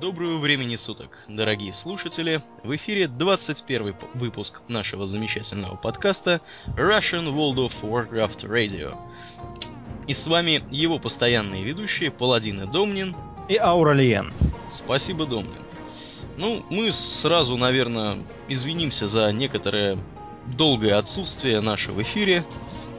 [0.00, 2.40] Доброго времени суток, дорогие слушатели!
[2.62, 6.40] В эфире 21 выпуск нашего замечательного подкаста
[6.76, 8.96] Russian World of Warcraft Radio.
[10.06, 13.16] И с вами его постоянные ведущие Паладин и Домнин
[13.48, 14.32] и Ауралиен.
[14.68, 15.66] Спасибо, Домнин.
[16.36, 19.98] Ну, мы сразу, наверное, извинимся за некоторое
[20.46, 22.44] долгое отсутствие наше в эфире.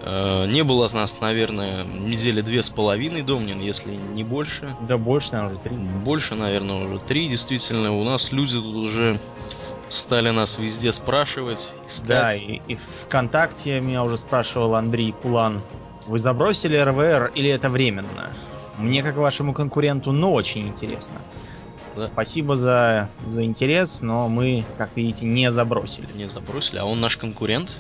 [0.02, 4.76] Э, не было нас, наверное, недели две с половиной, Домнин, если не больше.
[4.82, 5.78] Да больше, наверное, уже три.
[5.78, 7.28] Больше, наверное, уже три.
[7.28, 9.20] Действительно, у нас люди тут уже
[9.90, 12.08] стали нас везде спрашивать, искать.
[12.08, 15.62] Да, и, и ВКонтакте меня уже спрашивал Андрей Кулан.
[16.08, 18.34] Вы забросили РВР или это временно?
[18.78, 21.16] Мне, как вашему конкуренту, но очень интересно.
[21.96, 22.06] Да.
[22.06, 26.08] Спасибо за, за интерес, но мы, как видите, не забросили.
[26.16, 27.76] Не забросили, а он наш конкурент?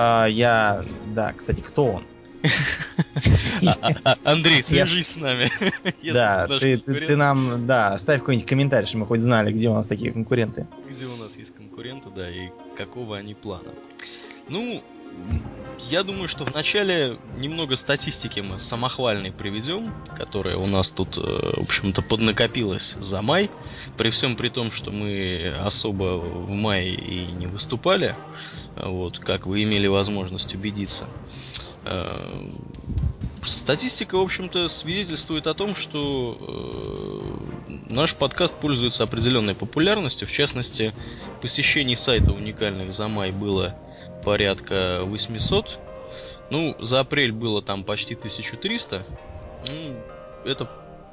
[0.00, 0.84] А, я...
[1.12, 2.04] Да, кстати, кто он?
[3.66, 5.50] А, а, Андрей, свяжись с нами.
[6.12, 10.12] Да, ты нам, да, оставь какой-нибудь комментарий, чтобы мы хоть знали, где у нас такие
[10.12, 10.68] конкуренты.
[10.88, 13.70] Где у нас есть конкуренты, да, и какого они плана.
[14.48, 14.84] Ну,
[15.90, 21.62] я думаю, что вначале немного статистики мы самохвальной приведем, которая у нас тут, э, в
[21.62, 23.50] общем-то, поднакопилась за май.
[23.96, 28.14] При всем при том, что мы особо в мае и не выступали,
[28.84, 31.06] вот, как вы имели возможность убедиться.
[31.84, 32.50] Э,
[33.42, 36.36] статистика, в общем-то, свидетельствует о том, что
[37.68, 40.26] э, наш подкаст пользуется определенной популярностью.
[40.28, 40.92] В частности,
[41.40, 43.76] посещений сайта уникальных за май было
[44.24, 45.78] порядка 800.
[46.50, 49.06] Ну, за апрель было там почти 1300.
[49.70, 49.96] Ну,
[50.44, 50.70] это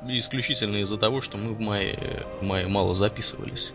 [0.08, 3.74] исключительно из-за того, что мы в мае, в мае мало записывались.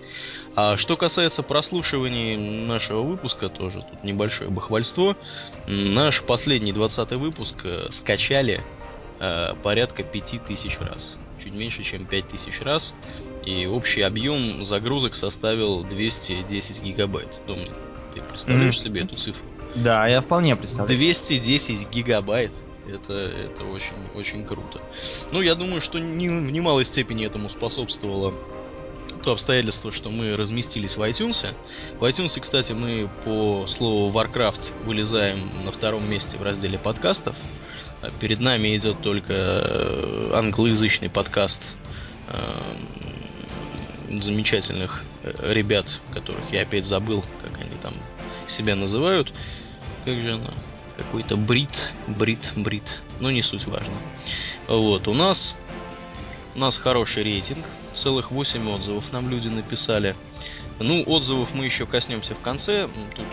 [0.57, 5.17] А что касается прослушиваний нашего выпуска, тоже тут небольшое бахвальство.
[5.67, 8.63] Наш последний 20 выпуск э, скачали
[9.21, 11.17] э, порядка 5000 раз.
[11.43, 12.95] Чуть меньше, чем 5000 раз.
[13.47, 17.41] И общий объем загрузок составил 210 гигабайт.
[17.47, 17.73] Домнин,
[18.15, 18.83] ты представляешь mm-hmm.
[18.83, 19.47] себе эту цифру?
[19.75, 20.99] Да, я вполне представляю.
[20.99, 22.53] 210 гигабайт.
[22.93, 24.81] Это, это очень, очень круто.
[25.33, 28.35] Ну, я думаю, что не, в немалой степени этому способствовало
[29.23, 31.55] то обстоятельство, что мы разместились в iTunes.
[31.99, 37.37] В iTunes, кстати, мы по слову Warcraft вылезаем на втором месте в разделе подкастов.
[38.19, 41.77] Перед нами идет только э, англоязычный подкаст
[42.29, 47.93] э, замечательных э, ребят, которых я опять забыл, как они там
[48.47, 49.35] себя называют.
[50.07, 50.51] Как же она?
[51.01, 53.03] Какой-то брит, брит, брит.
[53.21, 53.97] Но не суть важно.
[54.69, 55.57] Вот, у нас
[56.55, 57.65] у нас хороший рейтинг.
[57.95, 60.15] Целых 8 отзывов нам люди написали.
[60.79, 62.89] Ну, отзывов мы еще коснемся в конце.
[63.17, 63.27] Тут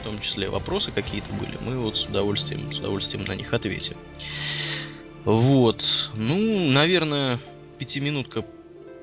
[0.00, 1.58] в том числе вопросы какие-то были.
[1.60, 3.96] Мы вот с удовольствием, с удовольствием на них ответим.
[5.24, 6.10] Вот.
[6.14, 7.38] Ну, наверное,
[7.78, 8.46] пятиминутка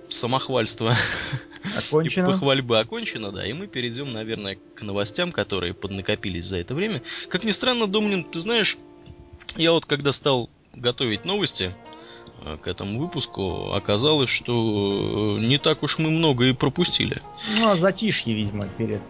[0.09, 0.95] самохвальства
[1.77, 2.23] Окончено.
[2.23, 3.45] и похвальбы окончена, да.
[3.45, 7.01] И мы перейдем, наверное, к новостям, которые поднакопились за это время.
[7.29, 8.77] Как ни странно, Домнин, ты знаешь,
[9.55, 11.73] я вот когда стал готовить новости
[12.43, 17.21] э, к этому выпуску, оказалось, что э, не так уж мы много и пропустили.
[17.57, 19.01] Ну, а затишье, видимо, перед...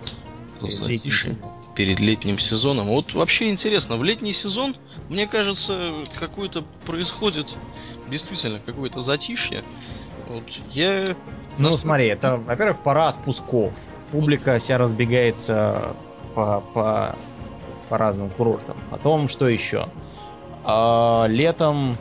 [0.62, 1.52] перед затишье летним.
[1.76, 2.88] перед летним сезоном.
[2.88, 4.76] Вот вообще интересно, в летний сезон,
[5.10, 7.56] мне кажется, какое-то происходит
[8.10, 9.64] действительно какое-то затишье.
[10.28, 11.16] Вот я...
[11.58, 13.74] Ну, смотри, это, во-первых, пора отпусков.
[14.12, 15.96] Публика вся разбегается
[16.36, 17.16] по, по,
[17.90, 18.78] по разным курортам.
[18.92, 19.90] Потом, что еще?
[20.64, 21.98] А, летом...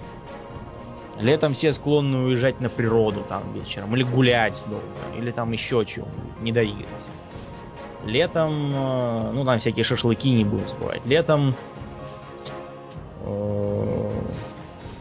[1.19, 3.97] Летом все склонны уезжать на природу там вечером.
[3.97, 4.85] Или гулять долго.
[5.17, 6.07] Или там еще чего
[6.41, 7.09] Не доигрываться.
[8.05, 8.73] Летом...
[8.75, 11.07] Э, ну, там всякие шашлыки не будем забывать.
[11.07, 11.55] Летом...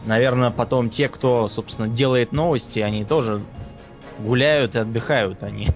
[0.06, 3.44] Наверное, потом те, кто, собственно, делает новости, они тоже
[4.20, 5.68] гуляют и отдыхают они.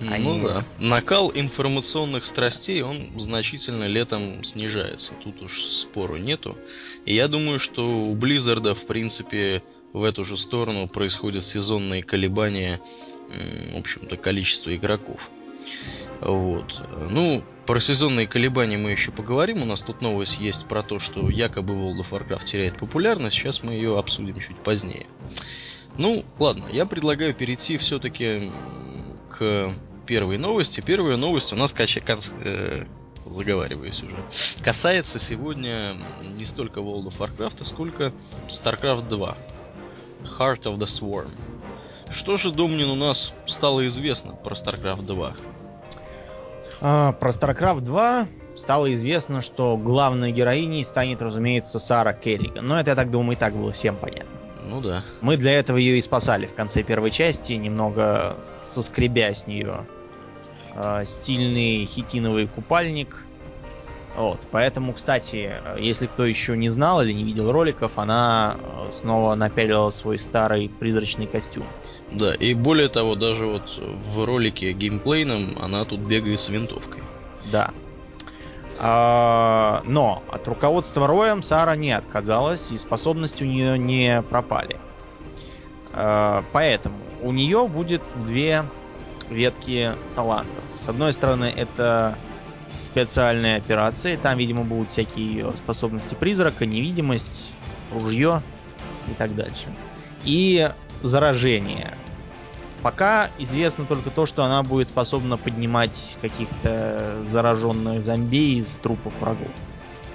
[0.00, 0.42] Ну они...
[0.42, 0.64] да.
[0.78, 5.12] Накал информационных страстей, он значительно летом снижается.
[5.24, 6.56] Тут уж спору нету.
[7.04, 12.80] И я думаю, что у Близзарда, в принципе, в эту же сторону происходят сезонные колебания,
[13.72, 15.30] в общем-то, количества игроков.
[16.20, 16.82] Вот.
[17.10, 19.62] Ну, про сезонные колебания мы еще поговорим.
[19.62, 23.36] У нас тут новость есть про то, что якобы World of Warcraft теряет популярность.
[23.36, 25.06] Сейчас мы ее обсудим чуть позднее.
[25.96, 28.50] Ну, ладно, я предлагаю перейти все-таки
[29.30, 29.74] к
[30.06, 30.80] первой новости.
[30.80, 32.00] Первая новость у нас кача...
[32.00, 32.30] Конц...
[32.42, 32.84] Э,
[33.26, 34.16] заговариваюсь уже.
[34.62, 35.96] Касается сегодня
[36.38, 38.12] не столько World of Warcraft, сколько
[38.48, 39.36] StarCraft 2.
[40.38, 41.30] Heart of the Swarm.
[42.10, 45.36] Что же, Домнин, у нас стало известно про StarCraft 2?
[46.80, 52.66] А, про StarCraft 2 стало известно, что главной героиней станет, разумеется, Сара Керриган.
[52.66, 54.30] Но это, я так думаю, и так было всем понятно.
[54.64, 55.02] Ну да.
[55.20, 59.86] Мы для этого ее и спасали в конце первой части, немного соскребя с нее
[60.74, 63.24] э, стильный хитиновый купальник.
[64.16, 69.34] Вот, поэтому, кстати, если кто еще не знал или не видел роликов, она э, снова
[69.36, 71.64] напялила свой старый призрачный костюм.
[72.10, 77.02] Да, и более того, даже вот в ролике геймплейном она тут бегает с винтовкой.
[77.52, 77.72] Да.
[78.80, 84.78] А, но от руководства Роем Сара не отказалась, и способности у нее не пропали.
[85.92, 88.64] А, поэтому у нее будет две
[89.28, 90.64] ветки талантов.
[90.76, 92.16] С одной стороны, это
[92.70, 94.16] специальные операции.
[94.16, 97.52] Там, видимо, будут всякие способности призрака, невидимость,
[97.92, 98.42] ружье
[99.08, 99.66] и так дальше.
[100.24, 100.70] И
[101.02, 101.96] заражение.
[102.82, 109.50] Пока известно только то, что она будет способна поднимать каких-то зараженных зомби из трупов врагов.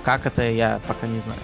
[0.04, 1.40] Как это, я пока не знаю.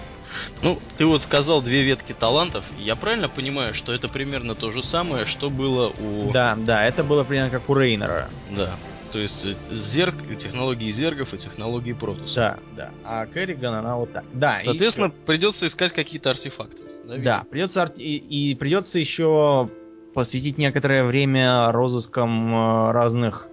[0.62, 2.64] Ну, ты вот сказал две ветки талантов.
[2.78, 6.30] Я правильно понимаю, что это примерно то же самое, что было у...
[6.32, 8.28] Да, да, это было примерно как у Рейнера.
[8.50, 8.70] Да.
[9.12, 12.58] То есть э, зерг, технологии зергов и технологии Протуса.
[12.76, 12.90] Да, да.
[13.04, 14.24] А Керриган, она вот так.
[14.32, 14.56] Да.
[14.56, 15.26] Соответственно, и...
[15.26, 16.84] придется искать какие-то артефакты.
[17.06, 17.98] Да, да придется арт...
[17.98, 19.68] и, и придется еще
[20.14, 23.48] посвятить некоторое время розыскам э, разных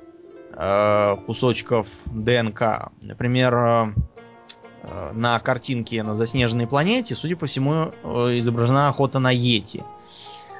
[0.53, 2.91] э, кусочков ДНК.
[3.01, 9.83] Например, э, на картинке на заснеженной планете, судя по всему, э, изображена охота на Йети.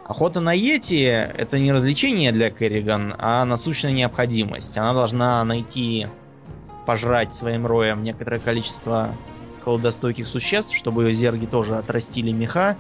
[0.08, 4.78] Охота на Йети это не развлечение для Керриган, а насущная необходимость.
[4.78, 6.08] Она должна найти,
[6.86, 9.14] пожрать своим роем некоторое количество
[9.62, 12.78] холодостойких существ, чтобы ее зерги тоже отрастили меха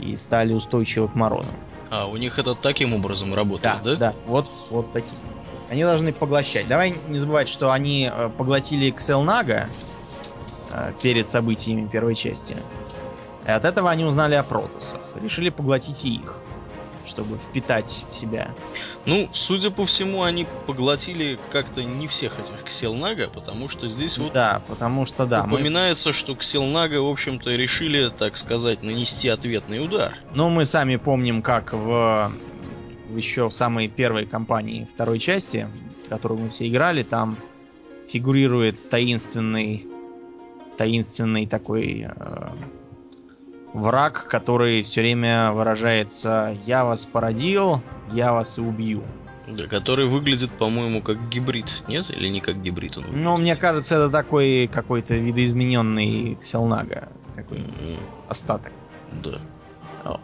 [0.00, 1.50] и стали устойчивы к морозу.
[1.90, 3.90] А, у них это таким образом работает, да?
[3.90, 5.12] Да, да, вот, вот такие.
[5.68, 6.66] Они должны поглощать.
[6.68, 9.68] Давай не забывать, что они э, поглотили Кселнага
[10.72, 12.56] э, перед событиями первой части.
[13.50, 15.00] И от этого они узнали о протосах.
[15.20, 16.36] Решили поглотить и их
[17.06, 18.54] чтобы впитать в себя.
[19.04, 24.32] Ну, судя по всему, они поглотили как-то не всех этих Кселнага, потому что здесь вот...
[24.32, 25.42] Да, потому что да.
[25.42, 26.12] Упоминается, мы...
[26.12, 30.16] что Кселнага, в общем-то, решили, так сказать, нанести ответный удар.
[30.34, 32.30] Ну, мы сами помним, как в
[33.16, 35.66] еще в самой первой кампании второй части,
[36.06, 37.38] в которую мы все играли, там
[38.08, 39.84] фигурирует таинственный
[40.80, 42.48] таинственный такой э,
[43.72, 47.82] враг, который все время выражается «я вас породил,
[48.12, 49.02] я вас и убью».
[49.48, 52.10] Да, который выглядит, по-моему, как гибрид, нет?
[52.10, 53.24] Или не как гибрид он выглядит?
[53.24, 57.08] Ну, мне кажется, это такой какой-то видоизмененный Кселнага.
[57.34, 57.98] Какой mm-hmm.
[58.28, 58.72] остаток.
[59.24, 59.38] Да.
[60.04, 60.20] Вот.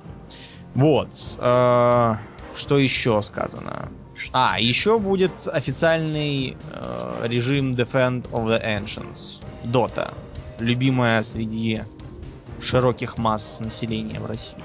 [0.75, 1.09] вот.
[1.39, 2.15] Э,
[2.55, 3.89] что еще сказано?
[4.33, 9.43] А, еще будет официальный э, режим Defend of the Ancients.
[9.65, 10.15] Dota.
[10.59, 11.83] Любимая среди
[12.61, 14.63] широких масс населения в России.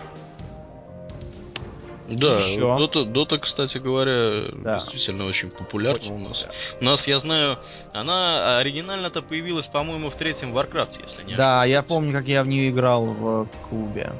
[2.10, 2.60] Да, Еще.
[2.60, 4.76] Дота, Дота, кстати говоря, да.
[4.76, 6.42] действительно очень популярна очень у нас.
[6.42, 6.80] Популярна.
[6.82, 7.58] У нас, я знаю,
[7.94, 12.48] она оригинально-то появилась, по-моему, в третьем Warcraft, если не Да, я помню, как я в
[12.48, 14.12] нее играл в клубе.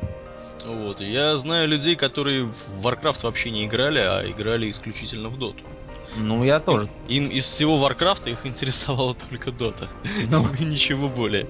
[0.66, 5.64] Вот, я знаю людей, которые в Warcraft вообще не играли, а играли исключительно в Доту.
[6.18, 6.90] Ну, я тоже.
[7.08, 9.88] Им из всего Варкрафта их интересовала только Дота.
[10.30, 11.48] Ну, и ничего более.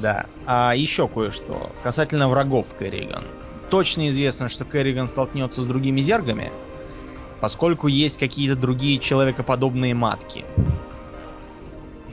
[0.00, 0.26] Да.
[0.46, 1.72] А еще кое-что.
[1.82, 3.24] Касательно врагов Керриган.
[3.70, 6.52] Точно известно, что Керриган столкнется с другими зергами,
[7.40, 10.44] поскольку есть какие-то другие человекоподобные матки.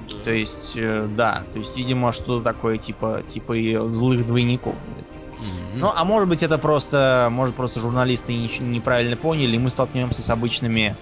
[0.10, 0.16] Да.
[0.26, 5.06] То есть, э, да, то есть, видимо, что-то такое типа, типа ее злых двойников будет.
[5.40, 5.78] Mm-hmm.
[5.78, 10.30] Ну, а может быть, это просто, может, просто журналисты неправильно поняли, и мы столкнемся с
[10.30, 10.96] обычными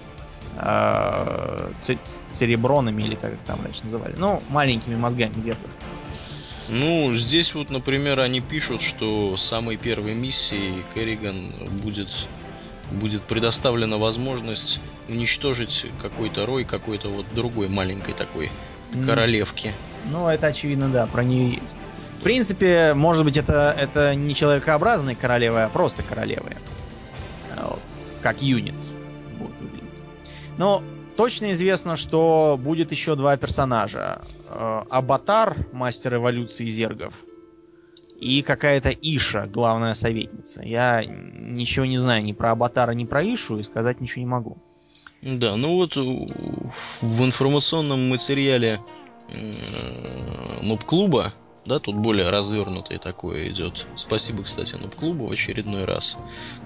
[0.60, 1.72] э,
[2.28, 4.14] церебронами, или как их там раньше называли.
[4.16, 5.68] Ну, маленькими мозгами зеркал.
[6.68, 12.08] Ну, здесь вот, например, они пишут, что самой первой миссией Керриган будет
[12.90, 18.50] будет предоставлена возможность уничтожить какой-то рой какой-то вот другой маленькой такой
[19.04, 19.72] королевки.
[20.10, 21.76] Ну, это очевидно, да, про нее есть.
[22.18, 26.56] В принципе, может быть, это, это не человекообразные королевы, а просто королевы.
[27.56, 27.82] Вот.
[28.22, 28.80] Как юнит
[29.38, 29.77] будут выглядеть.
[30.58, 30.82] Но
[31.16, 34.22] точно известно, что будет еще два персонажа.
[34.50, 37.14] Э, Абатар, мастер эволюции зергов,
[38.20, 40.62] и какая-то Иша, главная советница.
[40.62, 44.58] Я ничего не знаю ни про Абатара, ни про Ишу, и сказать ничего не могу.
[45.22, 48.80] Да, ну вот в информационном материале
[50.62, 51.34] Нуб-клуба
[51.68, 53.86] да, тут более развернутое такое идет.
[53.94, 56.16] Спасибо, кстати, клубу в очередной раз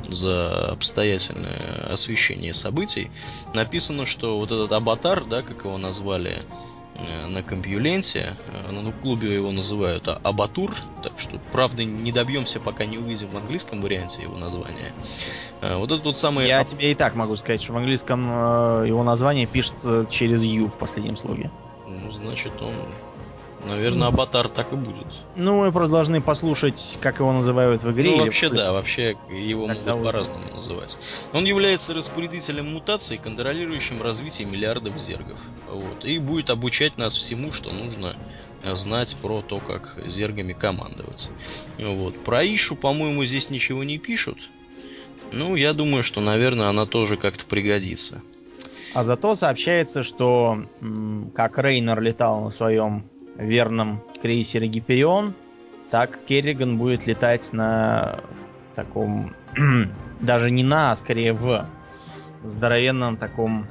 [0.08, 3.10] за обстоятельное освещение событий.
[3.52, 6.40] Написано, что вот этот аватар, да, как его назвали,
[6.94, 8.36] э, на компьюленте.
[8.68, 13.36] Э, на клубе его называют Абатур, так что, правда, не добьемся, пока не увидим в
[13.36, 14.92] английском варианте его названия.
[15.60, 16.46] Э, вот это тот самый...
[16.46, 20.78] Я тебе и так могу сказать, что в английском его название пишется через U в
[20.78, 21.50] последнем слоге.
[21.86, 22.72] Ну, значит, он
[23.64, 25.06] Наверное, Аватар так и будет.
[25.36, 28.10] Ну, мы просто должны послушать, как его называют в игре.
[28.10, 30.98] Ну, вообще, да, вообще его Тогда могут по-разному называть.
[31.32, 35.38] Он является распорядителем мутаций, контролирующим развитие миллиардов зергов.
[35.70, 36.04] Вот.
[36.04, 38.14] И будет обучать нас всему, что нужно
[38.74, 41.30] знать про то, как зергами командовать.
[41.78, 42.16] Вот.
[42.24, 44.38] Про Ишу, по-моему, здесь ничего не пишут.
[45.32, 48.22] Ну, я думаю, что, наверное, она тоже как-то пригодится.
[48.94, 50.64] А зато сообщается, что
[51.34, 55.34] как Рейнер летал на своем верном крейсере Гиперион,
[55.90, 58.20] так Керриган будет летать на
[58.74, 59.32] таком,
[60.20, 61.66] даже не на, а скорее в
[62.44, 63.66] здоровенном таком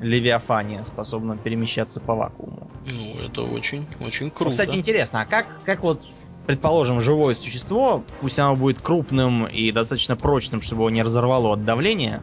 [0.00, 2.70] Левиафане, способном перемещаться по вакууму.
[2.86, 4.50] Ну, это очень, очень круто.
[4.50, 6.04] Кстати, интересно, а как, как вот,
[6.46, 11.64] предположим, живое существо, пусть оно будет крупным и достаточно прочным, чтобы его не разорвало от
[11.64, 12.22] давления,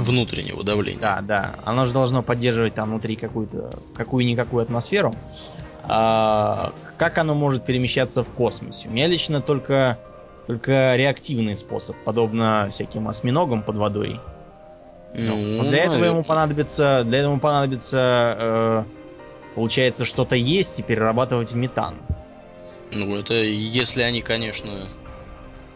[0.00, 1.00] внутреннего давления.
[1.00, 1.54] Да, да.
[1.64, 5.14] Оно же должно поддерживать там внутри какую-то какую-никакую атмосферу.
[5.82, 8.88] А, как оно может перемещаться в космосе?
[8.88, 9.98] У меня лично только,
[10.46, 14.20] только реактивный способ, подобно всяким осьминогам под водой.
[15.14, 18.84] Ну, Но для этого ему понадобится, для этого ему понадобится, э,
[19.56, 21.96] получается, что-то есть и перерабатывать в метан.
[22.92, 24.86] Ну, это если они, конечно,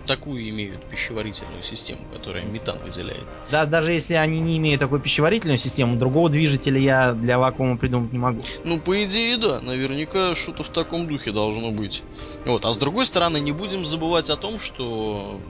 [0.07, 3.27] такую имеют пищеварительную систему, которая метан выделяет.
[3.51, 8.13] Да, даже если они не имеют такой пищеварительную систему, другого движителя я для вакуума придумать
[8.13, 8.43] не могу.
[8.65, 12.03] Ну, по идее, да, наверняка что-то в таком духе должно быть.
[12.45, 15.41] Вот, а с другой стороны, не будем забывать о том, что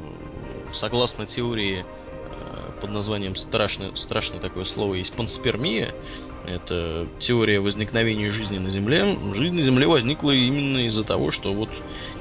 [0.71, 1.85] согласно теории
[2.85, 5.95] под названием страшное, страшное такое слово есть панспермия.
[6.45, 9.17] Это теория возникновения жизни на Земле.
[9.33, 11.71] Жизнь на Земле возникла именно из-за того, что вот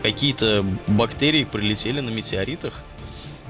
[0.01, 2.82] какие-то бактерии прилетели на метеоритах.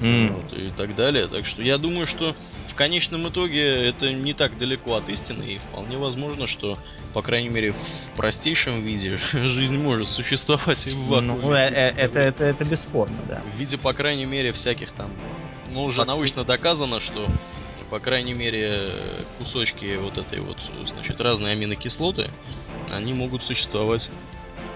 [0.02, 0.34] Mm.
[0.34, 1.28] Вот, и так далее.
[1.28, 5.58] Так что я думаю, что в конечном итоге это не так далеко от истины, и
[5.60, 6.80] вполне возможно, что,
[7.14, 11.42] по крайней мере, в простейшем виде жизнь может существовать и в вакууме.
[11.44, 13.44] Ну, э, э, это, это, это бесспорно, да.
[13.54, 15.12] В виде, по крайней мере, всяких там
[15.74, 17.28] ну, уже научно доказано, что,
[17.90, 18.92] по крайней мере,
[19.40, 22.28] кусочки вот этой вот, значит, разные аминокислоты,
[22.92, 24.10] они могут существовать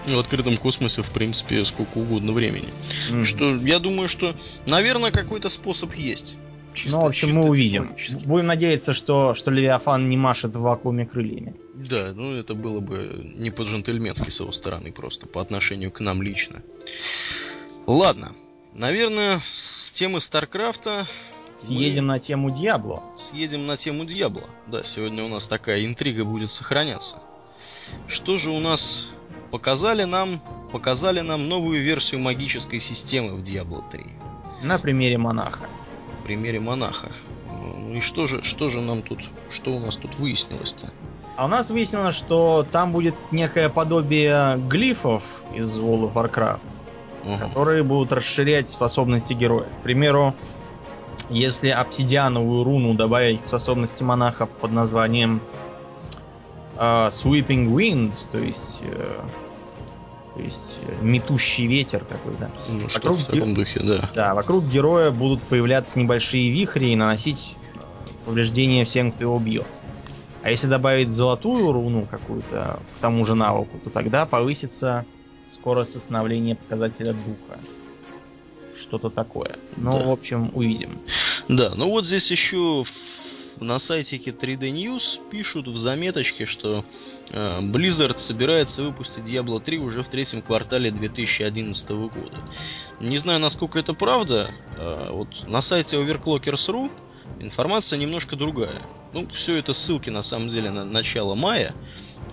[0.06, 2.68] в открытом космосе, в принципе, сколько угодно времени.
[3.10, 3.24] Mm-hmm.
[3.24, 4.34] Что я думаю, что,
[4.66, 6.36] наверное, какой-то способ есть.
[6.74, 7.94] Чисто, ну, в общем, мы увидим.
[8.24, 11.56] Будем надеяться, что, что Левиафан не машет в вакууме крыльями.
[11.74, 16.22] Да, ну это было бы не по-джентльменски с его стороны просто, по отношению к нам
[16.22, 16.62] лично.
[17.86, 18.32] Ладно,
[18.72, 21.06] Наверное, с темы Старкрафта...
[21.56, 22.14] Съедем мы...
[22.14, 23.02] на тему Дьябло.
[23.16, 24.44] Съедем на тему Дьябло.
[24.68, 27.18] Да, сегодня у нас такая интрига будет сохраняться.
[28.06, 29.10] Что же у нас
[29.50, 30.40] показали нам?
[30.70, 34.04] Показали нам новую версию магической системы в Diablo 3.
[34.62, 35.66] На примере монаха.
[36.16, 37.10] На примере монаха.
[37.88, 39.20] Ну и что же, что же нам тут,
[39.50, 40.92] что у нас тут выяснилось-то?
[41.36, 46.66] А у нас выяснилось, что там будет некое подобие глифов из World of Warcraft
[47.28, 47.38] угу.
[47.38, 49.66] которые будут расширять способности героя.
[49.80, 50.34] К примеру,
[51.30, 55.40] если обсидиановую руну добавить к способности монаха под названием
[56.76, 59.20] э, Sweeping Wind, то есть, э,
[60.34, 62.50] то есть э, метущий ветер какой-то.
[62.70, 64.08] Ну, вокруг что в таком духе, да.
[64.14, 67.56] Да, вокруг героя будут появляться небольшие вихри и наносить
[68.24, 69.66] повреждения всем, кто его бьет.
[70.42, 75.04] А если добавить золотую руну какую-то к тому же навыку, то тогда повысится
[75.50, 77.58] скорость восстановления показателя духа.
[78.76, 79.56] Что-то такое.
[79.76, 80.04] Ну, да.
[80.04, 80.98] в общем, увидим.
[81.48, 82.84] Да, ну вот здесь еще
[83.60, 86.84] на сайтике 3D News пишут в заметочке, что
[87.30, 92.38] э, Blizzard собирается выпустить Diablo 3 уже в третьем квартале 2011 года.
[93.00, 94.50] Не знаю, насколько это правда.
[94.76, 96.90] Э, вот на сайте Overclockers.ru
[97.40, 98.80] информация немножко другая.
[99.12, 101.74] Ну, все это ссылки на самом деле на начало мая.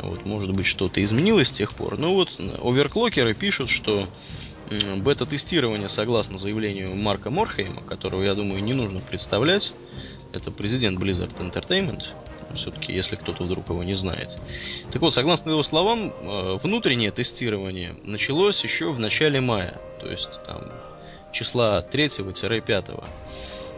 [0.02, 1.98] Вот, может быть, что-то изменилось с тех пор.
[1.98, 4.10] Ну вот, оверклокеры пишут, что
[4.98, 9.74] бета-тестирование, согласно заявлению Марка Морхейма, которого, я думаю, не нужно представлять,
[10.36, 12.06] это президент Blizzard Entertainment,
[12.54, 14.38] все-таки, если кто-то вдруг его не знает.
[14.92, 20.42] Так вот, согласно его словам, э, внутреннее тестирование началось еще в начале мая, то есть
[20.44, 20.72] там
[21.32, 23.04] числа 3-5.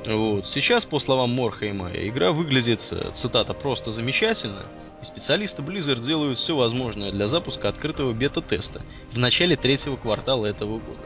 [0.06, 0.48] Вот.
[0.48, 4.66] Сейчас, по словам Морхейма, игра выглядит, э, цитата, просто замечательно,
[5.02, 10.80] и специалисты Blizzard делают все возможное для запуска открытого бета-теста в начале третьего квартала этого
[10.80, 11.02] года.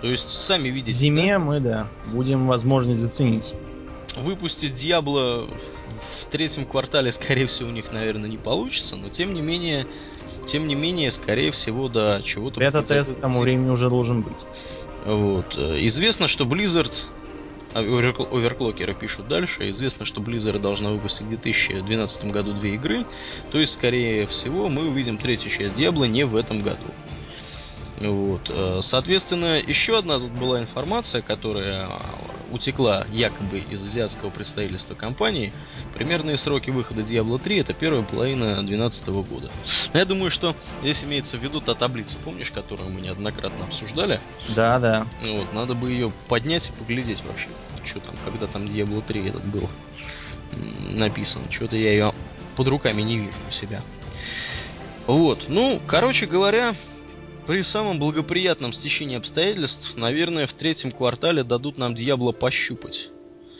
[0.00, 0.90] То есть, сами видите...
[0.90, 1.38] В зиме да?
[1.38, 3.54] мы, да, будем возможность заценить.
[4.16, 5.48] Выпустить Диабло
[6.00, 9.86] в третьем квартале, скорее всего, у них, наверное, не получится, но тем не менее,
[10.46, 12.60] тем не менее, скорее всего, да, чего-то...
[12.60, 14.46] Бета-тест к тому времени уже должен быть.
[15.04, 15.56] Вот.
[15.56, 16.92] Известно, что Blizzard
[17.72, 19.70] а оверклокеры пишут дальше.
[19.70, 23.06] Известно, что Blizzard должна выпустить в 2012 году две игры.
[23.52, 26.88] То есть, скорее всего, мы увидим третью часть Диабло не в этом году.
[28.00, 28.50] Вот.
[28.50, 31.88] Э, соответственно, еще одна тут была информация, которая
[32.50, 35.52] утекла якобы из азиатского представительства компании.
[35.94, 39.50] Примерные сроки выхода Diablo 3 это первая половина 2012 года.
[39.94, 44.20] я думаю, что здесь имеется в виду та таблица, помнишь, которую мы неоднократно обсуждали?
[44.56, 45.06] Да, да.
[45.26, 47.48] Вот, надо бы ее поднять и поглядеть вообще,
[47.84, 49.68] что там, когда там Diablo 3 этот был
[50.80, 51.42] написан.
[51.50, 52.14] Что-то я ее
[52.56, 53.82] под руками не вижу у себя.
[55.06, 56.74] Вот, ну, короче говоря,
[57.50, 63.10] при самом благоприятном стечении обстоятельств, наверное, в третьем квартале дадут нам Дьябло пощупать.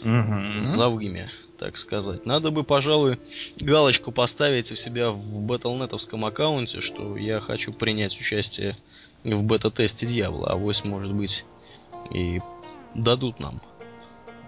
[0.03, 0.59] Угу.
[0.59, 1.29] За вымя,
[1.59, 2.25] так сказать.
[2.25, 3.19] Надо бы, пожалуй,
[3.59, 8.77] галочку поставить у себя в Battle.netовском аккаунте, что я хочу принять участие
[9.25, 10.51] в бета-тесте Дьявола.
[10.51, 11.45] А вось, может быть,
[12.13, 12.41] и
[12.95, 13.61] дадут нам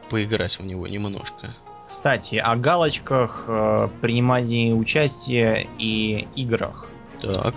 [0.08, 1.52] поиграть в него немножко.
[1.88, 6.86] Кстати, о галочках, э, принимании участия и играх.
[7.20, 7.56] Так.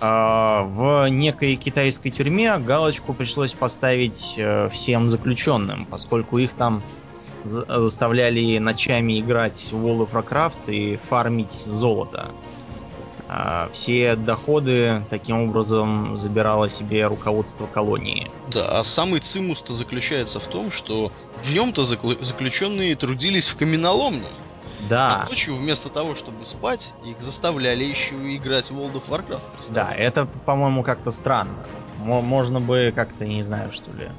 [0.00, 6.82] А, в некой китайской тюрьме галочку пришлось поставить э, всем заключенным, поскольку их там
[7.44, 12.30] заставляли ночами играть в World of Warcraft и фармить золото.
[13.28, 18.30] А, все доходы таким образом забирало себе руководство колонии.
[18.52, 21.12] Да, а самый цимус-то заключается в том, что
[21.48, 24.26] днем-то заключенные трудились в каменоломне.
[24.88, 25.24] Да.
[25.24, 29.72] А ночью вместо того, чтобы спать, их заставляли еще играть в World of Warcraft.
[29.72, 31.66] Да, это, по-моему, как-то странно.
[31.96, 34.10] Можно бы как-то, не знаю, что ли,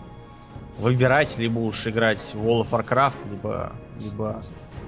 [0.77, 4.41] выбирать, либо уж играть в World of Warcraft, либо, либо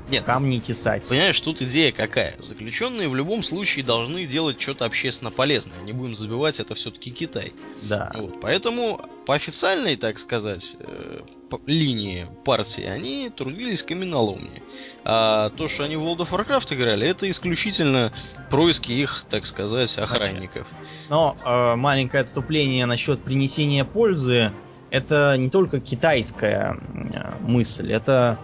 [0.09, 1.07] нет, камни тесать.
[1.07, 2.35] Понимаешь, тут идея какая?
[2.39, 5.79] Заключенные в любом случае должны делать что-то общественно полезное.
[5.81, 7.53] Не будем забывать, это все-таки Китай.
[7.83, 8.11] Да.
[8.13, 11.21] Вот, поэтому по официальной, так сказать, э,
[11.65, 14.61] линии партии они трудились в каменоломне.
[15.05, 18.13] А то, что они в World of Warcraft играли, это исключительно
[18.49, 20.67] происки их, так сказать, охранников.
[21.09, 24.51] Но э, маленькое отступление насчет принесения пользы.
[24.89, 26.77] Это не только китайская
[27.13, 28.37] э, мысль, это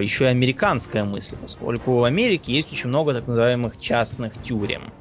[0.00, 4.92] еще и американская мысль, поскольку в Америке есть очень много так называемых частных тюрем.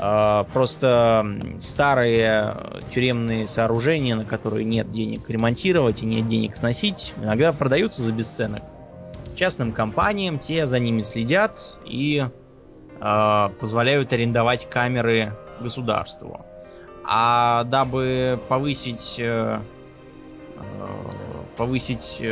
[0.00, 2.56] Э, просто старые
[2.90, 8.62] тюремные сооружения, на которые нет денег ремонтировать и нет денег сносить, иногда продаются за бесценок
[9.36, 12.26] частным компаниям, те за ними следят и
[13.00, 16.44] э, позволяют арендовать камеры государству.
[17.04, 19.60] А дабы повысить э,
[21.56, 22.22] повысить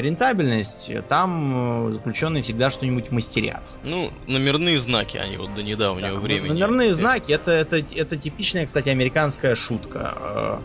[0.00, 3.76] рентабельность, там э, заключенные всегда что-нибудь мастерят.
[3.82, 6.48] Ну, номерные знаки они вот до недавнего да, времени.
[6.48, 10.14] Номерные знаки это, это, это типичная, кстати, американская шутка.
[10.16, 10.58] Э,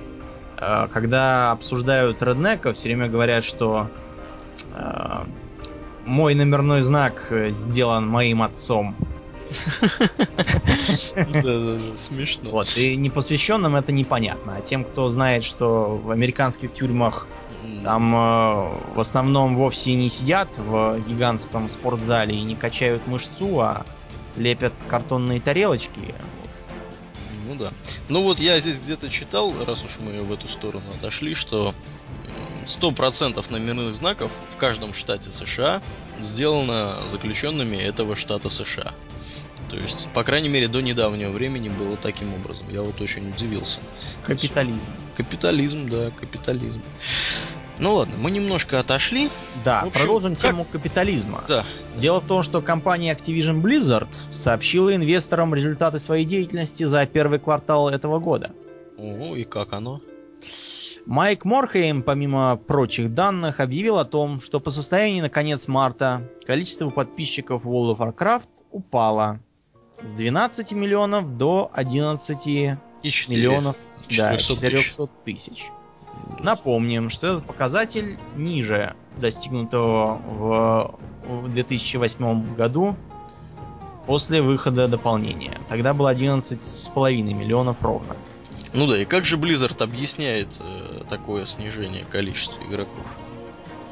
[0.57, 3.89] э, когда обсуждают реднеков, все время говорят, что
[6.05, 8.95] мой номерной знак сделан моим отцом.
[11.95, 12.51] Смешно.
[12.51, 14.55] Вот, и непосвященным это непонятно.
[14.57, 17.27] А тем, кто знает, что в американских тюрьмах
[17.83, 23.85] там э, в основном вовсе не сидят в гигантском спортзале и не качают мышцу, а
[24.35, 26.15] лепят картонные тарелочки.
[27.47, 27.69] Ну да.
[28.09, 31.73] Ну вот я здесь где-то читал, раз уж мы в эту сторону отошли, что
[32.65, 35.81] 100% номерных знаков в каждом штате США
[36.19, 38.93] сделано заключенными этого штата США.
[39.71, 42.65] То есть, по крайней мере, до недавнего времени было таким образом.
[42.69, 43.79] Я вот очень удивился.
[44.21, 44.89] Капитализм.
[45.15, 46.81] Капитализм, да, капитализм.
[47.79, 49.29] Ну ладно, мы немножко отошли.
[49.63, 50.45] Да, общем, продолжим как...
[50.45, 51.45] тему капитализма.
[51.47, 51.65] Да.
[51.95, 57.87] Дело в том, что компания Activision Blizzard сообщила инвесторам результаты своей деятельности за первый квартал
[57.87, 58.51] этого года.
[58.97, 60.01] О, и как оно?
[61.05, 66.89] Майк Морхейм, помимо прочих данных, объявил о том, что по состоянию на конец марта количество
[66.89, 69.39] подписчиков World of Warcraft упало
[70.03, 72.75] с 12 миллионов до 11 и
[73.27, 75.65] миллионов 400 да, 400 тысяч.
[76.39, 82.95] Напомним, что этот показатель ниже достигнутого в, в 2008 году
[84.05, 85.57] после выхода дополнения.
[85.69, 88.15] Тогда было 11,5 миллионов ровно.
[88.73, 93.05] Ну да, и как же Blizzard объясняет э, такое снижение количества игроков?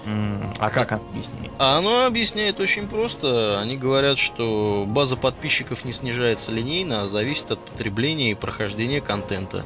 [0.05, 1.51] А как объясняет?
[1.59, 3.59] А оно объясняет очень просто.
[3.59, 9.65] Они говорят, что база подписчиков не снижается линейно, а зависит от потребления и прохождения контента.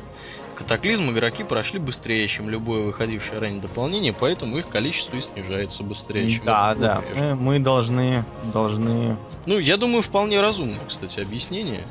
[0.55, 6.29] Катаклизм игроки прошли быстрее, чем любое выходившее ранее дополнение, поэтому их количество и снижается быстрее,
[6.29, 7.03] чем Да, да.
[7.15, 9.17] Мы, мы должны, должны.
[9.45, 11.81] Ну, я думаю, вполне разумно, кстати, объяснение.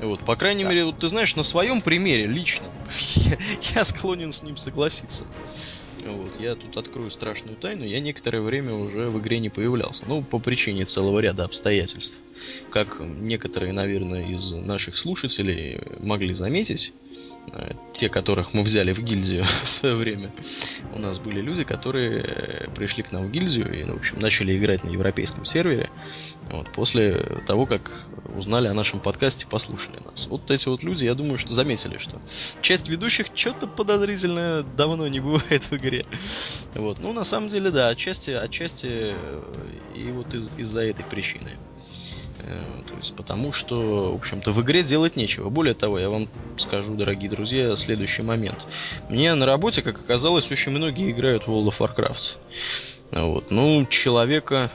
[0.00, 0.70] Вот, по крайней да.
[0.70, 2.68] мере, вот ты знаешь, на своем примере лично
[3.14, 3.36] я,
[3.74, 5.24] я склонен с ним согласиться.
[6.06, 7.84] Вот, я тут открою страшную тайну.
[7.84, 10.04] Я некоторое время уже в игре не появлялся.
[10.06, 12.22] Ну, по причине целого ряда обстоятельств.
[12.70, 16.92] Как некоторые, наверное, из наших слушателей могли заметить,
[17.92, 20.32] те, которых мы взяли в гильдию в свое время,
[20.92, 24.18] у нас были люди, которые э, пришли к нам в гильдию и, ну, в общем,
[24.18, 25.90] начали играть на европейском сервере
[26.50, 27.90] вот, после того, как
[28.36, 30.26] узнали о нашем подкасте, послушали нас.
[30.28, 32.20] Вот эти вот люди, я думаю, что заметили, что
[32.60, 36.04] часть ведущих что-то подозрительно давно не бывает в игре.
[36.74, 36.98] Вот.
[36.98, 39.42] Ну, на самом деле, да, отчасти, отчасти э,
[39.94, 41.50] и вот из- из-за этой причины.
[42.46, 45.50] Э, то есть потому что, в общем-то, в игре делать нечего.
[45.50, 48.66] Более того, я вам скажу, дорогие друзья, следующий момент.
[49.08, 52.36] Мне на работе, как оказалось, очень многие играют в World of Warcraft.
[53.12, 53.50] Вот.
[53.50, 54.70] Ну, человека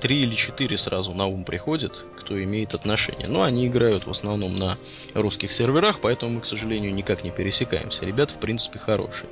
[0.00, 3.28] три или четыре сразу на ум приходит, кто имеет отношение.
[3.28, 4.76] Но они играют в основном на
[5.14, 8.06] русских серверах, поэтому мы, к сожалению, никак не пересекаемся.
[8.06, 9.28] Ребята, в принципе, хорошие.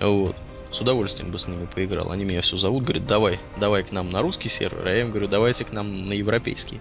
[0.00, 0.34] Вот
[0.72, 2.10] с удовольствием бы с ними поиграл.
[2.10, 5.10] Они меня все зовут, говорят, давай, давай к нам на русский сервер, а я им
[5.10, 6.80] говорю, давайте к нам на европейский.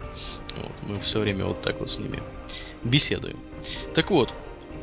[0.56, 2.24] Вот, мы все время вот так вот с ними
[2.84, 3.38] беседуем.
[3.94, 4.30] Так вот,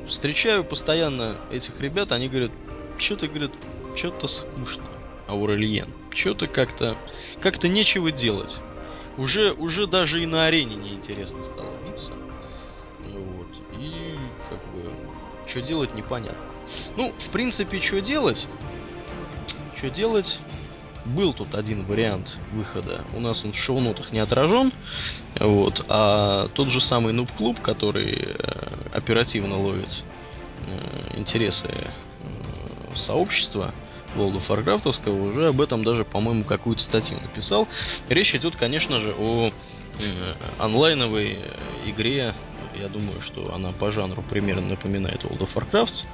[0.06, 2.52] встречаю постоянно этих ребят, они говорят,
[2.98, 3.52] что-то, говорят,
[3.96, 4.88] что-то скучно,
[5.26, 5.92] Аурельен.
[6.10, 6.96] Что-то как-то,
[7.40, 8.58] как-то нечего делать.
[9.16, 12.12] Уже, уже даже и на арене неинтересно стало биться.
[13.04, 13.48] Вот.
[13.78, 14.16] И
[14.48, 14.90] как бы,
[15.46, 16.38] что делать непонятно.
[16.96, 18.48] Ну, в принципе, что делать?
[19.74, 20.40] Что делать.
[21.04, 23.04] Был тут один вариант выхода.
[23.14, 24.72] У нас он в шоу-нотах не отражен.
[25.40, 25.84] Вот.
[25.88, 30.04] А тот же самый Нуб-клуб, который э, оперативно ловит
[30.66, 33.72] э, интересы э, сообщества,
[34.16, 37.68] World of Warcraft уже об этом даже, по-моему, какую-то статью написал.
[38.08, 39.52] Речь идет, конечно же, о
[40.58, 41.38] онлайновой
[41.86, 42.34] игре.
[42.80, 46.04] Я думаю, что она по жанру примерно напоминает World of Warcraft.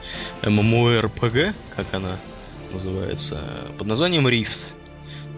[0.42, 2.18] MMORPG, как она
[2.74, 3.40] называется,
[3.78, 4.74] под названием Rift.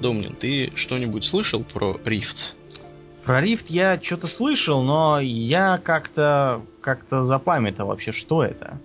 [0.01, 2.55] Домнин, ты что-нибудь слышал про Rift?
[3.25, 8.81] Про Rift я что-то слышал, но я как-то как-то запамятовал вообще, что это.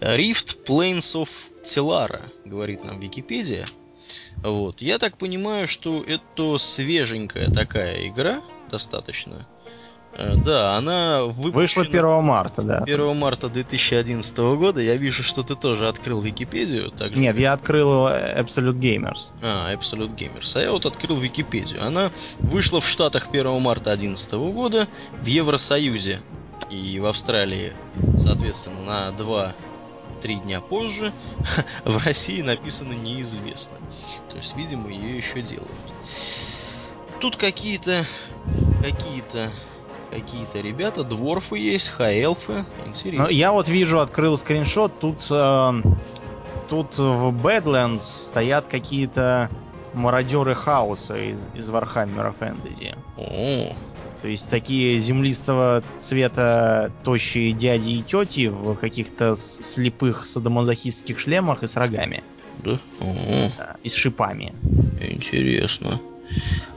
[0.00, 1.28] Rift Plains of
[1.64, 3.66] Telara, говорит нам Википедия.
[4.42, 4.80] Вот.
[4.80, 9.46] Я так понимаю, что это свеженькая такая игра, достаточно.
[10.14, 11.52] Э, да, она выпущена...
[11.52, 12.78] Вышла 1 марта, да.
[12.78, 14.80] 1 марта 2011 года.
[14.80, 16.90] Я вижу, что ты тоже открыл Википедию.
[16.90, 19.30] Так Нет, я открыл Absolute Gamers.
[19.42, 20.56] А, Absolute Gamers.
[20.56, 21.84] А я вот открыл Википедию.
[21.84, 24.86] Она вышла в Штатах 1 марта 2011 года,
[25.20, 26.20] в Евросоюзе
[26.70, 27.72] и в Австралии,
[28.16, 29.54] соответственно, на 2
[30.20, 31.12] три дня позже
[31.84, 33.76] в России написано неизвестно.
[34.30, 35.72] То есть, видимо, ее еще делают.
[37.20, 38.04] Тут какие-то
[38.82, 39.50] какие-то
[40.12, 42.64] какие-то ребята, дворфы есть, хаэлфы.
[42.86, 43.24] Интересно.
[43.24, 45.72] Ну, я вот вижу, открыл скриншот, тут, э,
[46.68, 49.48] тут в Badlands стоят какие-то
[49.94, 52.94] мародеры хаоса из, из Warhammer'а Fantasy.
[53.16, 53.74] О.
[54.20, 61.66] То есть такие землистого цвета тощие дяди и тети в каких-то слепых садомазохистских шлемах и
[61.66, 62.22] с рогами.
[62.62, 62.78] Да?
[63.00, 63.50] О.
[63.58, 64.54] да и с шипами.
[65.00, 66.00] Интересно.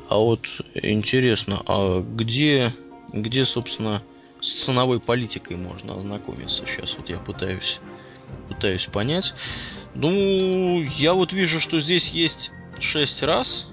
[0.10, 2.74] А вот интересно, а где
[3.16, 4.02] где, собственно,
[4.42, 6.66] с ценовой политикой можно ознакомиться.
[6.66, 7.80] Сейчас вот я пытаюсь,
[8.50, 9.34] пытаюсь понять.
[9.96, 13.70] Ну, я вот вижу, что здесь есть 6 раз.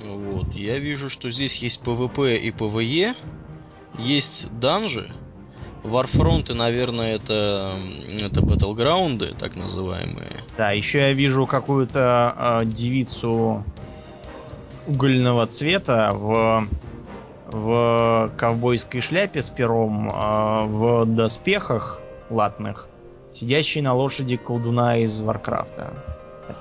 [0.00, 0.54] Вот.
[0.54, 3.16] Я вижу, что здесь есть PvP и PvE.
[3.98, 5.10] Есть данжи.
[5.84, 7.76] Warfronts, наверное, это,
[8.08, 10.40] это battleground ы, так называемые.
[10.56, 13.64] Да, еще я вижу какую-то э, девицу
[14.86, 16.68] угольного цвета в
[17.52, 22.88] в ковбойской шляпе с пером, а в доспехах латных,
[23.30, 25.94] сидящий на лошади колдуна из Warcraft а.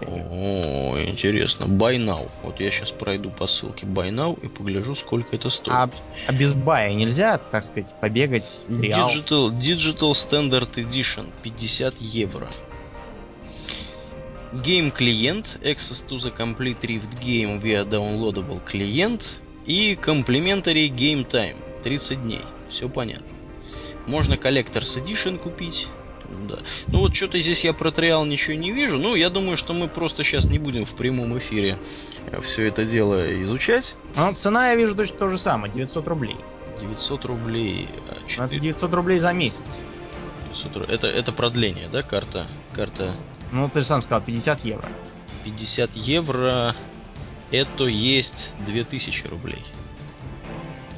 [0.08, 1.66] О, интересно.
[1.66, 2.30] Buy now.
[2.44, 5.76] Вот я сейчас пройду по ссылке buy now и погляжу, сколько это стоит.
[5.76, 5.90] А,
[6.28, 8.62] а без бая нельзя, так сказать, побегать?
[8.70, 12.48] Digital, Digital Standard Edition 50 евро.
[14.54, 21.62] Game клиент, access to the complete Rift game via downloadable клиент, и Complimentary Game Time
[21.84, 22.42] 30 дней.
[22.70, 23.28] Все понятно.
[24.08, 25.88] Можно Collector's Edition купить.
[26.48, 26.60] Да.
[26.88, 28.98] Ну вот что-то здесь я про триал ничего не вижу.
[28.98, 31.78] Ну, я думаю, что мы просто сейчас не будем в прямом эфире
[32.42, 33.96] все это дело изучать.
[34.16, 36.38] Ну, цена я вижу точно то же самое, 900 рублей.
[36.80, 37.88] 900 рублей.
[38.10, 38.46] А 4...
[38.48, 39.82] Это 900 рублей за месяц.
[40.54, 40.90] 900...
[40.90, 42.48] Это, это продление, да, карта?
[42.74, 43.16] Карта...
[43.52, 44.88] Ну, ты же сам сказал, 50 евро.
[45.44, 46.76] 50 евро
[47.52, 49.64] это есть 2000 рублей.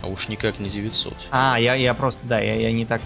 [0.01, 1.17] А уж никак не 900.
[1.31, 3.01] А, я, я просто, да, я, я не так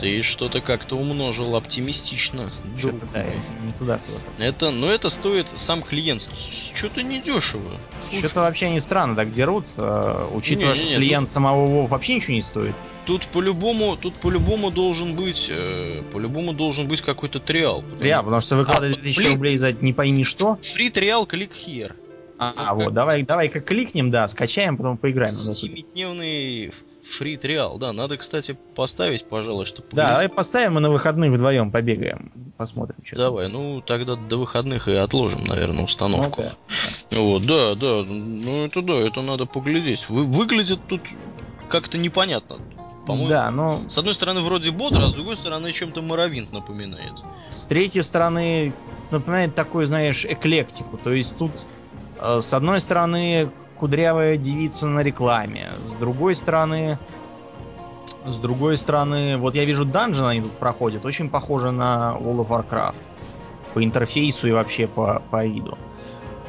[0.00, 2.50] ты что-то как-то умножил оптимистично.
[2.76, 6.30] Что-то, да, не туда куда Это, ну это стоит сам клиент.
[6.74, 7.70] Что-то недешево.
[8.10, 11.32] Что-то вообще они странно так дерут, э, учитывая, не, что не, клиент тут...
[11.32, 12.74] самого Вова вообще ничего не стоит.
[13.04, 17.82] Тут по-любому, тут по-любому должен быть, э, по-любому должен быть какой-то триал.
[17.82, 17.98] Потому...
[17.98, 20.58] Триал, потому что выкладывать а, 2000 рублей за не пойми что.
[20.62, 21.92] Фри триал, клик here.
[22.42, 25.30] А, вот, давай, давай-ка кликнем, да, скачаем, потом поиграем.
[25.30, 26.72] Семидневный
[27.04, 29.88] фри триал, да, надо, кстати, поставить, пожалуй, чтобы...
[29.92, 34.88] Да, давай поставим, мы на выходных вдвоем побегаем, посмотрим, что Давай, ну, тогда до выходных
[34.88, 36.42] и отложим, наверное, установку.
[36.42, 36.48] Ну,
[37.10, 37.20] да.
[37.20, 40.08] Вот, да, да, ну, это да, это надо поглядеть.
[40.08, 41.02] Вы, выглядит тут
[41.68, 42.56] как-то непонятно.
[43.06, 43.82] По-моему, да, но...
[43.86, 47.12] С одной стороны, вроде бодро, а с другой стороны, чем-то Моровинт напоминает.
[47.50, 48.72] С третьей стороны,
[49.10, 50.96] напоминает такую, знаешь, эклектику.
[50.96, 51.66] То есть тут
[52.20, 55.70] с одной стороны, кудрявая девица на рекламе.
[55.84, 56.98] С другой стороны...
[58.26, 61.06] С другой стороны, вот я вижу данжен они тут проходят.
[61.06, 63.02] Очень похоже на World of Warcraft.
[63.72, 65.78] По интерфейсу и вообще по, по виду.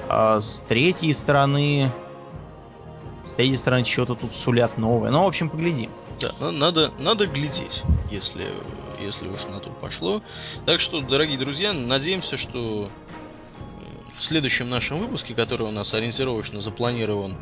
[0.10, 1.90] А с третьей стороны...
[3.24, 5.12] С третьей стороны, что-то тут сулят новое.
[5.12, 5.92] Ну, в общем, поглядим.
[6.20, 8.46] Да, надо, надо глядеть, если,
[9.00, 10.22] если уж на то пошло.
[10.66, 12.90] Так что, дорогие друзья, надеемся, что
[14.16, 17.38] в следующем нашем выпуске, который у нас ориентировочно запланирован,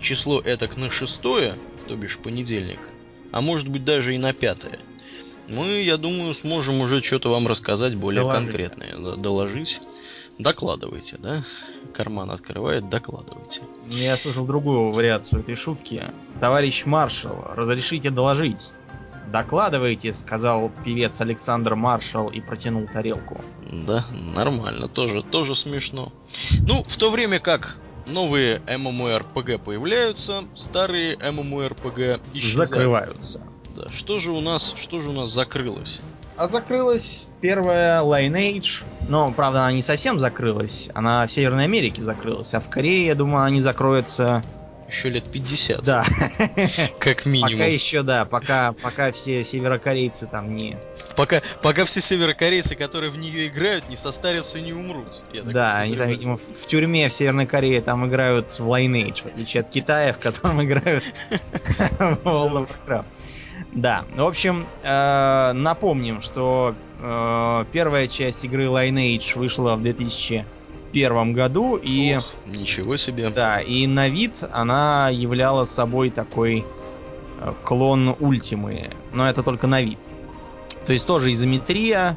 [0.00, 1.54] число этак на шестое,
[1.86, 2.80] то бишь понедельник,
[3.32, 4.78] а может быть даже и на пятое,
[5.48, 8.46] мы, я думаю, сможем уже что-то вам рассказать более доложить.
[8.46, 9.80] конкретное, доложить.
[10.38, 11.44] Докладывайте, да?
[11.92, 13.62] Карман открывает, докладывайте.
[13.88, 16.02] Я слышал другую вариацию этой шутки.
[16.40, 18.72] Товарищ маршал, разрешите доложить.
[19.34, 23.40] «Докладывайте»,— сказал певец Александр Маршал и протянул тарелку.
[23.84, 24.04] Да,
[24.36, 26.12] нормально, тоже, тоже смешно.
[26.68, 32.70] Ну, в то время как новые MMORPG появляются, старые MMORPG исчезают.
[32.70, 33.40] Закрываются.
[33.74, 35.98] Да, что же у нас, что же у нас закрылось?
[36.36, 38.84] А закрылась первая Lineage.
[39.08, 40.90] Но, правда, она не совсем закрылась.
[40.94, 42.54] Она в Северной Америке закрылась.
[42.54, 44.44] А в Корее, я думаю, они закроются
[44.94, 45.82] еще лет 50.
[45.82, 46.04] Да.
[46.98, 47.52] Как минимум.
[47.52, 50.78] Пока еще, да, пока, пока все северокорейцы там не...
[51.16, 55.22] Пока, пока все северокорейцы, которые в нее играют, не состарятся и не умрут.
[55.44, 59.62] Да, они там, видимо, в, тюрьме в Северной Корее там играют в Lineage, в отличие
[59.62, 61.04] от Китая, в котором играют
[61.98, 63.04] в World of Warcraft.
[63.72, 70.44] Да, в общем, э, напомним, что э, первая часть игры Lineage вышла в 2000
[70.94, 71.76] первом году.
[71.76, 73.28] И, Ох, ничего себе.
[73.28, 76.64] Да, и на вид она являла собой такой
[77.40, 78.90] э, клон Ультимы.
[79.12, 79.98] Но это только на вид.
[80.86, 82.16] То есть тоже изометрия,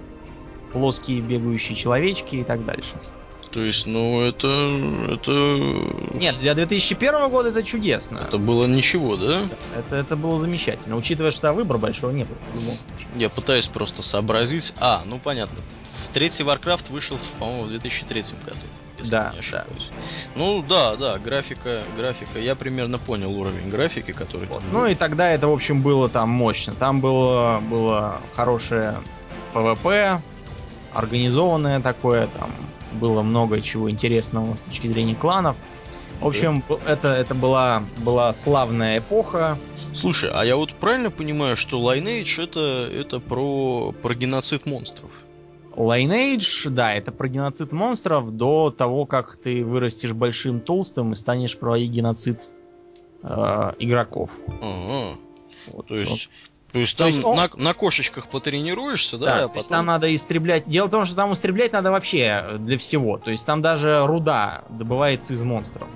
[0.72, 2.94] плоские бегающие человечки и так дальше.
[3.58, 4.48] То есть, ну, это...
[5.12, 5.32] это...
[6.14, 8.20] Нет, для 2001 года это чудесно.
[8.20, 9.42] Это было ничего, да?
[9.76, 12.38] Это, это было замечательно, учитывая, что выбора большого не было.
[13.16, 14.76] Я пытаюсь просто сообразить.
[14.80, 15.58] А, ну понятно.
[16.14, 18.60] Третий Warcraft вышел, по-моему, в 2003 году.
[19.00, 19.90] Если да, не ошибаюсь.
[19.90, 19.96] Да.
[20.36, 22.38] Ну да, да, графика, графика.
[22.38, 24.48] Я примерно понял уровень графики, который.
[24.50, 24.62] Вот.
[24.72, 26.76] Ну и тогда это, в общем, было там мощно.
[26.76, 28.98] Там было, было хорошее
[29.56, 30.22] PvP,
[30.94, 32.52] организованное такое, там
[32.98, 35.58] было много чего интересного с точки зрения кланов.
[36.20, 39.58] В общем, это, это была, была славная эпоха.
[39.94, 45.12] Слушай, а я вот правильно понимаю, что Lineage это, это про, про геноцид монстров?
[45.76, 51.58] Lineage, да, это про геноцид монстров до того, как ты вырастешь большим толстым и станешь
[51.58, 52.52] проводить геноцид
[53.22, 54.32] э, игроков.
[54.60, 55.20] Ага.
[55.72, 56.47] Вот, то есть, вот.
[56.72, 57.38] То есть там то есть он...
[57.38, 59.26] на, на кошечках потренируешься, да?
[59.26, 59.52] Да, а потом...
[59.52, 60.68] то есть там надо истреблять.
[60.68, 63.18] Дело в том, что там истреблять надо вообще для всего.
[63.18, 65.88] То есть там даже руда добывается из монстров.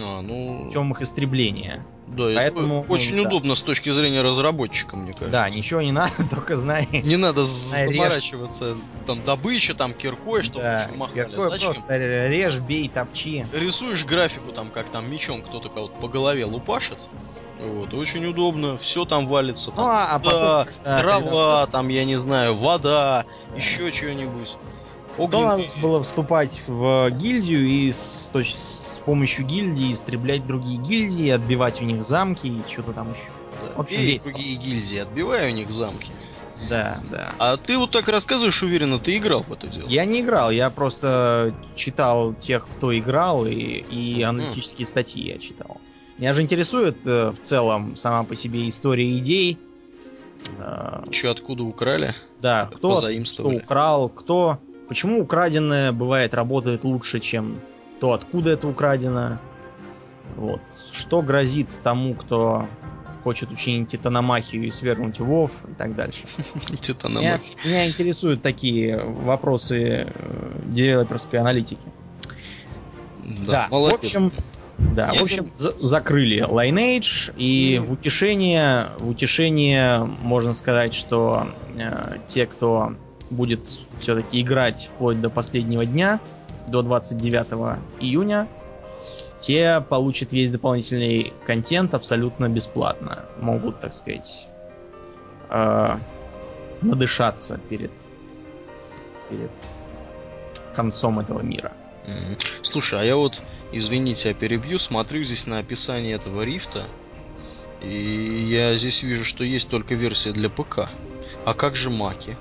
[0.00, 0.64] А, ну...
[0.66, 1.84] Путем их истребления.
[2.16, 3.56] Да, Поэтому, это очень ну, удобно да.
[3.56, 5.30] с точки зрения разработчика, мне кажется.
[5.30, 6.88] Да, ничего не надо, только знай.
[6.90, 11.26] Не надо заморачиваться, там, добыча, там, киркой, чтобы да, махали.
[11.26, 11.72] Киркой Зачем?
[11.74, 13.46] просто режь, бей, топчи.
[13.52, 16.98] Рисуешь графику, там, как там мечом кто-то кого-то по голове лупашит.
[17.60, 19.72] Вот, очень удобно, все там валится.
[19.72, 20.40] Там, ну, а, а потом,
[20.84, 21.66] да, трава, когда...
[21.66, 23.56] там, я не знаю, вода, да.
[23.56, 24.56] еще что-нибудь.
[25.16, 28.56] Потом надо было вступать в гильдию и с, то есть,
[29.08, 33.22] помощью гильдии истреблять другие гильдии, отбивать у них замки и что-то там еще.
[33.64, 36.12] Да, в общем, Бей другие гильдии, отбивай у них замки.
[36.68, 37.32] Да, да.
[37.38, 39.88] А ты вот так рассказываешь уверенно, ты играл в это дело?
[39.88, 44.90] Я не играл, я просто читал тех, кто играл, и, и аналитические mm.
[44.90, 45.80] статьи я читал.
[46.18, 49.56] Меня же интересует э, в целом сама по себе история идей.
[50.58, 52.14] Э, Че, откуда украли?
[52.42, 52.94] Да, кто
[53.24, 54.58] что украл, кто...
[54.86, 57.58] Почему украденное бывает работает лучше, чем
[58.00, 59.38] то, откуда это украдено.
[60.36, 60.60] Вот.
[60.92, 62.68] Что грозит тому, кто
[63.24, 66.24] хочет учинить титаномахию и свергнуть Вов и так дальше.
[67.20, 71.86] Меня, меня интересуют такие вопросы э, девелоперской аналитики.
[73.46, 73.76] Да, да.
[73.76, 74.32] В общем,
[74.78, 82.46] да, в общем, закрыли Lineage, и в утешение, в утешение можно сказать, что э, те,
[82.46, 82.94] кто
[83.28, 86.20] будет все-таки играть вплоть до последнего дня,
[86.68, 88.48] до 29 июня,
[89.38, 93.24] те получат весь дополнительный контент абсолютно бесплатно.
[93.40, 94.46] Могут, так сказать,
[95.50, 95.96] э,
[96.82, 97.92] надышаться перед,
[99.30, 99.50] перед
[100.74, 101.72] концом этого мира.
[102.62, 106.84] Слушай, а я вот, извините, я перебью, смотрю здесь на описание этого рифта,
[107.82, 110.88] и я здесь вижу, что есть только версия для ПК.
[111.44, 112.36] А как же маки?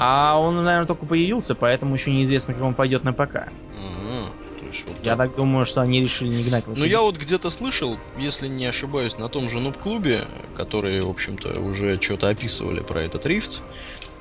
[0.00, 3.34] А он, наверное, только появился, поэтому еще неизвестно, как он пойдет на ПК.
[3.34, 4.30] Ага,
[4.60, 5.30] то есть вот я так.
[5.30, 6.68] так думаю, что они решили не гнать.
[6.68, 10.20] Ну, я вот где-то слышал, если не ошибаюсь, на том же Нуб-клубе,
[10.54, 13.60] которые, в общем-то, уже что-то описывали про этот рифт.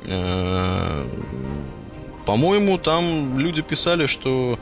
[0.07, 1.05] Э,
[2.25, 4.57] по-моему, там люди писали, что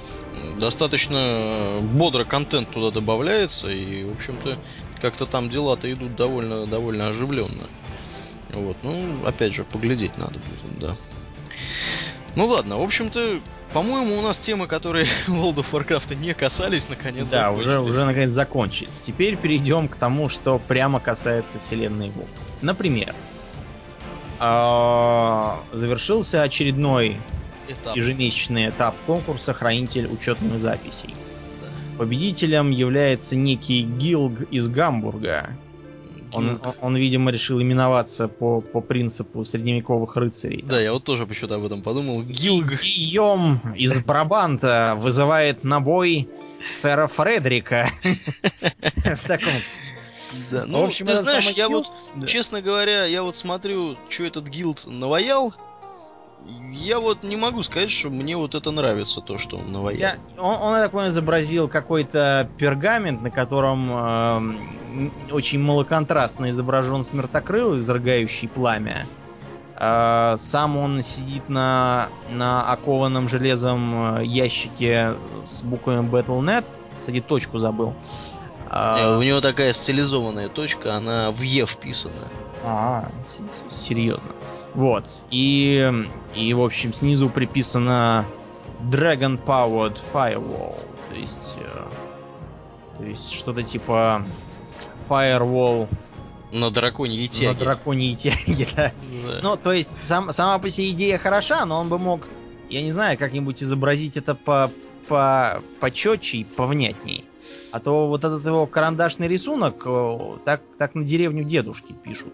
[0.60, 4.58] достаточно бодро контент туда добавляется, и, в общем-то,
[5.02, 7.64] как-то там дела-то идут довольно, довольно оживленно.
[8.56, 10.98] Вот, ну, опять же, поглядеть надо будет, да.
[12.36, 13.40] Ну ладно, в общем-то,
[13.74, 18.32] по-моему, у нас темы, которые World of Warcraft не касались, наконец Да, уже, уже наконец
[18.32, 19.02] закончились.
[19.02, 22.28] Теперь перейдем к тому, что прямо касается вселенной WoW.
[22.62, 23.14] Например,
[24.40, 27.18] а, завершился очередной
[27.68, 27.96] этап.
[27.96, 31.16] ежемесячный этап конкурса «Хранитель учетных записей».
[31.98, 35.52] Победителем является некий Гилг из Гамбурга,
[36.36, 40.62] он, он, видимо, решил именоваться по, по принципу средневековых рыцарей.
[40.62, 42.22] Да, я вот тоже почему-то об этом подумал.
[42.24, 42.82] Гилг.
[42.82, 46.28] Гийом из Брабанта вызывает на бой
[46.68, 47.90] сэра Фредрика.
[48.04, 49.54] В таком
[50.52, 51.92] да, ну, в общем, ты знаешь, я вот,
[52.26, 55.54] честно говоря, я вот смотрю, что этот гилд наваял,
[56.72, 60.00] я вот не могу сказать, что мне вот это нравится, то, что он наваял.
[60.00, 67.04] Я, он, он, я так понимаю, изобразил какой-то пергамент, на котором э, очень малоконтрастно изображен
[67.04, 69.06] смертокрыл, изрыгающий пламя.
[69.78, 76.68] Э, сам он сидит на, на окованном железом э, ящике с буквами Battle.net.
[77.00, 77.94] Кстати, точку забыл.
[78.70, 82.14] Э, у него такая стилизованная точка, она в Е вписана.
[82.64, 83.10] А,
[83.68, 84.30] серьезно.
[84.76, 85.26] Вот.
[85.32, 85.92] И,
[86.36, 88.26] и, в общем, снизу приписано
[88.90, 90.76] Dragon Powered Firewall.
[91.10, 94.24] То есть, э, то есть что-то типа
[95.10, 95.88] Firewall
[96.52, 97.50] на драконьей тяге.
[97.50, 98.92] На драконьей тяге, да.
[99.26, 99.40] да.
[99.42, 102.28] Ну, то есть, сам, сама по себе идея хороша, но он бы мог,
[102.70, 104.70] я не знаю, как-нибудь изобразить это по,
[105.08, 107.26] по, почетче и повнятней.
[107.72, 109.86] А то вот этот его карандашный рисунок
[110.46, 112.34] так, так на деревню дедушки пишут.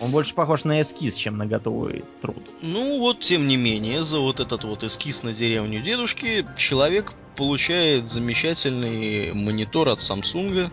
[0.00, 2.42] Он больше похож на эскиз, чем на готовый труд.
[2.62, 8.10] Ну вот, тем не менее, за вот этот вот эскиз на деревню дедушки человек получает
[8.10, 10.70] замечательный монитор от Samsung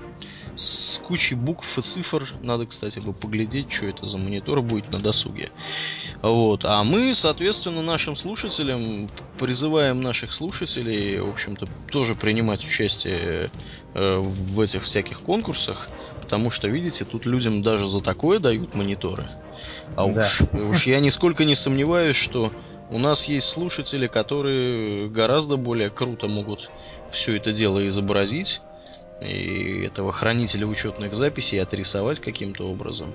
[0.55, 2.27] с кучей букв и цифр.
[2.41, 5.51] Надо, кстати, бы поглядеть, что это за монитор будет на досуге.
[6.21, 6.65] Вот.
[6.65, 13.49] А мы, соответственно, нашим слушателям призываем наших слушателей, в общем-то, тоже принимать участие
[13.93, 15.89] э, в этих всяких конкурсах.
[16.21, 19.27] Потому что, видите, тут людям даже за такое дают мониторы.
[19.95, 20.21] А да.
[20.21, 22.51] уж, уж я нисколько не сомневаюсь, что
[22.89, 26.69] у нас есть слушатели, которые гораздо более круто могут
[27.09, 28.61] все это дело изобразить
[29.21, 33.13] и этого хранителя учетных записей отрисовать каким-то образом.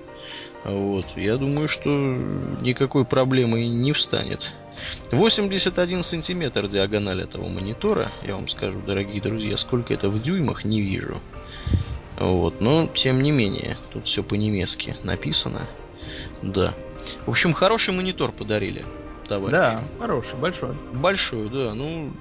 [0.64, 1.04] Вот.
[1.16, 1.90] Я думаю, что
[2.60, 4.52] никакой проблемы не встанет.
[5.10, 10.80] 81 сантиметр диагональ этого монитора, я вам скажу, дорогие друзья, сколько это в дюймах, не
[10.80, 11.20] вижу.
[12.18, 15.62] Вот, но тем не менее, тут все по-немецки написано.
[16.42, 16.72] Да.
[17.26, 18.84] В общем, хороший монитор подарили,
[19.26, 19.52] товарищ.
[19.52, 20.74] Да, хороший, большой.
[20.92, 21.74] Большой, да.
[21.74, 22.12] Ну,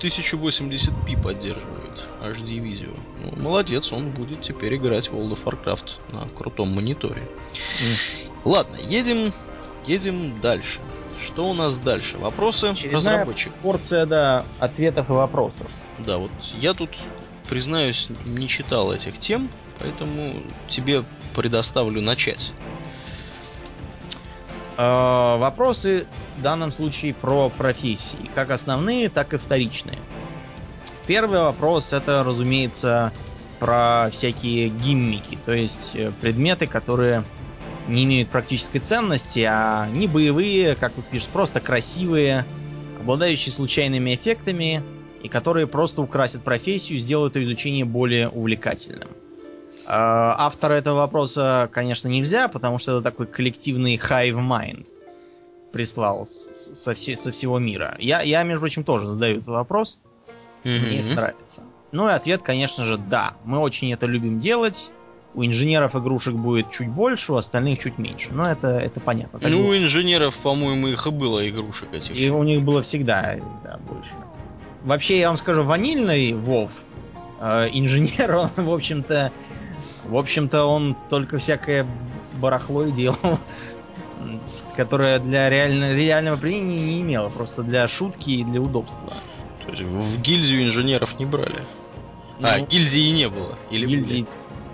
[0.00, 2.90] 1080p поддерживает HD видео.
[3.22, 7.22] Ну, молодец, он будет теперь играть в World of Warcraft на крутом мониторе.
[7.52, 8.18] Mm.
[8.44, 9.32] Ладно, едем,
[9.86, 10.80] едем дальше.
[11.20, 12.18] Что у нас дальше?
[12.18, 13.52] Вопросы Очередная разработчик.
[13.62, 15.68] Порция, да, ответов и вопросов.
[15.98, 16.90] Да, вот я тут
[17.52, 20.32] признаюсь, не читал этих тем, поэтому
[20.68, 21.04] тебе
[21.36, 22.54] предоставлю начать.
[24.78, 26.06] Э, вопросы
[26.38, 29.98] в данном случае про профессии, как основные, так и вторичные.
[31.06, 33.12] Первый вопрос это, разумеется,
[33.60, 37.22] про всякие гиммики, то есть э, предметы, которые
[37.86, 42.46] не имеют практической ценности, а не боевые, как тут пишут, просто красивые,
[42.98, 44.82] обладающие случайными эффектами
[45.22, 49.08] и которые просто украсят профессию, сделают ее изучение более увлекательным.
[49.86, 54.88] А, автора этого вопроса, конечно, нельзя, потому что это такой коллективный hive mind
[55.72, 57.96] прислал со, все, со всего мира.
[57.98, 59.98] Я, я, между прочим, тоже задаю этот вопрос.
[60.64, 60.86] Mm-hmm.
[60.86, 61.62] Мне это нравится.
[61.92, 63.34] Ну и ответ, конечно же, да.
[63.44, 64.90] Мы очень это любим делать.
[65.34, 68.34] У инженеров игрушек будет чуть больше, у остальных чуть меньше.
[68.34, 69.40] Но это, это понятно.
[69.42, 72.18] Ну, у инженеров, по-моему, их и было игрушек этих.
[72.18, 74.10] И у них было всегда да, больше.
[74.84, 76.72] Вообще, я вам скажу, ванильный Вов,
[77.40, 79.32] э, инженер, он, в общем-то,
[80.04, 81.86] в общем-то, он только всякое
[82.34, 83.38] барахло и делал,
[84.76, 89.12] которое для реально, реального применения не имело, просто для шутки и для удобства.
[89.64, 91.60] То есть в гильдию инженеров не брали?
[92.40, 93.56] А, ну, а, гильдии не было?
[93.70, 94.14] Или гильдии...
[94.14, 94.26] были?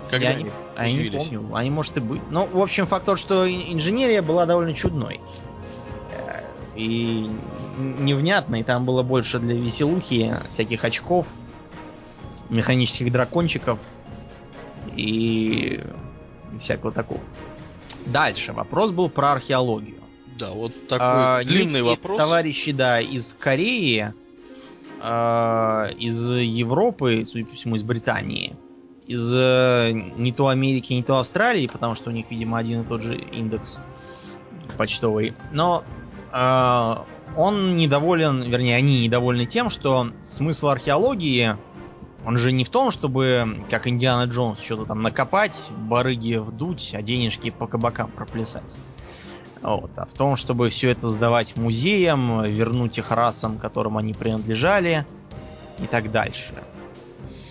[0.09, 1.55] Когда я они, а я не помню.
[1.55, 2.21] Они, может, и быть.
[2.31, 5.21] Ну, в общем, факт тот, что инженерия была довольно чудной.
[6.79, 7.29] И
[7.77, 8.63] невнятной.
[8.63, 11.27] Там было больше для веселухи, всяких очков,
[12.47, 13.79] механических дракончиков
[14.95, 15.83] и
[16.61, 17.19] всякого такого.
[18.05, 18.53] Дальше.
[18.53, 19.97] Вопрос был про археологию.
[20.37, 22.17] Да, вот такой а, длинный вопрос.
[22.17, 24.13] Товарищи, да, из Кореи,
[25.01, 28.55] а, из Европы, судя по всему, из Британии,
[29.05, 32.85] из э, не то Америки, не то Австралии, потому что у них, видимо, один и
[32.85, 33.79] тот же индекс
[34.77, 35.33] почтовый.
[35.51, 35.83] Но
[36.31, 41.55] он недоволен, вернее, они недовольны тем, что смысл археологии
[42.25, 47.01] он же не в том, чтобы, как Индиана Джонс, что-то там накопать, барыги вдуть, а
[47.01, 48.77] денежки по кабакам проплясать.
[49.61, 49.91] Вот.
[49.97, 55.05] А в том, чтобы все это сдавать музеям, вернуть их расам, которым они принадлежали,
[55.79, 56.53] и так дальше.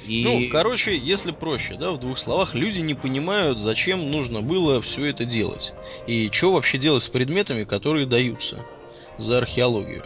[0.09, 0.25] И...
[0.25, 5.07] Ну, короче, если проще, да, в двух словах, люди не понимают, зачем нужно было все
[5.07, 5.75] это делать.
[6.07, 8.65] И что вообще делать с предметами, которые даются
[9.19, 10.05] за археологию.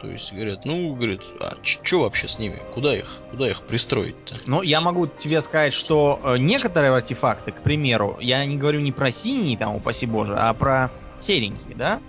[0.00, 2.58] То есть говорят, ну, говорит, а что вообще с ними?
[2.72, 3.18] Куда их?
[3.30, 4.34] Куда их пристроить-то?
[4.46, 8.92] Ну, я могу тебе сказать, что э, некоторые артефакты, к примеру, я не говорю не
[8.92, 12.00] про синий, там, упаси боже, а про серенькие, да?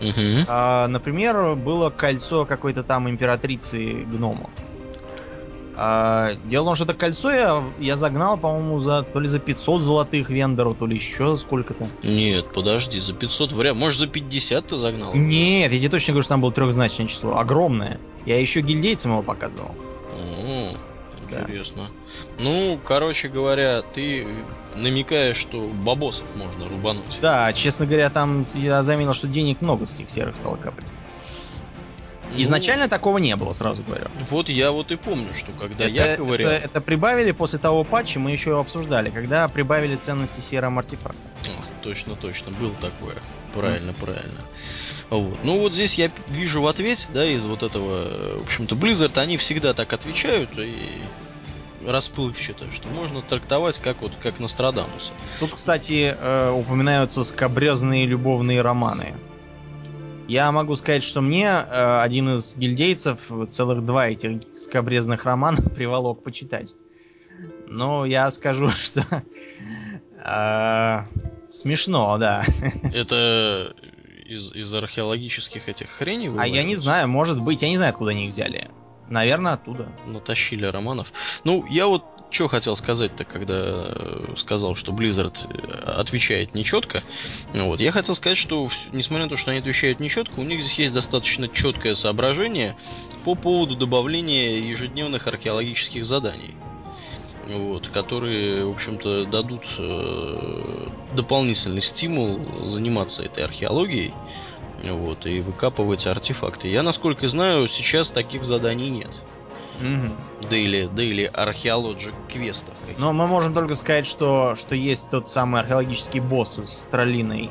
[0.00, 0.46] Угу.
[0.48, 4.48] А, например, было кольцо какой-то там императрицы гнома.
[5.76, 9.40] А, дело в том, что это кольцо я, я загнал, по-моему, за то ли за
[9.40, 11.86] 500 золотых вендору, то ли еще сколько-то.
[12.02, 15.14] Нет, подожди, за 500 вряд Может, за 50 ты загнал?
[15.14, 17.38] Нет, я тебе точно говорю, что там было трехзначное число.
[17.38, 17.98] Огромное.
[18.24, 19.74] Я еще гильдейцам его показывал.
[20.12, 20.76] О,
[21.22, 21.88] интересно.
[21.88, 22.42] Да.
[22.42, 24.26] Ну, короче говоря, ты
[24.76, 27.18] намекаешь, что бабосов можно рубануть.
[27.20, 30.84] Да, честно говоря, там я заметил, что денег много с этих серых стало капать.
[32.32, 34.06] Ну, Изначально такого не было, сразу говорю.
[34.30, 36.48] Вот я вот и помню, что когда это, я говорил...
[36.48, 41.22] Это, это прибавили после того патча, мы еще его обсуждали, когда прибавили ценности серым артефактам.
[41.82, 43.16] точно, точно, было такое.
[43.52, 44.00] Правильно, mm.
[44.00, 44.40] правильно.
[45.10, 45.38] Вот.
[45.44, 49.36] Ну вот здесь я вижу в ответе, да, из вот этого, в общем-то, Blizzard, они
[49.36, 51.02] всегда так отвечают и
[51.86, 55.12] расплывчато, что можно трактовать как вот как Нострадамуса.
[55.38, 59.14] Тут, кстати, э, упоминаются скобрезные любовные романы.
[60.28, 66.22] Я могу сказать, что мне э, один из гильдейцев целых два этих скобрезных романа приволок
[66.22, 66.74] почитать.
[67.66, 69.02] Но я скажу, что
[70.24, 71.04] э,
[71.50, 72.44] смешно, да.
[72.94, 73.74] Это
[74.26, 76.30] из, из археологических этих хреней?
[76.38, 78.70] А я не знаю, может быть, я не знаю, откуда они их взяли.
[79.08, 79.88] Наверное, оттуда.
[80.06, 81.12] Натащили романов.
[81.44, 87.02] Ну, я вот что хотел сказать-то, когда э, сказал, что Blizzard э, отвечает нечетко.
[87.52, 87.80] Вот.
[87.80, 90.94] Я хотел сказать, что несмотря на то, что они отвечают нечетко, у них здесь есть
[90.94, 92.76] достаточно четкое соображение
[93.24, 96.54] по поводу добавления ежедневных археологических заданий.
[97.46, 100.62] Вот, которые, в общем-то, дадут э,
[101.14, 104.14] дополнительный стимул заниматься этой археологией
[104.82, 106.68] вот, и выкапывать артефакты.
[106.68, 109.10] Я, насколько знаю, сейчас таких заданий нет.
[109.80, 110.48] Угу.
[110.50, 112.74] Дейли, дейли археологик квестов.
[112.98, 117.50] Но мы можем только сказать, что, что есть тот самый археологический босс из Троллиной,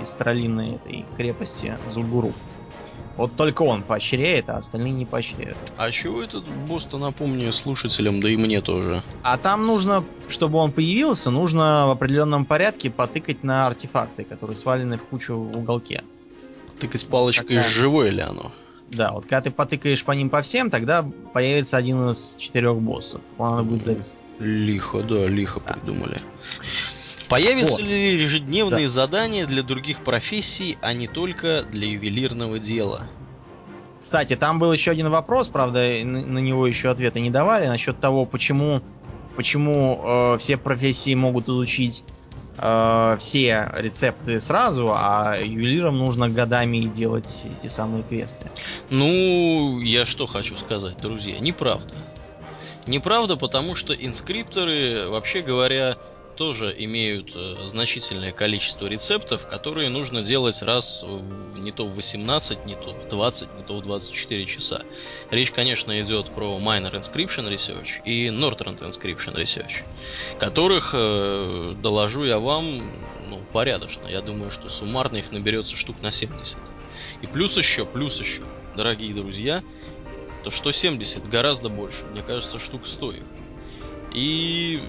[0.00, 2.32] из Троллиной этой крепости Зульгуру.
[3.16, 5.58] Вот только он поощряет, а остальные не поощряют.
[5.76, 9.02] А чего этот босс-то, напомню, слушателям, да и мне тоже?
[9.22, 14.96] А там нужно, чтобы он появился, нужно в определенном порядке потыкать на артефакты, которые свалены
[14.96, 16.02] в кучу в уголке.
[16.80, 17.70] Тыкать палочкой, Такая...
[17.70, 18.52] живое ли оно?
[18.90, 23.20] Да, вот когда ты потыкаешь по ним по всем, тогда появится один из четырех боссов.
[23.38, 24.06] Он надо будет забить.
[24.40, 25.74] Лихо, да, лихо да.
[25.74, 26.20] придумали.
[27.28, 27.82] Появятся вот.
[27.82, 28.92] ли ежедневные да.
[28.92, 33.06] задания для других профессий, а не только для ювелирного дела?
[34.00, 38.24] Кстати, там был еще один вопрос, правда, на него еще ответа не давали, насчет того,
[38.24, 38.82] почему,
[39.36, 42.02] почему э, все профессии могут изучить
[42.60, 48.50] э, все рецепты сразу, а ювелирам нужно годами делать эти самые квесты.
[48.90, 51.94] Ну, я что хочу сказать, друзья, неправда.
[52.86, 55.96] Неправда, потому что инскрипторы, вообще говоря,
[56.40, 61.04] тоже имеют э, значительное количество рецептов, которые нужно делать раз
[61.54, 64.80] не то в 18, не то в 20, не то в 24 часа.
[65.30, 69.82] Речь, конечно, идет про Minor Inscription Research и Northrend Inscription Research,
[70.38, 72.90] которых, э, доложу я вам,
[73.28, 74.06] ну, порядочно.
[74.06, 76.56] Я думаю, что суммарно их наберется штук на 70.
[77.20, 79.62] И плюс еще, плюс еще, дорогие друзья,
[80.42, 82.06] то что 70 гораздо больше.
[82.06, 83.24] Мне кажется, штук 100 их.
[84.14, 84.80] И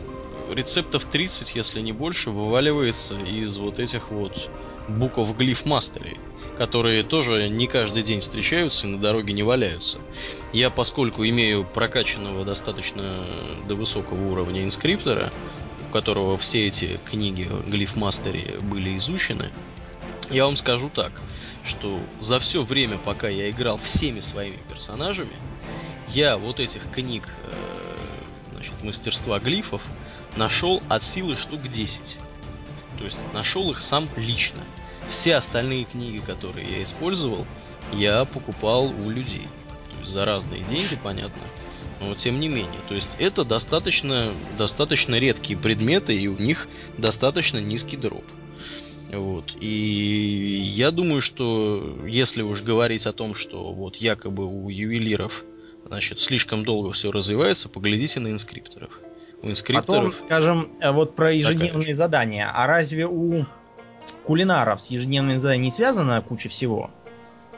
[0.54, 4.50] рецептов 30, если не больше, вываливается из вот этих вот
[4.88, 6.18] букв глиф мастерей,
[6.58, 10.00] которые тоже не каждый день встречаются и на дороге не валяются.
[10.54, 13.04] Я, поскольку имею прокачанного достаточно
[13.68, 15.32] до высокого уровня инскриптора,
[15.90, 19.50] у которого все эти книги глиф мастере были изучены,
[20.30, 21.12] я вам скажу так,
[21.64, 25.34] что за все время, пока я играл всеми своими персонажами,
[26.10, 27.91] я вот этих книг э,
[28.62, 29.84] значит, мастерства глифов
[30.36, 32.18] нашел от силы штук 10.
[33.00, 34.60] То есть нашел их сам лично.
[35.10, 37.46] Все остальные книги, которые я использовал,
[37.94, 39.48] я покупал у людей.
[39.92, 41.42] То есть за разные деньги, понятно.
[42.00, 42.80] Но тем не менее.
[42.88, 46.68] То есть это достаточно, достаточно редкие предметы, и у них
[47.00, 48.26] достаточно низкий дроп.
[49.12, 49.56] Вот.
[49.60, 55.44] И я думаю, что если уж говорить о том, что вот якобы у ювелиров
[55.92, 58.98] значит, слишком долго все развивается, поглядите на инскрипторов.
[59.44, 60.14] У инскрипторов...
[60.14, 62.50] Потом, скажем, э, вот про ежедневные задания.
[62.50, 63.46] А разве у
[64.24, 66.92] кулинаров с ежедневными заданиями не связана куча всего?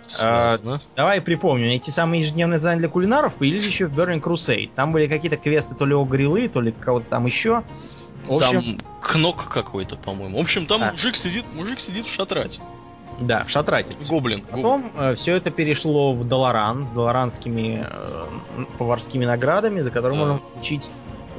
[0.07, 0.75] Связано.
[0.77, 4.71] А, давай припомню, эти самые ежедневные задания для кулинаров появились еще в Burning Crusade.
[4.75, 7.63] Там были какие-то квесты то ли о грилы, то ли кого-то там еще.
[8.25, 8.77] В общем...
[8.77, 10.39] Там кнок какой-то, по-моему.
[10.39, 10.91] В общем, там а.
[10.91, 12.61] мужик сидит, мужик сидит в шатрате.
[13.27, 13.95] Да, в Шатрате.
[14.07, 14.41] Гоблин.
[14.41, 18.25] Потом Э, все это перешло в Долоран с долоранскими э,
[18.77, 20.25] поварскими наградами, за которые да.
[20.25, 20.89] можно получить,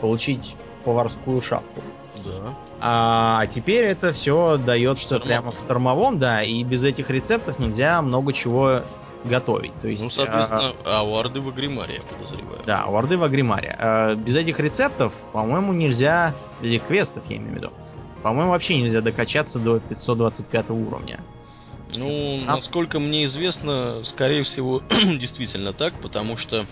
[0.00, 1.80] получить поварскую шапку.
[2.24, 2.54] Да.
[2.80, 8.32] А теперь это все дается прямо в штормовом, да, и без этих рецептов нельзя много
[8.32, 8.80] чего
[9.24, 9.72] готовить.
[9.80, 12.60] То есть, ну, соответственно, а, а у Орды в Агримаре, я подозреваю.
[12.66, 13.76] Да, у Орды в Агримаре.
[13.78, 17.70] А, без этих рецептов, по-моему, нельзя, или квестов, я имею в виду,
[18.22, 21.20] по-моему, вообще нельзя докачаться до 525 уровня.
[21.96, 22.56] Ну, а...
[22.56, 24.82] насколько мне известно, скорее всего,
[25.18, 26.66] действительно так, потому что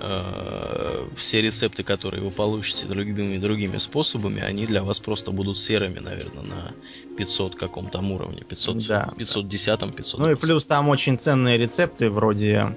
[0.00, 5.98] э, все рецепты, которые вы получите другими другими способами, они для вас просто будут серыми,
[5.98, 6.74] наверное, на
[7.16, 10.20] 500 каком там уровне, 500, да, 510, 500.
[10.20, 12.72] Ну и плюс там очень ценные рецепты вроде,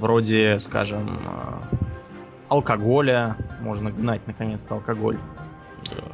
[0.00, 1.76] вроде, скажем, э,
[2.48, 5.18] алкоголя, можно гнать наконец-то алкоголь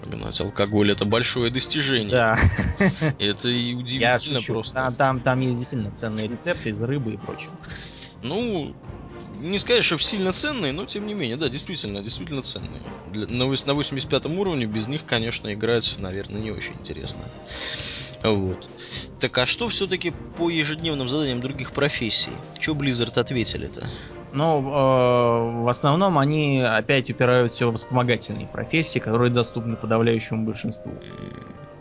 [0.06, 2.10] гнать алкоголь это большое достижение.
[2.10, 2.38] Да.
[3.18, 4.74] Это и удивительно просто.
[4.74, 7.52] Там, там, там есть действительно ценные рецепты из рыбы и прочего.
[8.22, 8.74] Ну,
[9.40, 12.82] не сказать, что сильно ценные, но тем не менее, да, действительно, действительно ценные.
[13.06, 17.20] Для, на, на 85 уровне без них, конечно, играть, наверное, не очень интересно.
[18.22, 18.68] Вот.
[19.20, 22.32] Так а что все-таки по ежедневным заданиям других профессий?
[22.58, 23.86] Что Blizzard ответили-то?
[24.32, 30.92] Ну, э, в основном они опять упирают все в вспомогательные профессии, которые доступны подавляющему большинству.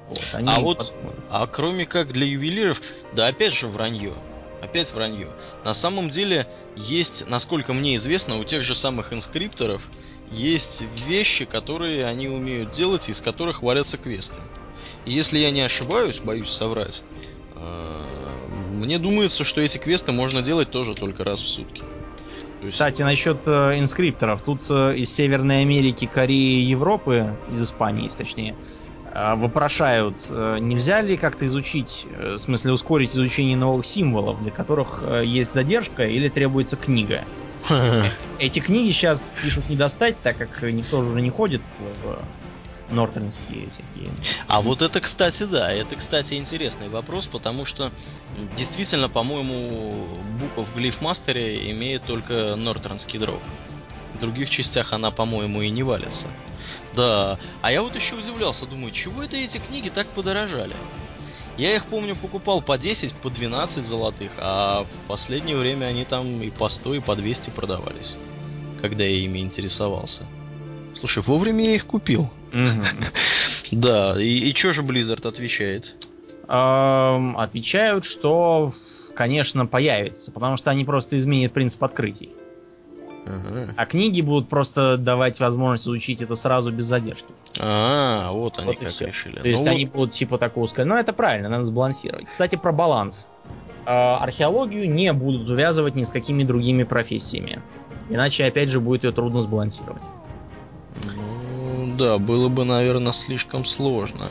[0.07, 0.93] Вот, а вот,
[1.29, 2.81] а кроме как для ювелиров,
[3.13, 4.13] да опять же вранье.
[4.61, 5.29] Опять вранье.
[5.63, 9.87] На самом деле есть, насколько мне известно, у тех же самых инскрипторов
[10.31, 14.39] есть вещи, которые они умеют делать, из которых валятся квесты.
[15.05, 17.03] И если я не ошибаюсь, боюсь соврать,
[17.55, 17.97] э,
[18.73, 21.83] мне думается, что эти квесты можно делать тоже только раз в сутки.
[22.61, 22.73] Есть...
[22.73, 24.41] Кстати, насчет э, инскрипторов.
[24.41, 28.55] Тут э, из Северной Америки, Кореи, Европы, из Испании, точнее,
[29.17, 35.01] вопрошают, э, нельзя ли как-то изучить, э, в смысле ускорить изучение новых символов, для которых
[35.01, 37.23] э, есть задержка или требуется книга.
[38.39, 41.61] Эти книги сейчас пишут не достать, так как никто же уже не ходит
[42.03, 44.13] в нортернские всякие.
[44.47, 47.91] А вот это, кстати, да, это, кстати, интересный вопрос, потому что
[48.55, 50.07] действительно, по-моему,
[50.39, 53.41] буква в глифмастере имеет только нортернский дроп.
[54.13, 56.27] В других частях она, по-моему, и не валится.
[56.95, 60.75] Да, а я вот еще удивлялся, думаю, чего это эти книги так подорожали?
[61.57, 66.41] Я их, помню, покупал по 10, по 12 золотых, а в последнее время они там
[66.41, 68.17] и по 100, и по 200 продавались,
[68.81, 70.25] когда я ими интересовался.
[70.93, 72.31] Слушай, вовремя я их купил.
[73.71, 75.95] Да, и, что же Blizzard отвечает?
[76.47, 78.73] Отвечают, что,
[79.13, 82.29] конечно, появится, потому что они просто изменят принцип открытий.
[83.27, 83.73] Ага.
[83.75, 87.33] А книги будут просто давать возможность изучить это сразу без задержки.
[87.59, 89.39] А, вот они Вот как решили.
[89.39, 90.87] То есть Ну, они будут типа такого сказать.
[90.87, 92.27] Но это правильно, надо сбалансировать.
[92.27, 93.27] Кстати, про баланс.
[93.85, 97.61] Э, археологию не будут увязывать ни с какими другими профессиями.
[98.09, 100.03] Иначе, опять же, будет ее трудно сбалансировать.
[101.15, 104.29] Ну, да, было бы, наверное, слишком сложно.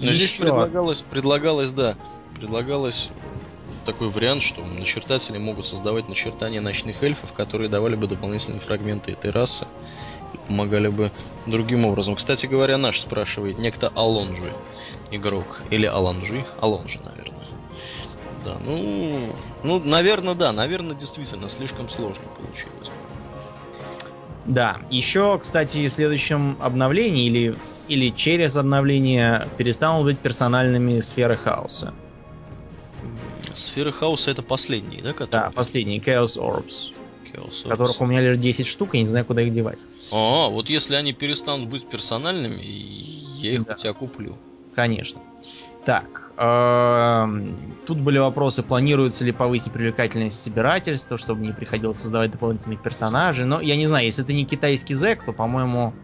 [0.00, 1.96] Но И здесь еще- предлагалось, предлагалось, да,
[2.36, 3.10] предлагалось
[3.86, 9.30] такой вариант, что начертатели могут создавать начертания ночных эльфов, которые давали бы дополнительные фрагменты этой
[9.30, 9.66] расы
[10.34, 11.10] и помогали бы
[11.46, 12.16] другим образом.
[12.16, 14.52] Кстати говоря, наш спрашивает некто Алонжи,
[15.10, 15.62] игрок.
[15.70, 16.44] Или Аланжи?
[16.58, 17.46] Алонжи, наверное.
[18.44, 22.90] Да, ну, ну, наверное, да, наверное, действительно слишком сложно получилось.
[24.44, 27.56] Да, еще, кстати, в следующем обновлении или,
[27.88, 31.94] или через обновление перестанут быть персональными сферы хаоса.
[33.58, 35.52] Сфера хаоса это последний, да, Да, который?
[35.52, 36.92] последние Chaos Orbs,
[37.32, 37.68] Chaos Orbs.
[37.68, 39.84] которых у меня лишь 10 штук, и не знаю, куда их девать.
[40.12, 43.74] А, вот если они перестанут быть персональными, я их Да.
[43.74, 44.36] у тебя куплю.
[44.74, 45.20] Конечно.
[45.86, 52.82] Так, эм, тут были вопросы, планируется ли повысить привлекательность собирательства, чтобы не приходилось создавать дополнительных
[52.82, 53.46] персонажей.
[53.46, 55.94] Но я не знаю, если это не китайский зэк, то, по-моему,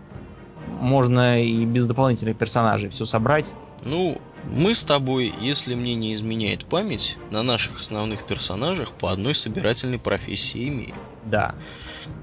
[0.81, 3.55] можно и без дополнительных персонажей все собрать.
[3.85, 9.35] Ну, мы с тобой, если мне не изменяет память, на наших основных персонажах по одной
[9.35, 10.97] собирательной профессии имеем.
[11.25, 11.55] Да.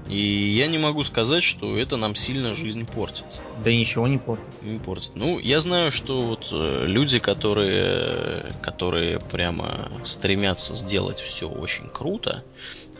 [0.08, 3.24] И я не могу сказать, что это нам сильно жизнь портит.
[3.64, 4.48] Да ничего не портит.
[4.62, 5.12] Не портит.
[5.14, 12.42] Ну, я знаю, что вот э, люди, которые, которые прямо стремятся сделать все очень круто,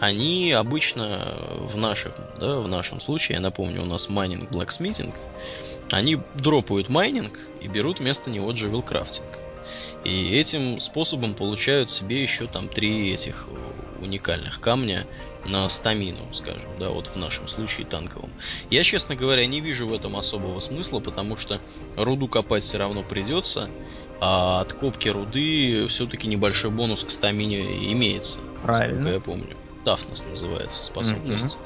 [0.01, 5.15] они обычно в нашем, да, в нашем случае, я напомню, у нас майнинг, blacksmithing,
[5.91, 9.29] они дропают майнинг и берут вместо него jewelcrafting.
[10.05, 13.47] И этим способом получают себе еще там три этих
[14.01, 15.07] уникальных камня
[15.45, 18.31] на стамину, скажем, да, вот в нашем случае танковом.
[18.71, 21.61] Я, честно говоря, не вижу в этом особого смысла, потому что
[21.97, 23.69] руду копать все равно придется,
[24.21, 28.39] а от копки руды все-таки небольшой бонус к стамине имеется.
[28.63, 28.95] Правильно.
[28.95, 29.57] Насколько я помню.
[29.85, 31.59] Toughness называется способность.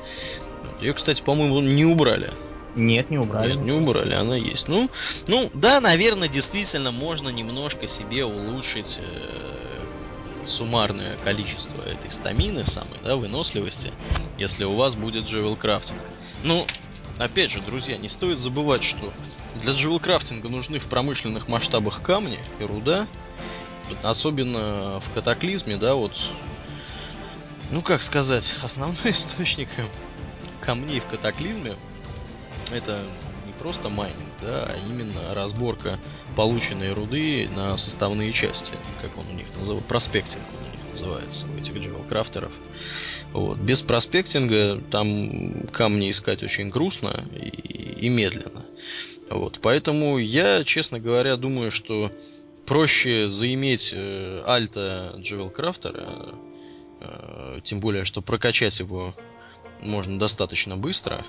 [0.62, 0.82] Вот.
[0.82, 2.32] Ее, кстати, по-моему, не убрали.
[2.74, 3.52] Нет, не убрали.
[3.52, 4.68] Нет, не убрали, она есть.
[4.68, 4.90] Ну,
[5.28, 13.16] ну, да, наверное, действительно можно немножко себе улучшить э, суммарное количество этой стамины самой, да,
[13.16, 13.92] выносливости,
[14.38, 16.02] если у вас будет jewelcrafting.
[16.42, 16.66] Ну,
[17.18, 19.12] опять же, друзья, не стоит забывать, что
[19.62, 23.06] для jewelcrafting а нужны в промышленных масштабах камни и руда,
[24.02, 26.18] особенно в катаклизме, да, вот,
[27.70, 29.68] ну, как сказать, основной источник
[30.60, 31.76] камней в катаклизме
[32.72, 33.00] это
[33.46, 35.98] не просто майнинг, да, а именно разборка
[36.36, 41.46] полученной руды на составные части, как он у них называется, prospecting он у них называется,
[41.54, 42.52] у этих jewelcrafter ов.
[43.32, 43.58] Вот.
[43.58, 48.64] Без prospecting а там камни искать очень грустно и, и медленно.
[49.28, 49.58] Вот.
[49.60, 52.10] Поэтому я, честно говоря, думаю, что
[52.64, 56.34] проще заиметь э, alt а jewelcrafter а,
[57.62, 59.14] тем более, что прокачать его
[59.80, 61.24] можно достаточно быстро,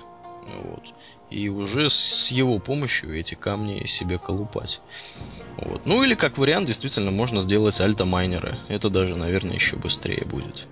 [0.46, 0.94] вот.
[1.30, 4.80] И уже с его помощью эти камни себе колупать.
[5.56, 5.86] Вот.
[5.86, 8.58] Ну или как вариант, действительно, можно сделать альтомайнеры.
[8.68, 10.66] Это даже, наверное, еще быстрее будет.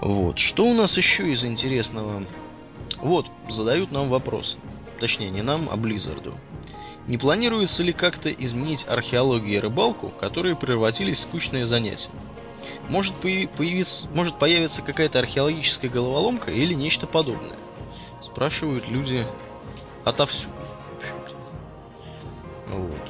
[0.00, 0.38] Вот.
[0.38, 2.26] Что у нас еще из интересного?
[2.98, 4.58] Вот, задают нам вопрос.
[5.00, 6.34] Точнее, не нам, а Близзарду.
[7.06, 12.10] Не планируется ли как-то изменить археологию и рыбалку, которые превратились в скучные занятия?
[12.88, 17.56] Может, появиться, может появиться какая-то археологическая головоломка или нечто подобное?
[18.20, 19.26] Спрашивают люди
[20.04, 20.54] отовсюду,
[20.94, 21.32] в общем-то.
[22.78, 23.08] Вот.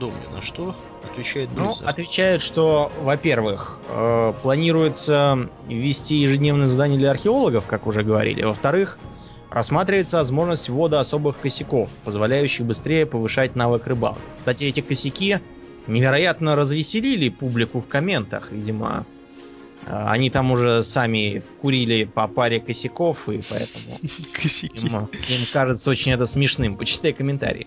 [0.00, 0.74] Домни на что?
[1.12, 1.84] Отвечает Ну, Blizzard.
[1.84, 8.42] отвечает, что, во-первых, э, планируется ввести ежедневное задание для археологов, как уже говорили.
[8.44, 8.98] Во-вторых,
[9.50, 14.20] рассматривается возможность ввода особых косяков, позволяющих быстрее повышать навык рыбалки.
[14.36, 15.40] Кстати, эти косяки
[15.86, 19.04] невероятно развеселили публику в комментах, видимо.
[19.86, 23.96] э, Они там уже сами вкурили по паре косяков, и поэтому
[24.32, 24.86] Косяки.
[24.86, 26.76] им, им кажется очень это смешным.
[26.76, 27.66] Почитай комментарии.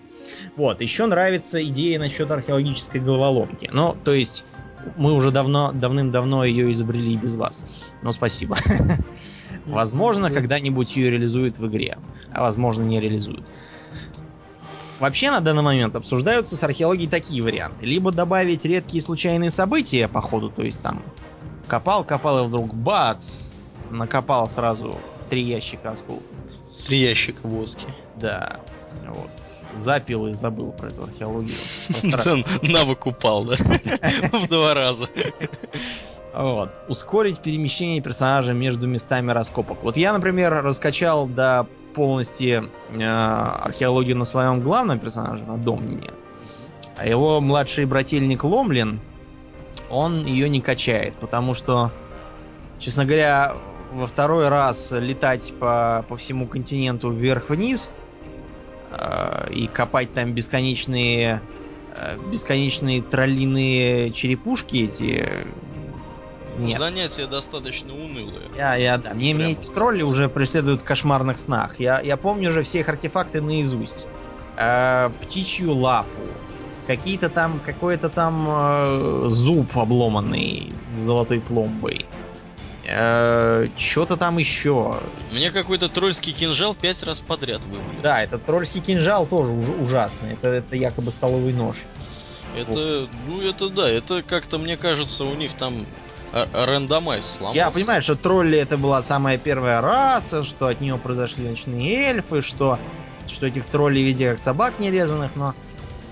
[0.56, 3.68] Вот, еще нравится идея насчет археологической головоломки.
[3.72, 4.44] Ну, то есть,
[4.96, 7.62] мы уже давно, давным-давно ее изобрели без вас.
[8.02, 8.56] Но спасибо.
[9.66, 11.98] Возможно, когда-нибудь ее реализуют в игре.
[12.32, 13.44] А возможно, не реализуют.
[14.98, 17.86] Вообще, на данный момент обсуждаются с археологией такие варианты.
[17.86, 21.02] Либо добавить редкие случайные события по ходу, то есть там
[21.68, 23.48] копал, копал и вдруг бац,
[23.90, 24.96] накопал сразу
[25.28, 26.24] три ящика осколков.
[26.86, 27.86] Три ящика водки.
[28.16, 28.60] Да.
[29.08, 29.30] Вот.
[29.74, 31.54] Запил и забыл про эту археологию.
[32.62, 33.56] Навык упал, да?
[34.32, 35.08] В два раза.
[36.32, 36.70] Вот.
[36.88, 39.78] Ускорить перемещение персонажа между местами раскопок.
[39.82, 41.66] Вот я, например, раскачал до
[41.96, 46.10] полностью э, археологию на своем главном персонаже, на Домнине.
[46.98, 49.00] А его младший брательник Ломлин,
[49.88, 51.90] он ее не качает, потому что,
[52.78, 53.54] честно говоря,
[53.94, 57.90] во второй раз летать по, по всему континенту вверх-вниз
[58.90, 61.40] э, и копать там бесконечные
[61.96, 65.46] э, бесконечные троллиные черепушки эти
[66.58, 66.78] нет.
[66.78, 68.48] Занятие достаточно унылое.
[68.56, 69.14] Я, я, да.
[69.14, 71.78] Мне, мне эти тролли уже преследуют в кошмарных снах.
[71.80, 74.06] Я, я помню уже все их артефакты наизусть.
[74.56, 76.22] Э, птичью лапу.
[76.86, 82.06] Какие-то там, какой-то там э, зуб обломанный с золотой пломбой.
[82.86, 85.00] Э, Что-то там еще.
[85.32, 88.00] Мне какой-то тролльский кинжал пять раз подряд вывалил.
[88.02, 90.34] Да, этот тролльский кинжал тоже уж, ужасный.
[90.34, 91.76] Это, это якобы столовый нож.
[92.56, 93.10] Это, вот.
[93.26, 95.84] ну это да, это как-то мне кажется у них там
[96.52, 97.56] рандомайз сломался.
[97.56, 102.42] Я понимаю, что тролли это была самая первая раса, что от нее произошли ночные эльфы,
[102.42, 102.78] что,
[103.26, 105.54] что этих троллей везде как собак нерезанных, но,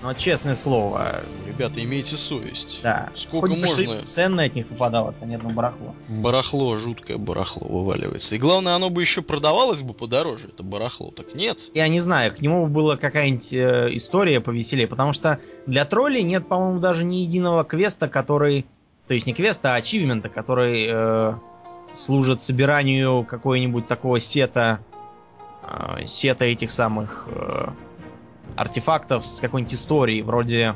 [0.01, 1.21] но честное слово...
[1.47, 2.81] Ребята, имейте совесть.
[2.83, 3.09] Да.
[3.13, 4.05] Сколько Хоть можно...
[4.05, 5.95] ценное от них попадалось, а не одно барахло.
[6.09, 8.35] Барахло, жуткое барахло вываливается.
[8.35, 11.11] И главное, оно бы еще продавалось бы подороже, это барахло.
[11.11, 11.59] Так нет.
[11.73, 16.47] Я не знаю, к нему была какая-нибудь э, история повеселее, потому что для троллей нет,
[16.47, 18.65] по-моему, даже ни единого квеста, который
[19.07, 21.33] то есть не квеста, а ачивмента, который э,
[21.93, 24.79] служит собиранию какой-нибудь такого сета,
[25.63, 27.67] э, сета этих самых э,
[28.55, 30.75] артефактов с какой-нибудь историей, вроде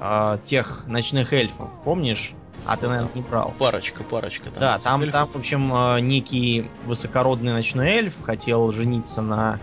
[0.00, 1.70] э, тех ночных эльфов.
[1.84, 2.32] Помнишь?
[2.64, 3.52] А ты, наверное, не брал.
[3.58, 4.50] Парочка, парочка.
[4.50, 9.58] Там да, там, там, в общем, э, некий высокородный ночной эльф хотел жениться на,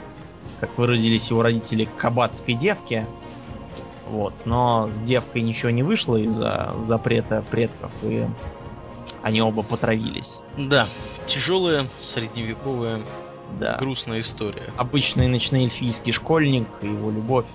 [0.59, 3.07] как выразились его родители, кабацкой девке.
[4.10, 8.26] Вот, но с девкой ничего не вышло из-за запрета предков, и
[9.22, 10.41] они оба потравились.
[10.57, 10.88] Да,
[11.26, 13.01] тяжелая, средневековая,
[13.60, 13.78] да.
[13.78, 14.64] грустная история.
[14.78, 17.45] Обычный ночный эльфийский школьник и его любовь.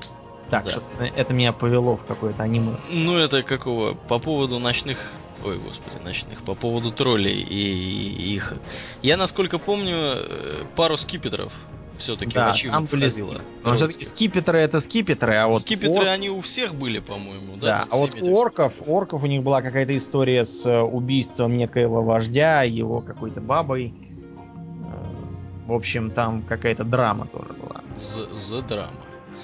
[0.51, 0.71] Так, да.
[0.71, 0.83] что
[1.17, 2.77] это меня повело в какое-то аниме.
[2.91, 3.95] Ну, это какого?
[3.95, 5.13] По поводу ночных
[5.45, 6.43] Ой, господи, ночных.
[6.43, 8.55] По поводу троллей и их.
[9.03, 11.53] Я, насколько помню, э, пару скипетров
[11.97, 13.09] все-таки да, в там были...
[13.09, 13.41] входило.
[13.65, 15.61] Но все-таки скипетры это скипетры, а вот...
[15.61, 16.09] Скипетры ор...
[16.09, 17.67] они у всех были, по-моему, да?
[17.67, 22.03] Да, а вот у орков, орков у них была какая-то история с э, убийством некоего
[22.03, 23.93] вождя, его какой-то бабой.
[23.93, 27.81] Э, в общем, там какая-то драма тоже была.
[27.97, 29.01] За драма.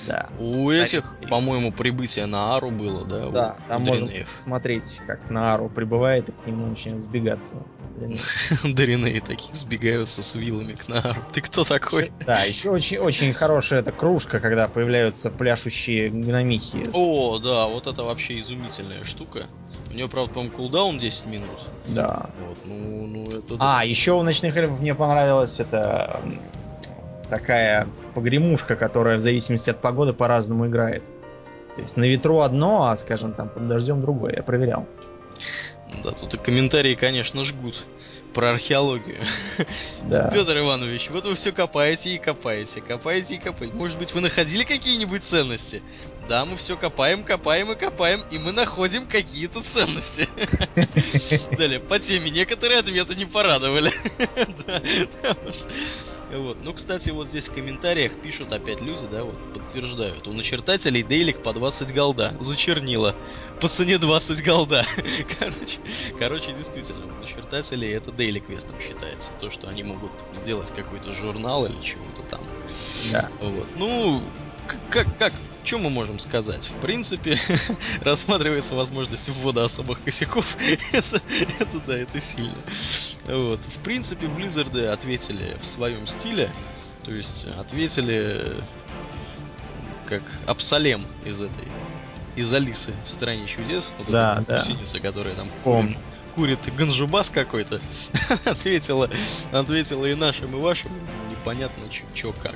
[0.06, 0.28] Да.
[0.38, 3.28] У Кстати, этих, по-моему, прибытие на Ару было, да?
[3.30, 7.56] Да, у, там у можно смотреть, как на Ару прибывает и к нему начинает сбегаться.
[8.64, 11.22] Дарины такие сбегаются с вилами к Наару.
[11.32, 12.10] Ты кто такой?
[12.24, 16.84] Да, еще очень, очень хорошая эта кружка, когда появляются пляшущие гномихи.
[16.94, 19.46] О, да, вот это вообще изумительная штука.
[19.90, 21.48] У нее, правда, по-моему, кулдаун 10 минут.
[21.88, 22.30] Да.
[22.46, 23.56] Вот, ну, ну это...
[23.58, 26.20] А, еще у ночных эльфов мне понравилась это
[27.30, 31.04] такая погремушка, которая в зависимости от погоды по-разному играет.
[31.76, 34.34] То есть на ветру одно, а, скажем, там под дождем другое.
[34.36, 34.86] Я проверял.
[36.04, 37.86] Да, тут и комментарии, конечно, жгут
[38.32, 39.18] про археологию.
[40.04, 40.30] Да.
[40.30, 43.74] Петр Иванович, вот вы все копаете и копаете, копаете и копаете.
[43.74, 45.82] Может быть, вы находили какие-нибудь ценности?
[46.28, 50.28] Да, мы все копаем, копаем и копаем, и мы находим какие-то ценности.
[51.56, 53.92] Далее, по теме некоторые ответы не порадовали.
[56.30, 56.58] Вот.
[56.62, 60.28] Ну, кстати, вот здесь в комментариях пишут опять люди, да, вот подтверждают.
[60.28, 62.34] У начертателей дейлик по 20 голда.
[62.40, 63.14] Зачернило.
[63.60, 64.86] По цене 20 голда.
[65.38, 65.78] короче,
[66.18, 69.32] короче, действительно, у начертателей это дейли квестом считается.
[69.40, 72.40] То, что они могут сделать какой-то журнал или чего-то там.
[73.12, 73.28] Да.
[73.40, 73.66] Вот.
[73.76, 74.22] Ну,
[74.90, 75.32] как, как,
[75.64, 76.68] что мы можем сказать?
[76.68, 77.38] В принципе,
[78.02, 80.56] рассматривается возможность ввода особых косяков.
[80.92, 81.20] это,
[81.58, 82.56] это да, это сильно.
[83.26, 83.60] Вот.
[83.64, 86.50] В принципе, Близзарды ответили в своем стиле.
[87.04, 88.62] То есть ответили
[90.06, 91.68] как Абсалем из этой
[92.36, 94.54] из Алисы в стране чудес, вот да, эта да.
[94.56, 95.98] гусеница, которая там Помню.
[96.34, 97.80] курит, курит ганжубас какой-то,
[98.44, 99.10] ответила,
[99.50, 100.92] ответила и нашим, и вашим,
[101.30, 101.84] непонятно,
[102.14, 102.54] что как.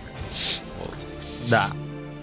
[0.79, 0.97] Вот.
[1.49, 1.71] Да.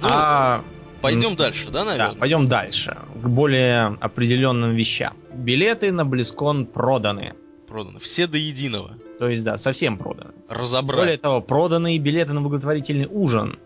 [0.01, 0.63] Ну, а...
[1.01, 2.13] Пойдем дальше, да, наверное?
[2.13, 2.95] Да, пойдем дальше.
[3.15, 5.13] К более определенным вещам.
[5.33, 7.33] Билеты на Близкон проданы.
[7.67, 7.97] Проданы.
[7.99, 8.97] Все до единого.
[9.17, 10.31] То есть, да, совсем проданы.
[10.47, 10.99] Разобрали.
[11.01, 13.57] Более того, проданы билеты на благотворительный ужин.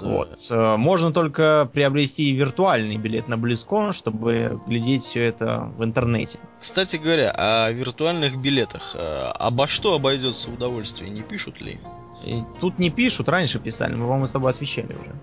[0.00, 0.06] Да.
[0.06, 0.46] Вот.
[0.50, 6.38] Э, Можно только приобрести виртуальный билет на BlizzCon, чтобы глядеть все это в интернете.
[6.58, 8.92] Кстати говоря, о виртуальных билетах.
[8.94, 11.78] э, Обо что обойдется удовольствие, не пишут ли?
[12.24, 15.14] И тут не пишут, раньше писали, мы, по-моему, с тобой освещали уже.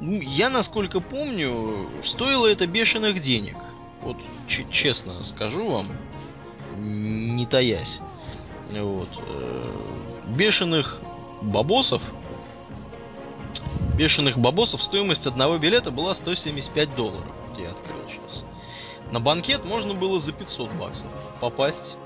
[0.00, 3.56] Ну, Я, насколько помню, стоило это бешеных денег.
[4.02, 4.16] Вот
[4.70, 5.86] честно скажу вам,
[6.76, 8.00] не таясь.
[8.70, 9.08] Вот.
[9.26, 9.72] э,
[10.28, 11.00] Бешеных
[11.42, 12.02] бабосов
[13.96, 17.26] бешеных бабосов стоимость одного билета была 175 долларов.
[17.48, 18.46] Вот я открыл сейчас.
[19.12, 21.98] На банкет можно было за 500 баксов попасть.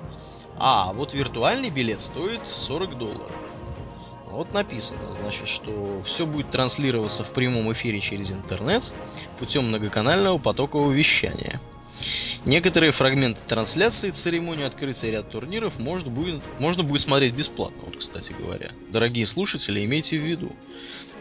[0.56, 3.32] А вот виртуальный билет стоит 40 долларов.
[4.34, 8.92] Вот написано, значит, что все будет транслироваться в прямом эфире через интернет
[9.38, 11.60] путем многоканального потокового вещания.
[12.44, 18.34] Некоторые фрагменты трансляции церемонии открытия ряд турниров может будет, можно будет смотреть бесплатно, вот, кстати
[18.36, 18.72] говоря.
[18.90, 20.52] Дорогие слушатели, имейте в виду.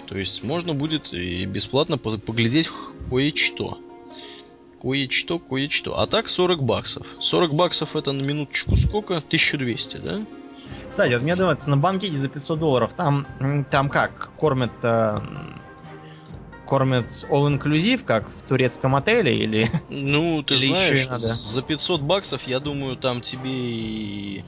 [0.07, 2.70] То есть можно будет и бесплатно по- поглядеть
[3.11, 3.78] кое-что.
[4.82, 5.99] Кое-что, кое-что.
[5.99, 7.05] А так 40 баксов.
[7.20, 9.18] 40 баксов это на минуточку сколько?
[9.18, 10.26] 1200, да?
[10.88, 13.26] Кстати, вот мне думается, на банкете за 500 долларов там,
[13.69, 15.19] там как, кормят, э,
[16.65, 19.69] кормят all-inclusive, как в турецком отеле, или...
[19.89, 21.28] Ну, ты Или знаешь, надо.
[21.28, 24.43] за 500 баксов, я думаю, там тебе и,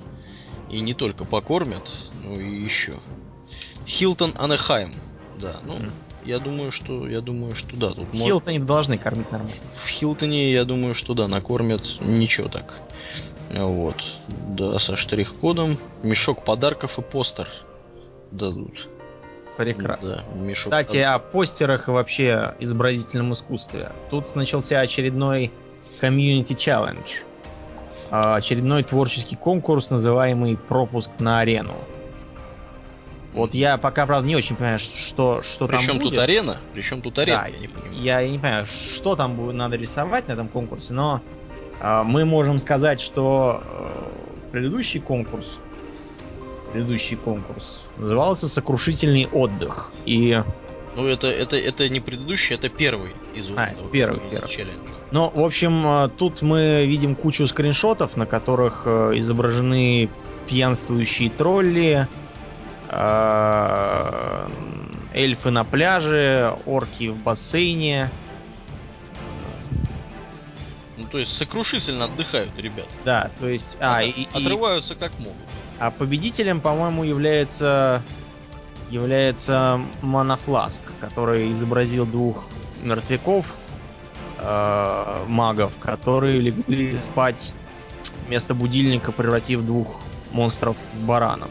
[0.70, 1.90] и не только покормят,
[2.24, 2.94] но и еще.
[3.88, 4.94] Хилтон Анехайм,
[5.36, 5.60] да.
[5.64, 5.92] Ну, Мгм.
[6.24, 7.92] я думаю, что я думаю, что да.
[7.92, 9.56] Тут В Хилтоне должны кормить нормально.
[9.74, 12.82] в Хилтоне, я думаю, что да, накормят ничего так.
[13.56, 14.04] Вот.
[14.50, 15.78] Да, со штрих-кодом.
[16.04, 17.48] Мешок подарков и постер
[18.32, 18.90] дадут.
[19.58, 20.24] Прекрасно.
[20.34, 23.92] Да, мешок Кстати, о постерах и вообще изобразительном искусстве.
[24.10, 25.52] Тут начался очередной
[26.02, 27.24] Community Challenge.
[28.12, 31.76] А, Очередной творческий конкурс, называемый «Пропуск на арену».
[33.34, 36.14] Вот я пока, правда, не очень понимаю, что, что там Причем будет.
[36.14, 36.58] тут арена?
[36.74, 37.96] Причем тут арена, Да, я не понимаю.
[38.02, 41.22] Я, я не понимаю, что там будет надо рисовать на этом конкурсе, но
[41.82, 45.60] мы можем сказать, что э, предыдущий конкурс,
[46.74, 49.92] предыдущий конкурс назывался «Сокрушительный отдых».
[50.06, 50.42] И
[50.96, 54.48] Ну, это, это, это не предыдущий, это первый из А, этого первый, первый.
[54.48, 55.02] challenge.
[55.12, 60.10] Ну, в общем, э, тут мы видим кучу скриншотов, на которых э, изображены
[60.48, 62.08] пьянствующие тролли,
[65.14, 68.10] эльфы на пляже, орки в бассейне.
[71.16, 72.90] То есть сокрушительно отдыхают ребята.
[73.06, 73.78] Да, то есть...
[73.80, 75.38] А, и, и- Отрываются как могут.
[75.80, 78.04] а победителем, по-моему, является
[78.90, 82.48] является Монофласк, который изобразил двух
[82.84, 83.56] мертвяков,
[84.40, 87.54] э, магов, которые легли спать
[88.28, 90.02] вместо будильника, превратив двух
[90.34, 91.50] монстров в баранов.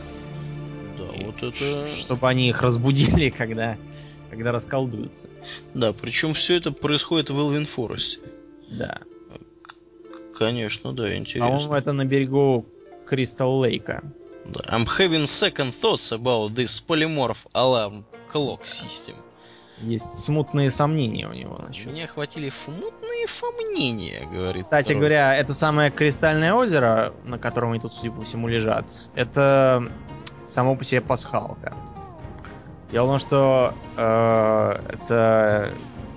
[0.99, 1.87] Да, И вот это...
[1.87, 3.79] Чтобы они их разбудили, когда,
[4.29, 5.31] когда расколдуются.
[5.73, 8.21] Да, причем все это происходит в Элвин Форесте.
[8.69, 8.99] Да.
[10.37, 11.75] Конечно, да, По-моему, интересно.
[11.75, 12.67] это на берегу
[13.07, 14.03] Кристал Лейка.
[14.69, 19.15] I'm having second thoughts about this polymorph alarm clock system.
[19.79, 21.87] Есть смутные сомнения у него насчет.
[21.87, 24.63] Меня охватили смутные сомнения, говорит.
[24.63, 24.99] Кстати тролль.
[24.99, 29.91] говоря, это самое кристальное озеро, на котором они тут, судя по всему, лежат, это
[30.45, 31.75] само по себе пасхалка.
[32.93, 35.71] Дело в том, что э, это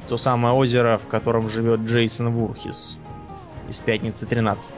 [0.07, 2.97] то самое озеро, в котором живет Джейсон Вурхис
[3.68, 4.76] из пятницы 13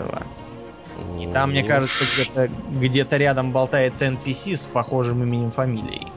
[1.20, 6.08] И там, мне кажется, где-то где рядом болтается NPC с похожим именем фамилией.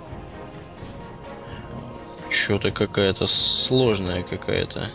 [2.31, 4.89] Что-то какая-то сложная какая-то.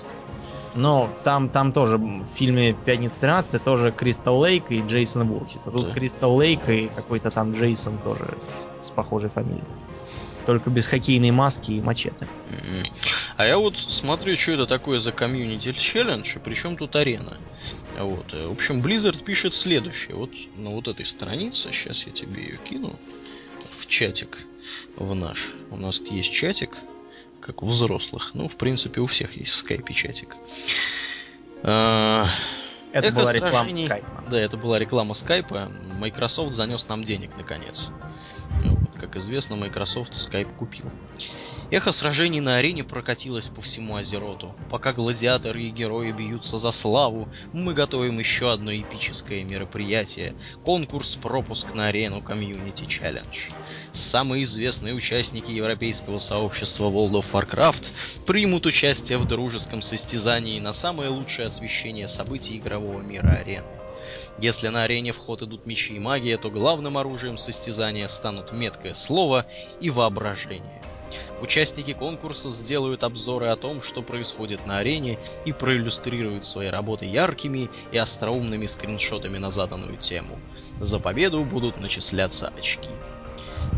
[0.78, 5.66] Но там, там тоже в фильме «Пятница 13» тоже Кристал Лейк и Джейсон Буркис.
[5.66, 5.92] А тут Да.
[5.92, 9.64] Кристал Лейк и какой-то там Джейсон тоже с, с похожей фамилией.
[10.48, 12.26] Только без хоккейной маски и мачете.
[13.36, 17.38] А я вот смотрю, что это такое за комьюнити челлендж, и причем тут арена.
[18.00, 18.32] Вот.
[18.32, 20.16] В общем, Blizzard пишет следующее.
[20.16, 22.98] Вот на вот этой странице, сейчас я тебе ее кину
[23.72, 24.38] в чатик
[24.96, 25.50] в наш.
[25.70, 26.78] У нас есть чатик,
[27.42, 28.32] как у взрослых.
[28.34, 30.38] Ну, в принципе, у всех есть в скайпе чатик.
[31.64, 32.26] А,
[32.94, 33.86] Это была реклама сражений.
[33.86, 34.24] скайпа.
[34.32, 35.70] Да, это была реклама скайпа.
[36.00, 37.92] Microsoft занес нам денег наконец.
[38.64, 40.92] Вот, Как известно, Microsoft Skype купил.
[41.70, 44.56] Эхо сражений на арене прокатилось по всему Азероту.
[44.70, 50.34] Пока гладиаторы и герои бьются за славу, мы готовим еще одно эпическое мероприятие–
[50.64, 53.52] конкурс «Пропуск на арену Community Challenge».
[53.92, 61.10] Самые известные участники европейского сообщества World of Warcraft примут участие в дружеском состязании на самое
[61.10, 63.87] лучшее освещение событий игрового мира арены.
[64.40, 68.94] Если на арене в ход идут мечи и магия, то главным оружием состязания станут меткое
[68.94, 69.46] слово
[69.80, 70.82] и воображение.
[71.42, 77.70] Участники конкурса сделают обзоры о том, что происходит на арене и проиллюстрируют свои работы яркими
[77.92, 80.40] и остроумными скриншотами на заданную тему.
[80.80, 82.90] За победу будут начисляться очки.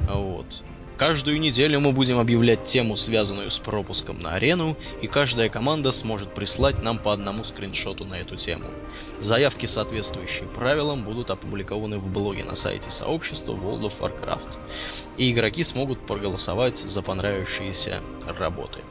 [0.07, 0.63] Вот.
[0.99, 6.33] Каждую неделю мы будем объявлять тему, связанную с пропуском на арену, и каждая команда сможет
[6.33, 8.65] прислать нам по одному скриншоту на эту тему.
[9.17, 14.57] Заявки, соответствующие правилам, будут опубликованы в блоге на сайте сообщества World of Warcraft,
[15.15, 18.01] и игроки смогут проголосовать за понравившиеся
[18.37, 18.81] работы.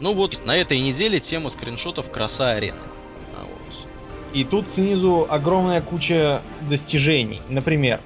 [0.00, 2.76] Ну вот, на этой неделе тема скриншотов «Краса арены».
[3.34, 3.46] А.
[4.34, 7.40] И тут снизу огромная куча достижений.
[7.48, 8.00] Например,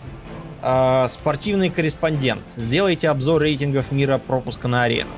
[1.08, 2.42] спортивный корреспондент.
[2.56, 5.10] Сделайте обзор рейтингов мира пропуска на арену.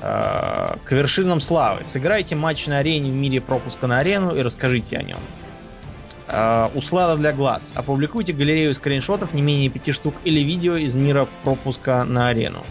[0.00, 1.84] Э, к вершинам славы.
[1.84, 5.18] Сыграйте матч на арене в мире пропуска на арену и расскажите о нем.
[6.28, 7.72] Э, услада для глаз.
[7.74, 12.62] Опубликуйте галерею скриншотов не менее пяти штук или видео из мира пропуска на арену.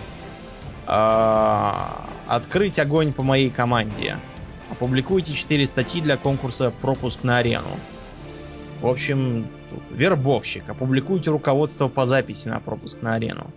[2.28, 4.18] Открыть огонь по моей команде.
[4.72, 7.68] Опубликуйте 4 статьи для конкурса «Пропуск на арену».
[8.80, 9.48] В общем,
[9.92, 10.70] вербовщик.
[10.70, 13.52] Опубликуйте руководство по записи на пропуск на арену.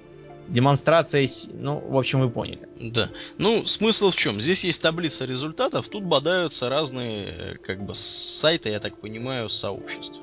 [0.48, 2.68] Демонстрация, ну, в общем, вы поняли.
[2.80, 3.08] Да.
[3.38, 4.40] Ну, смысл в чем?
[4.40, 10.16] Здесь есть таблица результатов, тут бодаются разные, э, как бы, сайты, я так понимаю, сообществ.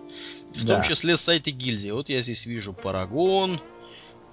[0.53, 0.75] В Да.
[0.75, 1.91] том числе сайты гильдии.
[1.91, 3.61] Вот я здесь вижу Парагон,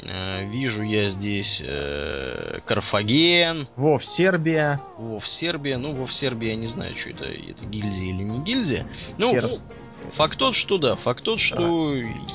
[0.01, 4.81] э, вижу я здесь э, Карфаген, Вов, Сербия.
[4.99, 5.79] Вов Сербия.
[5.79, 8.85] Ну, Вов Сербия, я не знаю, что это, это гильдия или не гильдия.
[9.21, 9.65] Ну, Сербск.
[10.13, 11.95] Факт тот, что да, факт тот, что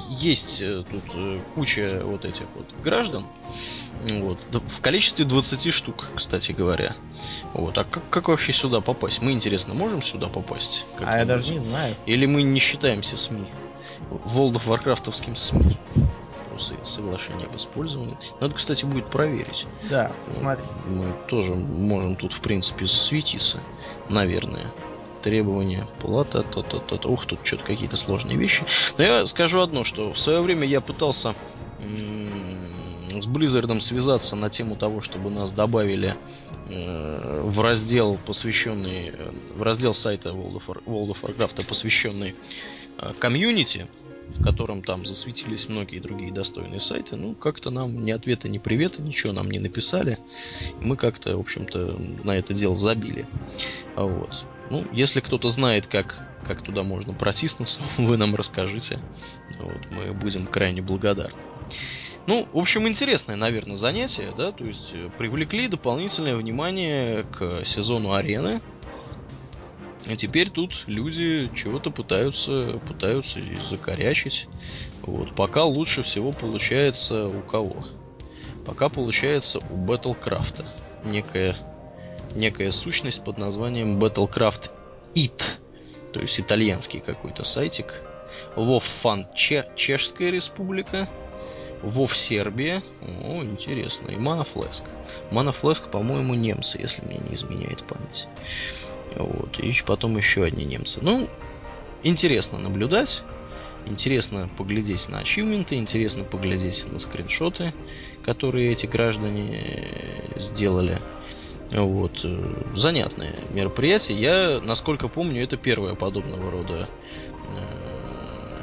[0.10, 3.26] есть э, тут э, куча вот этих вот граждан.
[4.02, 4.40] Вот.
[4.52, 6.96] В количестве 20 штук, кстати говоря.
[7.54, 7.78] Вот.
[7.78, 9.22] А как, как вообще сюда попасть?
[9.22, 10.86] Мы, интересно, можем сюда попасть?
[11.00, 11.96] А я даже не знаю.
[12.06, 13.48] Или мы не считаемся СМИ?
[14.10, 15.78] World of Warcraftовским СМИ.
[16.50, 18.18] Просто соглашение об использовании.
[18.40, 19.68] Надо, кстати, будет проверить.
[19.90, 20.64] Да, смотри.
[20.88, 23.60] Мы тоже можем тут, в принципе, засветиться.
[24.10, 24.66] Наверное.
[25.22, 28.64] Требования, плата, то то то то Ух, тут что-то какие-то сложные вещи.
[28.98, 31.36] Но я скажу одно, что в свое время я пытался
[33.22, 36.16] с Blizzard связаться на тему того, чтобы нас добавили
[36.68, 42.36] э, в раздел, посвященный, э, в раздел сайта World of, Warcraft, посвященный
[42.98, 43.88] э, комьюнити,
[44.38, 47.16] в котором там засветились многие другие достойные сайты.
[47.16, 50.18] Ну, как-то нам ни ответа, ни привета, ничего нам не написали.
[50.80, 53.26] Мы как-то, в общем-то, на это дело забили.
[53.96, 54.46] Вот.
[54.70, 59.00] Ну, если кто-то знает, как, как туда можно протиснуться, вы нам расскажите.
[59.60, 61.36] Вот, мы будем крайне благодарны.
[62.28, 68.14] Ну, в общем, интересное, наверное, занятие, да, то есть э, привлекли дополнительное внимание к сезону
[68.14, 68.62] арены.
[70.06, 74.48] А теперь тут люди чего-то пытаются, пытаются закорячить.
[75.02, 75.34] Вот.
[75.36, 77.86] Пока лучше всего получается у кого?
[78.66, 80.64] Пока получается у Battlecraft.
[81.06, 81.58] Некая,
[82.36, 84.72] некая сущность под названием Battlecraft
[85.16, 85.44] It.
[86.14, 88.04] То есть итальянский какой-то сайтик.
[88.56, 91.08] WoW Fun Че- Чешская республика.
[91.84, 92.82] WoW Сербия.
[93.24, 94.10] О, интересно.
[94.10, 94.86] И Манафлеск.
[95.32, 98.28] Манафлеск, по-моему, немцы, если мне не изменяет память.
[99.16, 99.60] Вот.
[99.60, 101.00] И потом еще одни немцы.
[101.02, 101.28] Ну,
[102.04, 103.24] интересно наблюдать.
[103.86, 107.74] Интересно поглядеть на ачивменты, интересно поглядеть на скриншоты,
[108.24, 109.64] которые эти граждане
[110.36, 111.02] сделали.
[111.72, 112.22] Вот.
[112.24, 114.18] э, Занятное мероприятие.
[114.18, 116.90] Я, насколько помню, это первое подобного рода
[117.50, 118.62] э,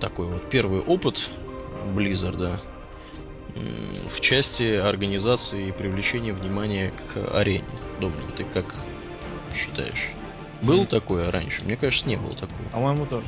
[0.00, 1.28] такой вот первый опыт
[1.94, 2.60] Blizzard
[4.08, 7.64] в части организации и привлечения внимания к арене.
[8.00, 8.74] Домнин, ты как
[9.54, 10.12] считаешь?
[10.62, 11.64] Было такое раньше?
[11.64, 12.68] Мне кажется, не было такого.
[12.72, 13.26] По-моему, тоже.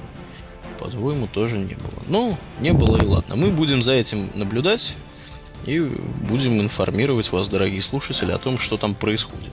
[0.79, 2.03] По-твоему, тоже не было.
[2.09, 3.37] Ну, не было и ладно.
[3.37, 4.95] Мы будем за этим наблюдать
[5.67, 5.81] и
[6.29, 9.53] будем информировать вас, дорогие слушатели, о том, что там происходит.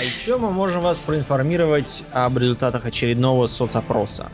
[0.00, 4.30] А еще мы можем вас проинформировать об результатах очередного соцопроса.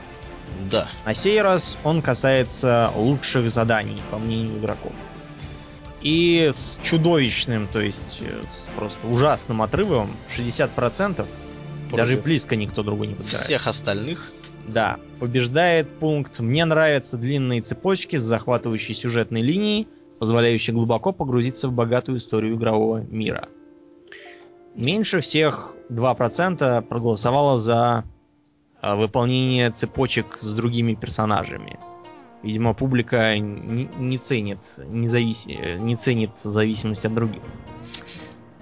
[0.71, 4.93] Да, На сей раз он касается лучших заданий, по мнению игроков.
[6.01, 11.27] И с чудовищным, то есть э, с просто ужасным отрывом, 60%,
[11.91, 13.43] даже против близко никто другой не подбирает.
[13.43, 14.31] всех остальных.
[14.67, 19.89] Да, побеждает пункт «Мне нравятся длинные цепочки с захватывающей сюжетной линией,
[20.19, 23.49] позволяющей глубоко погрузиться в богатую историю игрового мира».
[24.75, 28.05] Меньше всех 2% проголосовало за
[28.81, 31.79] а, выполнение цепочек с другими персонажами.
[32.43, 34.59] Видимо, публика не, не ценит
[34.89, 35.47] независ...
[35.47, 37.43] э, не ценит зависимость от других.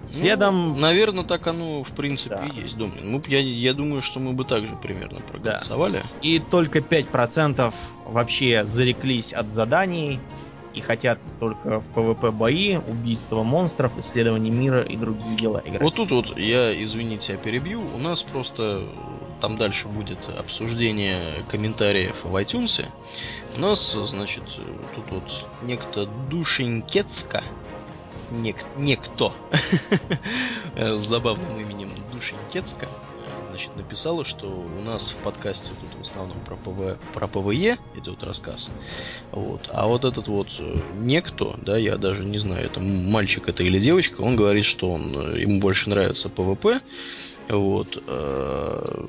[0.08, 2.44] Следом- Ну, наверное, так оно, в принципе, Да.
[2.46, 3.10] и есть, Домнин.
[3.10, 6.02] Мы б- я, я думаю, что мы бы также примерно проголосовали.
[6.20, 7.72] И только 5%
[8.06, 10.20] вообще зареклись от заданий
[10.74, 15.82] и хотят только в PvP бои, убийства монстров, исследование мира и другие дела играть.
[15.82, 17.82] Вот тут вот я, извините, я перебью.
[17.94, 18.88] У нас просто
[19.40, 21.18] там дальше будет обсуждение
[21.50, 22.86] комментариев в iTunes.
[23.56, 24.44] У нас, значит,
[24.94, 27.42] тут вот некто Душенькецка,
[28.30, 29.32] нек, некто
[30.76, 32.88] с забавным именем Душенькецка,
[33.52, 38.24] значит, написала, что у нас в подкасте тут в основном про, ПВ, про ПВЕ идет
[38.24, 38.70] рассказ.
[39.30, 39.68] Вот.
[39.70, 43.78] А вот этот вот э, некто, да, я даже не знаю, это мальчик это или
[43.78, 46.80] девочка, он говорит, что он, э, ему больше нравится ПВП.
[47.50, 48.02] Вот.
[48.06, 49.06] Э,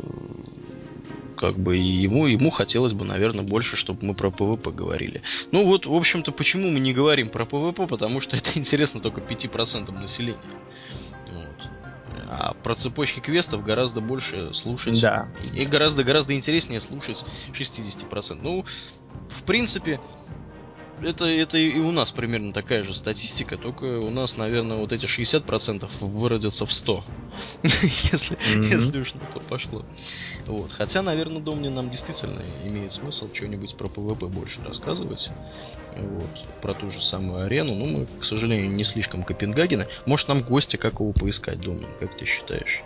[1.38, 5.22] как бы ему, ему хотелось бы, наверное, больше, чтобы мы про ПВП говорили.
[5.52, 7.88] Ну вот, в общем-то, почему мы не говорим про ПВП?
[7.88, 10.38] Потому что это интересно только 5% населения.
[12.36, 15.00] А про цепочки квестов гораздо больше слушать.
[15.00, 15.28] Да.
[15.54, 18.40] И гораздо-гораздо интереснее слушать 60%.
[18.42, 18.66] Ну,
[19.30, 20.00] в принципе,
[21.06, 25.06] это, это и у нас примерно такая же статистика, только у нас, наверное, вот эти
[25.06, 27.04] 60% выродятся в 100.
[27.64, 28.64] если, mm-hmm.
[28.72, 29.86] если уж на то пошло.
[30.46, 30.72] Вот.
[30.72, 35.30] Хотя, наверное, Домнин, нам действительно имеет смысл что-нибудь про ПВП больше рассказывать.
[35.96, 36.62] Вот.
[36.62, 37.76] Про ту же самую арену.
[37.76, 39.88] Ну, мы, к сожалению, не слишком Копенгагена.
[40.06, 42.84] Может, нам гостя какого поискать, Домнин, как ты считаешь?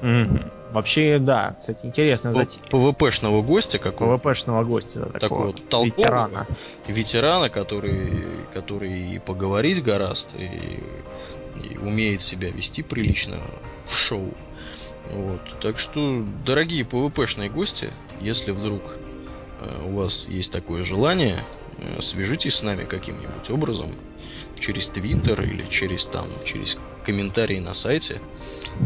[0.00, 0.50] Mm-hmm.
[0.72, 2.60] Вообще, да, кстати, интересно зайти.
[2.70, 4.18] ПВПшного гостя какого?
[4.18, 6.46] ПВПшного гостя, да, такого, такого ветерана.
[6.86, 10.80] Ветерана, который, который и поговорить горазд, и,
[11.60, 13.38] и умеет себя вести прилично
[13.84, 14.32] в шоу.
[15.10, 15.40] Вот.
[15.60, 18.82] Так что, дорогие ПВПшные гости, если вдруг
[19.60, 21.42] э, у вас есть такое желание,
[21.78, 23.92] э, свяжитесь с нами каким-нибудь образом
[24.58, 26.78] через Твиттер или через там, через
[27.10, 28.20] комментарии на сайте.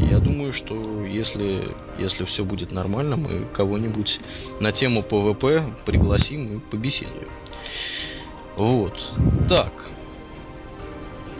[0.01, 4.21] Я думаю, что если, если все будет нормально, мы кого-нибудь
[4.61, 7.29] на тему ПВП пригласим и побеседуем.
[8.57, 9.13] Вот.
[9.47, 9.73] Так.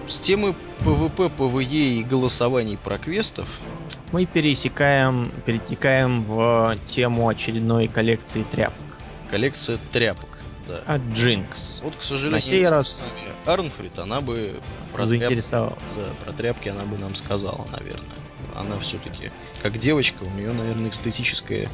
[0.07, 3.49] С темы ПВП, ПВЕ и голосований про квестов
[4.13, 8.85] мы пересекаем, перетекаем в тему очередной коллекции тряпок.
[9.31, 10.29] Коллекция тряпок
[10.69, 10.83] да.
[10.87, 11.81] От Jinx.
[11.83, 13.07] Вот, к сожалению, на сей раз
[13.47, 14.53] Арнфрид, она бы
[14.93, 15.79] про заинтересовалась.
[15.79, 18.17] Тряпки, да, про тряпки она бы нам сказала, наверное.
[18.55, 19.31] Она все-таки,
[19.63, 21.69] как девочка, у нее, наверное, эстетическое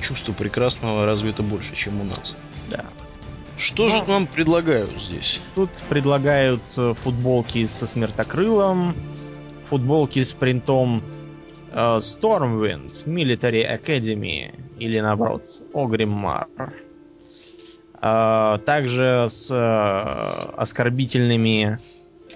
[0.00, 2.36] чувство прекрасного развито больше, чем у нас.
[2.70, 2.84] Да.
[3.58, 3.88] Что Но...
[3.88, 5.40] же ну, нам предлагают здесь?
[5.54, 8.94] Тут предлагают э, футболки со смертокрылом,
[9.68, 11.02] футболки с принтом
[11.72, 16.48] uh, Stormwind, Military Academy, или наоборот, Огриммар.
[18.00, 21.78] А, также с э, оскорбительными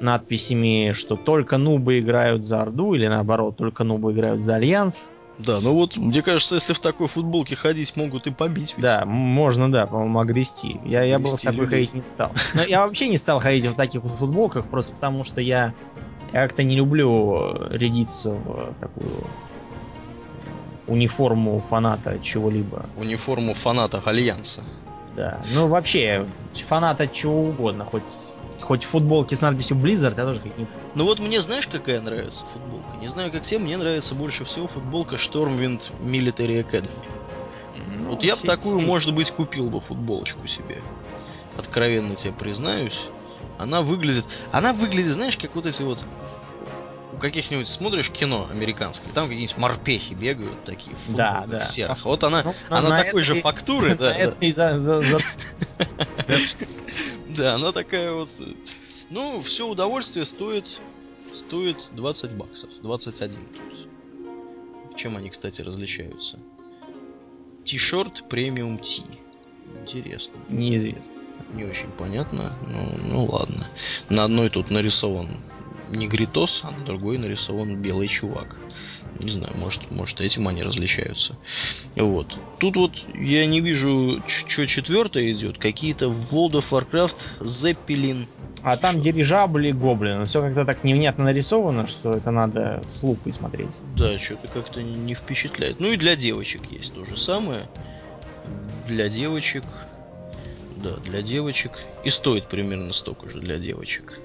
[0.01, 5.09] надписями, что только нубы играют за Орду, или наоборот, только нубы играют за Альянс.
[5.39, 8.75] Да, ну вот, мне кажется, если в такой футболке ходить, могут и побить.
[8.77, 8.83] Ведь.
[8.83, 10.79] Да, можно, да, по-моему, огрести.
[10.85, 11.87] Я, я бы в такой людей.
[11.87, 12.33] ходить не стал.
[12.55, 15.75] Но я вообще не стал ходить в таких футболках, просто потому что я,
[16.33, 19.25] я как-то не люблю рядиться в такую
[20.87, 22.85] униформу фаната чего-либо.
[22.97, 24.63] Униформу фаната Альянса.
[25.17, 25.41] Да.
[25.53, 28.05] Ну, вообще, фанат от чего угодно, хоть
[28.61, 32.97] хоть футболки с надписью Blizzard, я тоже не Ну вот мне знаешь, какая нравится футболка?
[33.01, 36.91] Не знаю, как всем, мне нравится больше всего футболка Stormwind Military Academy.
[37.99, 38.87] Ну, вот я бы такую, все...
[38.87, 40.79] может быть, купил бы футболочку себе.
[41.57, 43.09] Откровенно тебе признаюсь.
[43.59, 44.25] Она выглядит...
[44.53, 45.99] Она выглядит, знаешь, как вот эти вот
[47.21, 51.61] каких-нибудь смотришь кино американское, там какие-нибудь морпехи бегают такие в да, да.
[51.61, 52.05] серых.
[52.05, 54.17] Вот она, ну, она такой же фактуры, да.
[57.29, 58.29] Да, она такая вот.
[59.11, 60.81] Ну, все удовольствие стоит
[61.33, 64.97] стоит 20 баксов, 21 тут.
[64.97, 66.39] Чем они, кстати, различаются?
[67.65, 69.03] T-shirt премиум T.
[69.81, 70.39] Интересно.
[70.49, 71.15] Неизвестно.
[71.53, 72.57] Не очень понятно.
[72.69, 73.67] Ну, ну ладно.
[74.09, 75.29] На одной тут нарисован
[75.91, 78.59] негритос, а на другой нарисован белый чувак.
[79.23, 81.37] Не знаю, может, может этим они различаются.
[81.97, 82.39] Вот.
[82.59, 85.59] Тут вот я не вижу, что четвертое идет.
[85.59, 88.27] Какие-то World of Warcraft Zeppelin.
[88.63, 89.01] А там Шо?
[89.01, 90.25] дирижабли гоблины.
[90.27, 93.71] Все как-то так невнятно нарисовано, что это надо с лупой смотреть.
[93.97, 95.81] Да, что-то как-то не впечатляет.
[95.81, 97.63] Ну и для девочек есть то же самое.
[98.87, 99.65] Для девочек.
[100.77, 101.73] Да, для девочек.
[102.05, 104.21] И стоит примерно столько же для девочек.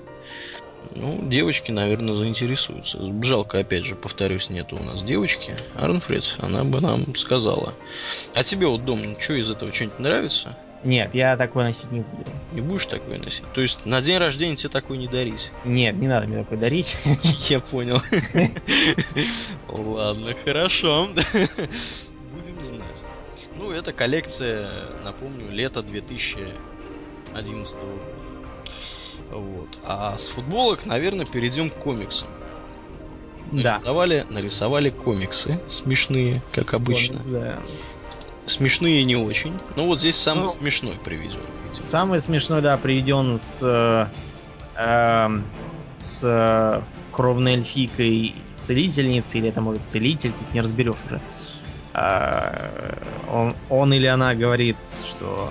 [0.95, 2.99] Ну, девочки, наверное, заинтересуются.
[3.21, 5.53] Жалко, опять же, повторюсь, нету у нас девочки.
[5.75, 7.73] Арнфред, она бы нам сказала.
[8.33, 10.57] А тебе вот, Дом, что из этого что-нибудь нравится?
[10.83, 12.29] Нет, я такой носить не буду.
[12.53, 13.43] Не будешь такой носить?
[13.53, 15.51] То есть на день рождения тебе такой не дарить?
[15.63, 16.95] Нет, не надо мне такой дарить.
[17.49, 17.99] Я понял.
[19.67, 21.09] Ладно, хорошо.
[22.33, 23.03] Будем знать.
[23.57, 28.24] Ну, это коллекция, напомню, лето 2011 года.
[29.35, 29.69] Вот.
[29.83, 32.29] А с футболок, наверное, перейдем к комиксам.
[33.51, 33.73] Да.
[33.73, 37.19] Нарисовали, нарисовали комиксы смешные, как обычно.
[37.19, 37.59] Комикс, да.
[38.45, 39.53] Смешные не очень.
[39.75, 41.39] Но вот здесь самый Ну, смешной приведен.
[41.67, 41.83] видимо.
[41.83, 44.07] Самый смешной, да, приведен с, э,
[44.79, 45.43] эм,
[45.99, 46.81] с э,
[47.11, 51.21] кровной эльфийкой целительницей, или это может целитель, тут не разберешь уже.
[51.93, 52.69] А,
[53.31, 55.49] он, он или она говорит, что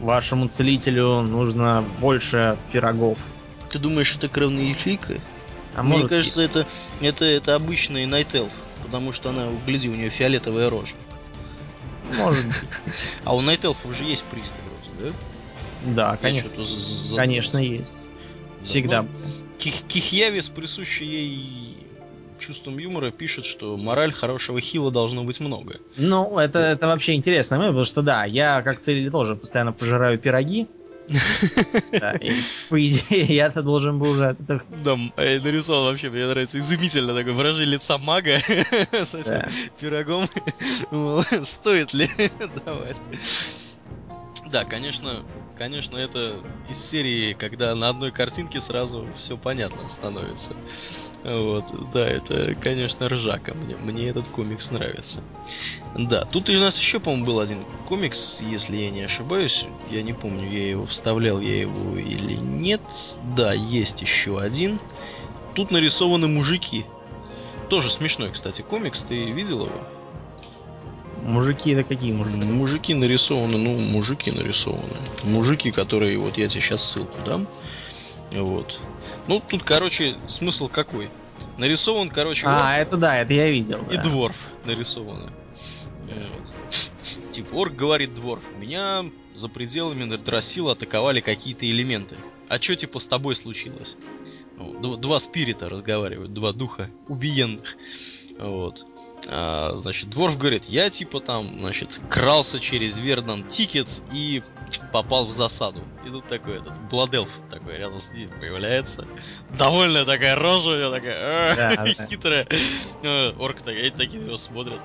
[0.00, 3.18] вашему целителю нужно больше пирогов.
[3.68, 5.20] Ты думаешь, это кровная эльфийка?
[5.74, 6.66] А Мне может, кажется, это,
[7.00, 8.50] это, это обычный Night Elf,
[8.82, 10.94] потому что она, гляди, у нее фиолетовая рожа.
[12.16, 12.54] может быть.
[13.24, 15.16] А у Night Elf'ов же есть присты вроде, да?
[15.94, 16.50] Да, конечно.
[17.16, 17.96] Конечно, есть.
[18.60, 19.02] Да, Всегда.
[19.02, 19.08] ну,
[19.58, 21.85] Ких- Кихьяви с присущей ей
[22.38, 25.80] чувством юмора пишет, что мораль хорошего хила должно быть много.
[25.96, 30.68] Ну, это, это вообще интересно, потому что да, я как целитель тоже постоянно пожираю пироги.
[32.68, 34.36] По идее, я-то должен был уже
[34.84, 38.38] Да, м, нарисован вообще, мне нравится, изумительно такое выражение лица мага
[38.92, 39.42] с этим
[39.78, 40.28] пирогом.
[41.44, 42.08] Стоит ли
[42.64, 43.00] давать?
[44.56, 45.22] Да, конечно,
[45.54, 50.54] конечно, это из серии, когда на одной картинке сразу все понятно становится.
[51.22, 53.52] Вот, да, это, конечно, ржака.
[53.52, 55.20] Мне, мне этот комикс нравится.
[55.94, 59.66] Да, тут у нас еще, по-моему, был один комикс, если я не ошибаюсь.
[59.90, 62.80] Я не помню, я его вставлял, я его или нет.
[63.36, 64.80] Да, есть еще один.
[65.54, 66.86] Тут нарисованы мужики.
[67.68, 69.02] Тоже смешной, кстати, комикс.
[69.02, 69.82] Ты видел его?
[71.26, 72.36] Мужики, это какие мужики?
[72.44, 74.82] Мужики нарисованы, ну, мужики нарисованы.
[75.24, 77.46] Мужики, которые, вот я тебе сейчас ссылку дам.
[78.32, 78.80] Вот.
[79.28, 81.08] Ну, тут, короче, смысл какой?
[81.58, 83.80] Нарисован, короче, орк А, это да, это я видел.
[83.90, 84.02] и да.
[84.02, 85.30] дворф нарисованы.
[86.06, 86.92] Вот.
[87.32, 89.04] Типа, орк говорит дворф, меня
[89.34, 92.16] за пределами Нордрассила атаковали какие-то элементы.
[92.48, 93.96] А что, типа, с тобой случилось?
[94.58, 97.76] Ну, дв- Два спирита разговаривают, два духа убиенных.
[98.38, 98.86] Вот.
[99.28, 104.42] А, значит, Дворф говорит, я типа там, значит, крался через Verdant Thicket и
[104.92, 105.82] попал в засаду.
[106.06, 109.06] И тут такой этот Blood Elf такой рядом с ним появляется.
[109.58, 111.86] Довольная такая рожа у него такая, «А, Да, да.
[112.06, 112.46] хитрая.
[113.02, 114.80] Э, Орк так, эти такие его смотрят.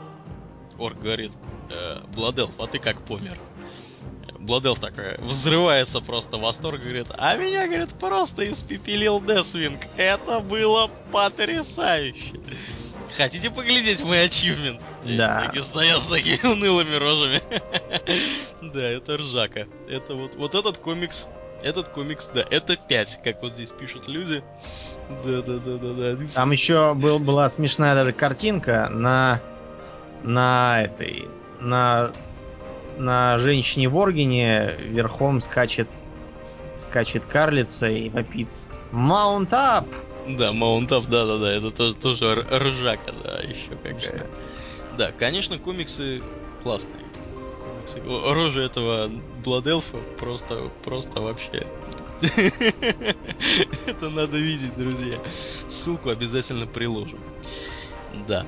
[0.80, 1.31] Орк говорит,
[1.69, 3.38] «Э, Бладелф, а ты как помер?
[4.39, 9.81] Бладелф такой взрывается просто в восторг, говорит, а меня, говорит, просто испепелил Десвинг.
[9.97, 12.39] Это было потрясающе.
[13.15, 14.82] Хотите поглядеть мой ачивмент?
[15.03, 15.45] Да.
[15.45, 17.41] Такие стоят с такими унылыми рожами.
[18.61, 19.65] Да, это ржака.
[19.90, 21.28] Это вот, вот этот комикс,
[21.64, 24.44] этот комикс, да, это 5, как вот здесь пишут люди.
[25.23, 26.28] Да, да, да, да, да.
[26.34, 29.41] Там еще был, была смешная даже картинка на
[30.23, 31.28] на этой
[31.60, 32.11] на
[32.98, 35.88] на женщине-воргене верхом скачет
[36.73, 38.49] скачет карлица и вопит
[38.91, 39.88] Mount up!
[40.27, 44.30] Да, Mount up, да, да, да, это тоже, тоже ржака, да, еще какая.
[44.98, 46.22] Да, конечно, комиксы
[46.61, 47.03] классные.
[47.64, 48.02] Комиксы.
[48.06, 49.10] Рожа этого
[49.43, 51.65] Blood Elf а просто, просто вообще.
[53.88, 55.18] Это надо видеть, друзья.
[55.68, 57.19] Ссылку обязательно приложим.
[58.27, 58.45] Да.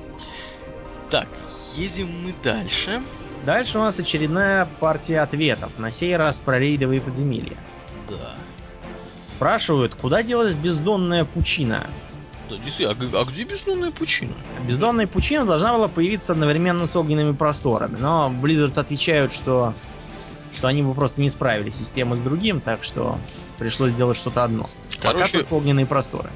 [1.10, 1.28] Так,
[1.74, 3.02] едем мы дальше.
[3.44, 5.76] Дальше у нас очередная партия ответов.
[5.78, 7.56] На сей раз про рейдовые подземелья.
[8.08, 8.36] Да.
[9.36, 11.86] Спрашивают, куда делась бездонная пучина?
[12.48, 14.34] Да, действительно, а, а где бездонная пучина?
[14.66, 19.74] Бездонная пучина должна была появиться одновременно с огненными просторами, но Blizzard отвечают, что,
[20.52, 23.18] что они бы просто не справились систему с другим, так что
[23.58, 24.66] пришлось сделать что-то одно.
[24.98, 26.30] Пока Короче, только огненные просторы.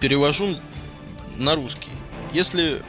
[0.00, 0.56] перевожу
[1.36, 1.90] на русский.
[2.32, 2.82] Если,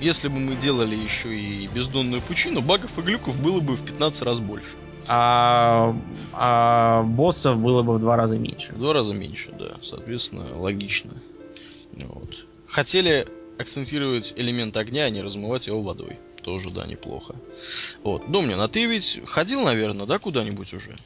[0.00, 4.22] если бы мы делали еще и бездонную пучину, багов и глюков было бы в 15
[4.22, 4.68] раз больше.
[5.08, 5.94] А,
[6.32, 8.72] а боссов было бы в два раза меньше.
[8.72, 9.76] В два раза меньше, да.
[9.82, 11.12] Соответственно, логично.
[11.94, 12.46] Вот.
[12.68, 13.26] Хотели
[13.58, 16.18] акцентировать элемент огня, а не размывать его водой.
[16.42, 17.34] Тоже, да, неплохо.
[18.02, 18.30] Вот.
[18.30, 20.96] Домнин, а ты ведь ходил, наверное, да, куда-нибудь уже?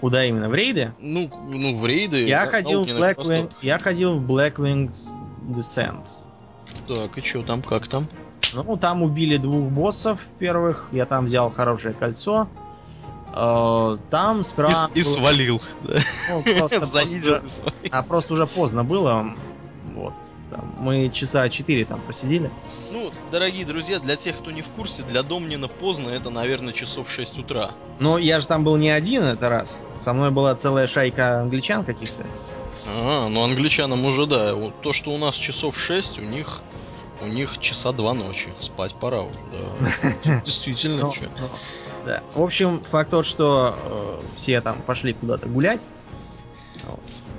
[0.00, 0.48] Куда именно?
[0.48, 0.92] В рейды?
[0.98, 2.24] Ну, ну в рейды.
[2.26, 3.50] Я на- ходил, в просторах.
[3.62, 5.16] я ходил в Blackwing's
[5.48, 6.08] Descent.
[6.86, 8.08] Так, и что там, как там?
[8.54, 12.48] Ну, там убили двух боссов первых, я там взял хорошее кольцо.
[13.36, 14.90] Э, Там справа...
[14.94, 15.60] И, и свалил.
[15.84, 17.90] Ну, просто, Занизил просто- и свалил.
[17.92, 19.34] а просто уже поздно было.
[19.94, 20.14] Вот.
[20.50, 22.50] Там мы часа 4 там посидели.
[22.92, 27.10] Ну, дорогие друзья, для тех, кто не в курсе, для Домнина поздно, это, наверное, часов
[27.10, 27.70] 6 утра.
[27.98, 29.82] Но я же там был не один это раз.
[29.96, 32.24] Со мной была целая шайка англичан каких-то.
[32.86, 34.54] А, ну англичанам уже, да.
[34.54, 36.60] Вот То, что у нас часов 6, у них
[37.20, 38.48] у них часа два ночи.
[38.60, 40.40] Спать пора уже, да.
[40.44, 41.26] Действительно, Ну, чё.
[41.38, 41.48] ну,
[42.04, 42.22] да.
[42.34, 45.88] В общем, факт тот, что э, все там пошли куда-то гулять.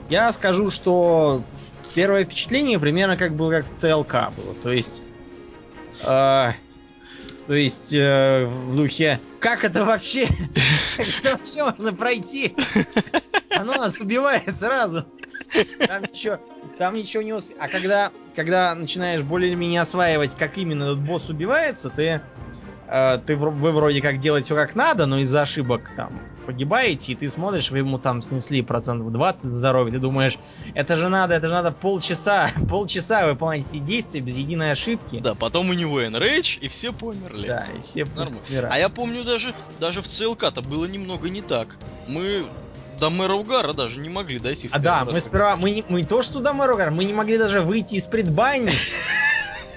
[0.09, 1.43] Я скажу, что
[1.93, 4.53] первое впечатление примерно как было как в ЦЛК было.
[4.63, 5.01] То есть...
[6.03, 6.51] Э,
[7.47, 10.27] то есть э, в духе, как это вообще?
[10.97, 12.53] Как это вообще можно пройти?
[13.49, 15.05] Оно нас убивает сразу.
[15.87, 16.39] Там ничего,
[16.77, 17.59] там ничего не успеет.
[17.61, 22.21] А когда, когда начинаешь более-менее осваивать, как именно этот босс убивается, ты,
[22.87, 27.15] э, ты вы вроде как делаете все как надо, но из-за ошибок там погибаете, и
[27.15, 30.37] ты смотришь, вы ему там снесли процентов 20 здоровья, ты думаешь,
[30.75, 35.19] это же надо, это же надо полчаса, полчаса выполнять эти действия без единой ошибки.
[35.19, 37.47] Да, потом у него Enrage, и все померли.
[37.47, 38.39] Да, и все Нормально.
[38.69, 41.75] А я помню даже, даже в ЦЛК-то было немного не так.
[42.07, 42.45] Мы
[42.99, 44.69] до мэра Угара даже не могли дойти.
[44.71, 47.37] А да, мы сперва, мы, не, мы то, что до мэра Угара, мы не могли
[47.37, 48.73] даже выйти из предбанника.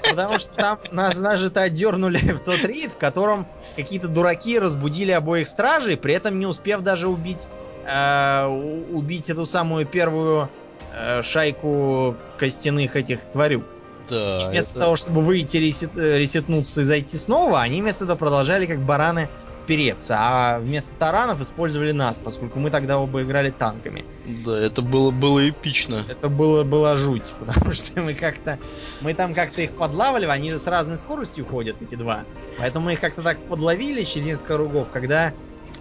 [0.11, 5.47] Потому что там нас даже-то отдернули в тот рейд, в котором какие-то дураки разбудили обоих
[5.47, 7.47] стражей, при этом не успев даже убить,
[7.87, 10.49] э, убить эту самую первую
[10.95, 13.65] э, шайку костяных этих тварюк.
[14.09, 14.81] Да, вместо это...
[14.81, 19.29] того, чтобы выйти, ресет, э, ресетнуться и зайти снова, они вместо этого продолжали как бараны
[19.71, 24.05] переться, а вместо таранов использовали нас, поскольку мы тогда оба играли танками.
[24.45, 26.05] Да, это было, было эпично.
[26.09, 28.59] Это было, было жуть, потому что мы как-то...
[29.01, 32.25] Мы там как-то их подлавливали, они же с разной скоростью ходят, эти два.
[32.59, 35.33] Поэтому мы их как-то так подловили через несколько кругов, когда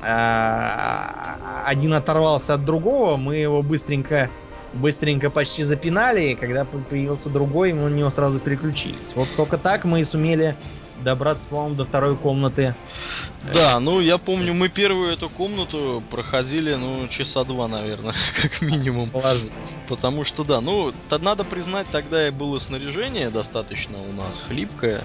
[0.04, 4.30] э, один оторвался от другого, мы его быстренько
[4.72, 9.14] быстренько почти запинали, и когда появился другой, мы на него сразу переключились.
[9.16, 10.56] Вот только так мы и сумели
[11.04, 12.76] добраться, по-моему, до второй комнаты.
[13.54, 19.10] Да, ну я помню, мы первую эту комнату проходили, ну, часа два, наверное, как минимум.
[19.10, 19.52] Положить.
[19.88, 25.04] Потому что, да, ну, то надо признать, тогда и было снаряжение достаточно у нас хлипкое.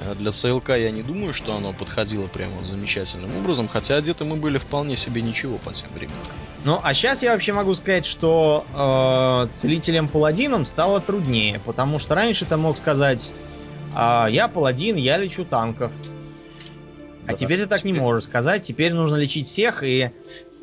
[0.00, 4.36] Э, для ЦЛК я не думаю, что оно подходило прямо замечательным образом, хотя одеты мы
[4.36, 6.18] были вполне себе ничего по тем временам.
[6.64, 12.44] Ну, а сейчас я вообще могу сказать, что э, целителем-паладином стало труднее, потому что раньше
[12.44, 13.32] ты мог сказать,
[13.94, 15.90] а я паладин, я лечу танков.
[17.26, 17.92] А да, теперь ты так теперь...
[17.92, 18.62] не можешь сказать.
[18.62, 19.82] Теперь нужно лечить всех.
[19.82, 20.10] И,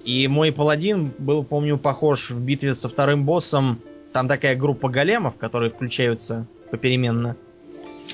[0.04, 3.80] и мой паладин был, помню, похож в битве со вторым боссом.
[4.12, 7.36] Там такая группа големов, которые включаются попеременно.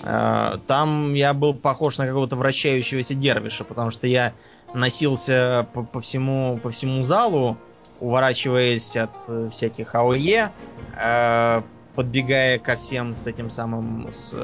[0.04, 4.34] А, там я был похож на какого-то вращающегося дервиша, потому что я
[4.74, 7.58] носился по, по, всему, по всему залу,
[8.00, 10.52] уворачиваясь от э, всяких АОЕ,
[10.98, 11.62] э,
[11.96, 14.36] подбегая ко всем с этим самым с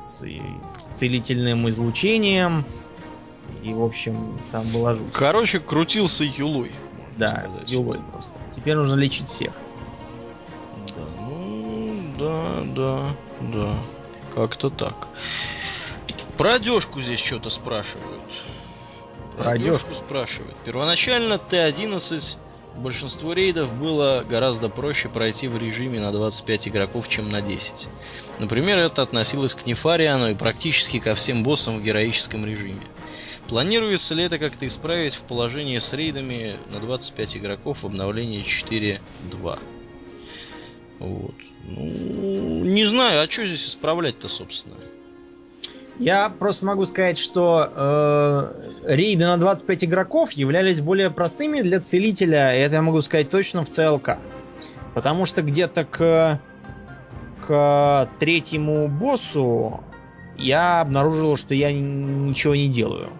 [0.00, 0.24] с
[0.92, 2.64] целительным излучением.
[3.62, 5.12] И, в общем, там была жуть.
[5.12, 6.72] Короче, крутился юлой.
[7.16, 7.70] Да, сказать.
[7.70, 8.38] юлой просто.
[8.50, 9.52] Теперь нужно лечить всех.
[10.96, 13.02] Да, ну, да, да,
[13.52, 13.74] да.
[14.34, 15.08] Как-то так.
[16.38, 18.22] Про одежку здесь что-то спрашивают.
[19.36, 20.56] Про, одежку спрашивают.
[20.64, 22.38] Первоначально Т-11
[22.76, 27.88] Большинство рейдов было гораздо проще пройти в режиме на 25 игроков, чем на 10.
[28.38, 32.86] Например, это относилось к Нефариану и практически ко всем боссам в героическом режиме.
[33.48, 39.58] Планируется ли это как-то исправить в положении с рейдами на 25 игроков в обновлении 4.2?
[41.00, 41.34] Вот.
[41.64, 44.76] Ну, не знаю, а что здесь исправлять-то, собственно?
[46.00, 52.56] Я просто могу сказать, что э, рейды на 25 игроков являлись более простыми для целителя,
[52.56, 54.18] и это я могу сказать точно в CLK.
[54.94, 56.40] Потому что где-то к,
[57.46, 59.84] к третьему боссу
[60.38, 63.10] я обнаружил, что я ничего не делаю.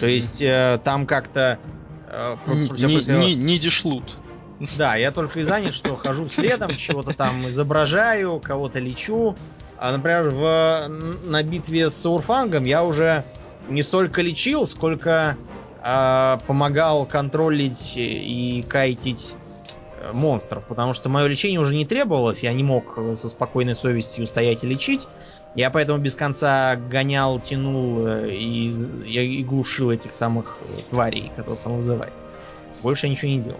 [0.00, 1.60] То есть э, там как-то...
[2.08, 4.16] Э, не, не, не дешлут.
[4.76, 9.36] Да, я только и занят, что хожу следом, чего-то там изображаю, кого-то лечу.
[9.82, 10.88] А, например, в,
[11.24, 13.24] на битве с Урфангом я уже
[13.68, 15.36] не столько лечил, сколько
[15.82, 19.34] э, помогал контролить и кайтить
[20.00, 24.24] э, монстров, потому что мое лечение уже не требовалось, я не мог со спокойной совестью
[24.28, 25.08] стоять и лечить.
[25.56, 30.58] Я поэтому без конца гонял, тянул э, и, и, глушил этих самых
[30.90, 32.12] тварей, которых он вызывает.
[32.84, 33.58] Больше я ничего не делал.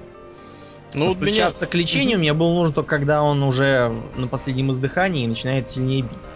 [0.94, 1.70] Ну, Подключаться меня...
[1.70, 6.28] к лечению мне было нужно только когда он уже на последнем издыхании начинает сильнее бить.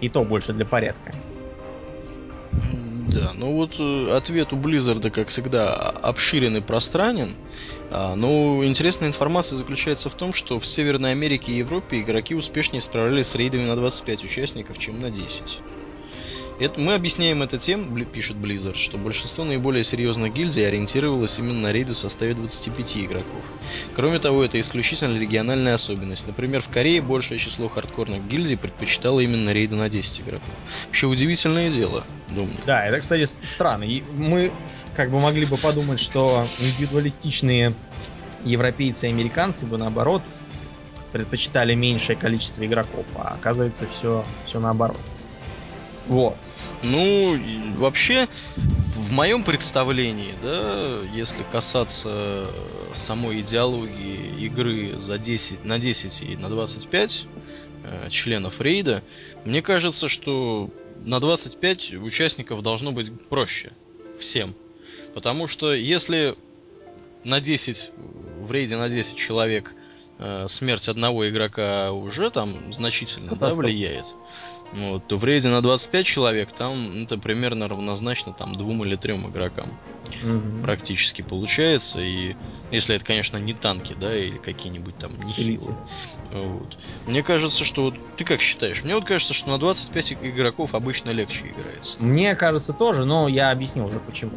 [0.00, 1.12] И то больше для порядка.
[3.16, 7.34] Да, ну вот э, ответ у Blizzard, как всегда, обширен и пространен.
[7.90, 12.82] А, но интересная информация заключается в том, что в Северной Америке и Европе игроки успешнее
[12.82, 15.60] справлялись с рейдами на 25 участников, чем на 10.
[16.58, 21.72] Это, мы объясняем это тем, пишет Blizzard, что большинство наиболее серьезных гильдий ориентировалось именно на
[21.72, 23.42] рейды в составе 25 игроков.
[23.94, 26.26] Кроме того, это исключительно региональная особенность.
[26.26, 30.48] Например, в Корее большее число хардкорных гильдий предпочитало именно рейды на 10 игроков.
[30.86, 32.56] Вообще удивительное дело, думаю.
[32.64, 33.84] Да, это, кстати, странно.
[34.14, 34.50] Мы
[34.94, 37.74] как бы могли бы подумать, что индивидуалистичные
[38.44, 40.22] европейцы и американцы бы наоборот
[41.12, 45.00] предпочитали меньшее количество игроков, а оказывается все, все наоборот.
[46.08, 46.36] Вот.
[46.84, 52.46] Ну, вообще, в моем представлении, да, если касаться
[52.94, 57.26] самой идеологии игры за 10, на 10 и на 25
[57.84, 59.02] э, членов рейда,
[59.44, 60.70] мне кажется, что
[61.04, 63.72] на 25 участников должно быть проще
[64.18, 64.54] всем.
[65.14, 66.34] Потому что если
[67.24, 67.90] на 10,
[68.40, 69.74] в рейде на 10 человек
[70.18, 74.06] э, смерть одного игрока уже там значительно да, влияет,
[74.72, 79.28] вот, то в рейде на 25 человек там это примерно равнозначно там двум или трем
[79.28, 79.72] игрокам.
[80.22, 80.62] Угу.
[80.62, 82.00] Практически получается.
[82.00, 82.36] И
[82.70, 85.74] если это, конечно, не танки, да, или какие-нибудь там нехилы.
[86.32, 86.76] Вот.
[87.06, 88.84] Мне кажется, что вот ты как считаешь?
[88.84, 92.02] Мне вот кажется, что на 25 игроков обычно легче играется.
[92.02, 94.32] Мне кажется тоже, но я объяснил уже почему.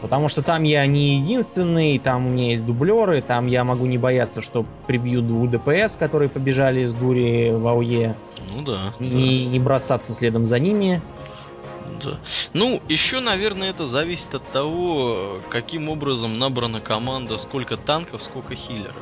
[0.00, 3.98] Потому что там я не единственный, там у меня есть дублеры, там я могу не
[3.98, 8.16] бояться, что прибьют двух ДПС, которые побежали с дури в АУЕ.
[8.54, 8.94] Ну да.
[8.98, 9.50] Не, да.
[9.50, 11.02] не бросаться следом за ними.
[12.02, 12.18] Да.
[12.54, 18.96] Ну, еще, наверное, это зависит от того, каким образом набрана команда, сколько танков, сколько хиллеров.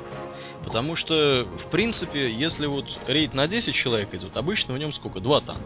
[0.65, 5.21] Потому что, в принципе, если вот рейд на 10 человек идет, обычно в нем сколько?
[5.21, 5.63] Два танка.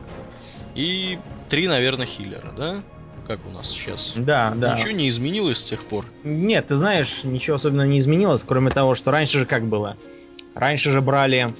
[0.74, 1.18] И
[1.48, 2.82] три, наверное, хиллера, да?
[3.36, 4.12] Как у нас сейчас.
[4.16, 4.76] Да, да.
[4.76, 6.04] Ничего не изменилось с тех пор?
[6.22, 9.96] Нет, ты знаешь, ничего особенно не изменилось, кроме того, что раньше же как было.
[10.54, 11.54] Раньше же брали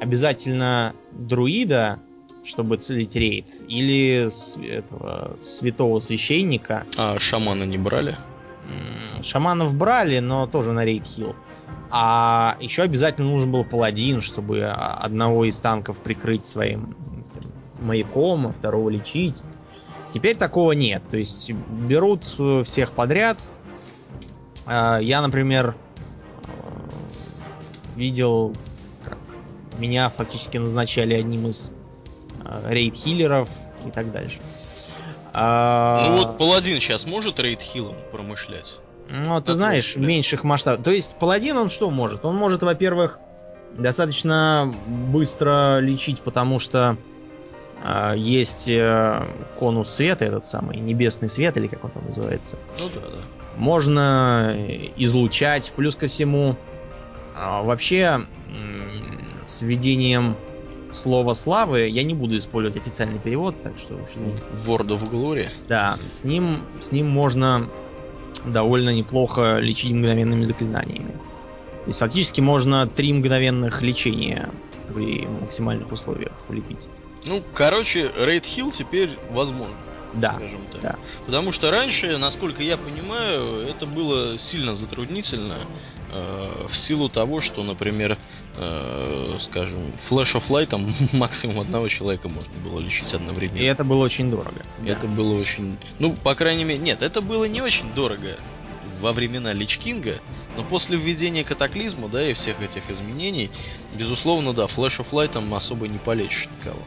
[0.00, 1.98] обязательно друида,
[2.44, 6.84] чтобы целить рейд, или с, этого святого священника.
[6.98, 8.18] А шамана не брали?
[9.22, 11.34] Шаманов брали, но тоже на рейд хил.
[11.90, 16.96] А еще обязательно нужен был паладин, чтобы одного из танков прикрыть своим
[17.30, 19.42] этим, маяком, а второго лечить.
[20.12, 21.02] Теперь такого нет.
[21.10, 23.38] То есть берут э, всех подряд.
[24.66, 25.74] А, я, например,
[26.46, 26.50] э,
[27.96, 28.54] видел,
[29.04, 29.18] как
[29.78, 31.70] меня фактически назначали одним из
[32.44, 33.48] э, рейд-хиллеров
[33.86, 34.40] и так дальше.
[35.32, 38.76] А, ну вот паладин сейчас может рейд-хиллом промышлять?
[39.10, 40.84] Ну, ты знаешь, в меньших масштабах.
[40.84, 42.24] То есть паладин он что может?
[42.24, 43.18] Он может, во-первых,
[43.76, 46.96] достаточно быстро лечить, потому что
[48.16, 49.26] есть э,
[49.58, 52.58] конус света, этот самый небесный свет, или как он там называется.
[52.78, 53.18] Ну да, да.
[53.56, 54.56] Можно
[54.96, 56.56] излучать, плюс ко всему.
[57.36, 58.26] А, вообще,
[59.44, 60.36] с введением
[60.92, 64.42] слова славы я не буду использовать официальный перевод, так что уж извините.
[64.66, 65.48] Word of Glory?
[65.68, 67.68] Да, с ним, с ним можно
[68.44, 71.12] довольно неплохо лечить мгновенными заклинаниями.
[71.82, 74.48] То есть фактически можно три мгновенных лечения
[74.94, 76.88] при максимальных условиях влепить.
[77.26, 79.76] Ну, короче, Рейд Хилл теперь возможно.
[80.14, 80.80] Да, скажем так.
[80.80, 80.96] да.
[81.26, 85.58] Потому что раньше, насколько я понимаю, это было сильно затруднительно
[86.12, 88.16] э, в силу того, что, например,
[88.56, 93.58] э, скажем, Light там максимум одного человека можно было лечить одновременно.
[93.58, 94.62] И это было очень дорого.
[94.86, 95.08] Это да.
[95.08, 95.76] было очень...
[95.98, 98.36] Ну, по крайней мере, нет, это было не очень дорого
[99.00, 100.14] во времена Лич Кинга,
[100.56, 103.50] но после введения катаклизма, да, и всех этих изменений,
[103.94, 106.80] безусловно, да, Light там особо не полечишь никого.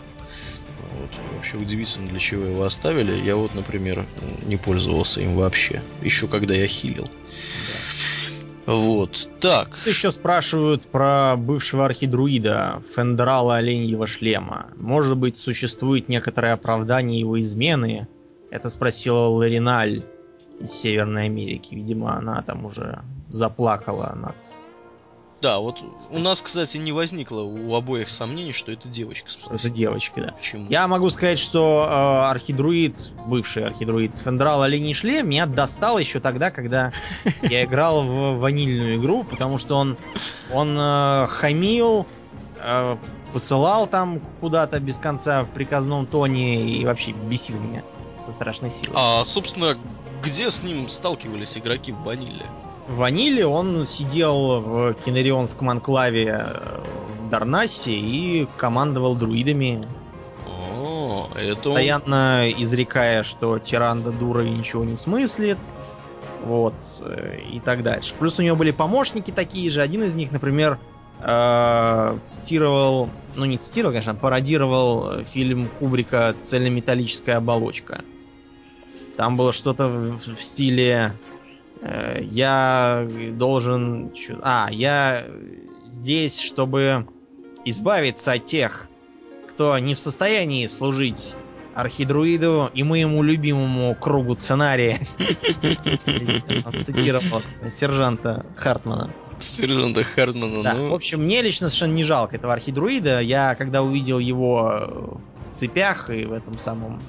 [0.99, 1.09] Вот.
[1.35, 3.13] Вообще удивительно, для чего его оставили.
[3.13, 4.05] Я вот, например,
[4.45, 5.81] не пользовался им вообще.
[6.01, 7.05] Еще когда я хилил.
[7.05, 8.73] Да.
[8.73, 9.77] Вот, так.
[9.85, 14.67] Еще спрашивают про бывшего архидруида Фендрала Оленьего шлема.
[14.75, 18.09] Может быть, существует некоторое оправдание его измены?
[18.51, 20.03] Это спросила Лариналь
[20.59, 21.75] из Северной Америки.
[21.75, 24.35] Видимо, она там уже заплакала над
[25.41, 29.29] да, вот у нас, кстати, не возникло у обоих сомнений, что это девочка.
[29.29, 30.31] Что это девочка, да.
[30.31, 30.67] Почему?
[30.69, 36.49] Я могу сказать, что э, архидруид, бывший архидруид Фендрал Оленей Шлем меня достал еще тогда,
[36.49, 36.91] когда
[37.43, 39.97] я играл в ванильную игру, потому что он,
[40.51, 42.07] он э, хамил,
[42.57, 42.97] э,
[43.31, 47.83] посылал там куда-то без конца в приказном тоне и вообще бесил меня
[48.25, 48.95] со страшной силой.
[48.95, 49.77] А, собственно,
[50.23, 52.47] где с ним сталкивались игроки в ваниле?
[52.87, 56.79] В Ваниле он сидел в Кенерионском анклаве э,
[57.19, 59.85] в Дарнасе и командовал друидами.
[60.47, 65.57] О, это Постоянно изрекая, что Тиранда дура и ничего не смыслит.
[66.45, 68.13] Вот, э, и так дальше.
[68.17, 69.81] Плюс у него были помощники такие же.
[69.81, 70.79] Один из них, например,
[71.19, 78.05] э, цитировал, ну не цитировал, конечно, пародировал фильм Кубрика «Цельнометаллическая оболочка».
[79.17, 81.11] Там было что-то в, в стиле
[81.81, 84.11] я должен...
[84.41, 85.25] А, я
[85.89, 87.07] здесь, чтобы
[87.65, 88.87] избавиться от тех,
[89.49, 91.35] кто не в состоянии служить
[91.75, 94.99] архидруиду и моему любимому кругу сценария.
[96.83, 99.13] Цитировал сержанта Хартмана.
[99.37, 100.89] Сержанта Хартмана, Да, ну...
[100.89, 103.19] в общем, мне лично совершенно не жалко этого архидруида.
[103.19, 106.99] Я, когда увидел его в цепях и в этом самом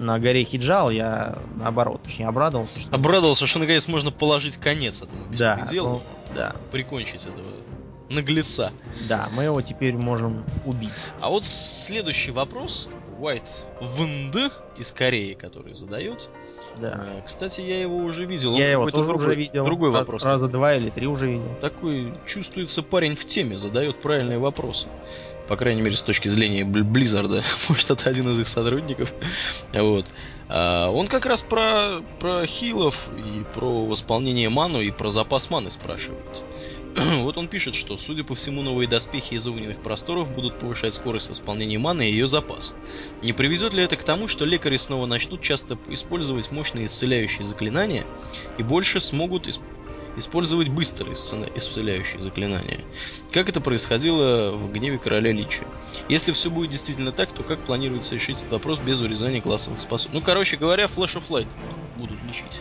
[0.00, 2.94] на горе Хиджал, я наоборот очень обрадовался, что...
[2.94, 6.02] Обрадовался, что наконец можно положить конец этому Да, беспределу, ну,
[6.34, 7.46] да, прикончить этого
[8.08, 8.72] наглеца.
[9.08, 11.12] да, мы его теперь можем убить.
[11.20, 12.88] А вот следующий вопрос
[13.20, 13.42] White
[13.80, 16.28] Внд из Кореи, который задает.
[16.78, 17.06] Да.
[17.06, 18.54] Э, Кстати, я его уже видел.
[18.56, 19.64] Я его тоже другой, уже видел.
[19.64, 20.24] Другой Раз- вопрос.
[20.24, 21.54] Раза два или три уже видел.
[21.60, 24.88] Такой чувствуется парень в теме, задает правильные вопросы.
[25.48, 27.42] По крайней мере, с точки зрения Бл- Близзарда.
[27.68, 29.12] Может, это один из их сотрудников.
[29.72, 30.06] Вот.
[30.48, 35.70] А, он как раз про, про хилов и про восполнение ману и про запас маны
[35.70, 36.24] спрашивает.
[37.22, 41.28] Вот он пишет, что, судя по всему, новые доспехи из огненных просторов будут повышать скорость
[41.28, 42.74] восполнения маны и ее запас.
[43.22, 48.04] Не приведет ли это к тому, что лекари снова начнут часто использовать мощные исцеляющие заклинания
[48.58, 49.62] и больше смогут исп-
[50.16, 52.84] использовать быстрые исцеля- исцеляющие заклинания?
[53.30, 55.66] Как это происходило в гневе короля Лича?
[56.08, 60.18] Если все будет действительно так, то как планируется решить этот вопрос без урезания классовых способностей?
[60.18, 61.48] Ну, короче говоря, Flash of Light
[61.94, 62.60] будут лечить.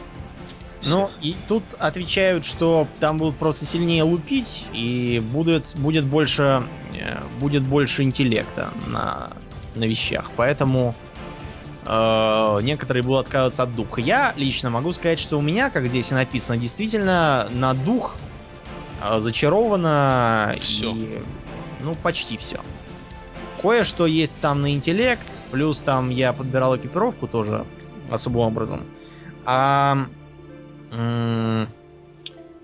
[0.85, 7.17] Ну, и тут отвечают, что там будут просто сильнее лупить, и будет, будет, больше, э,
[7.39, 9.31] будет больше интеллекта на,
[9.75, 10.31] на вещах.
[10.37, 10.95] Поэтому
[11.85, 13.99] э, некоторые будут отказываться от духа.
[13.99, 18.15] Я лично могу сказать, что у меня, как здесь и написано, действительно на дух
[19.03, 20.95] э, зачаровано Всё.
[20.95, 21.19] и
[21.81, 22.59] ну почти все.
[23.61, 27.65] Кое-что есть там на интеллект, плюс там я подбирал экипировку тоже
[28.09, 28.81] особым образом.
[29.43, 30.07] А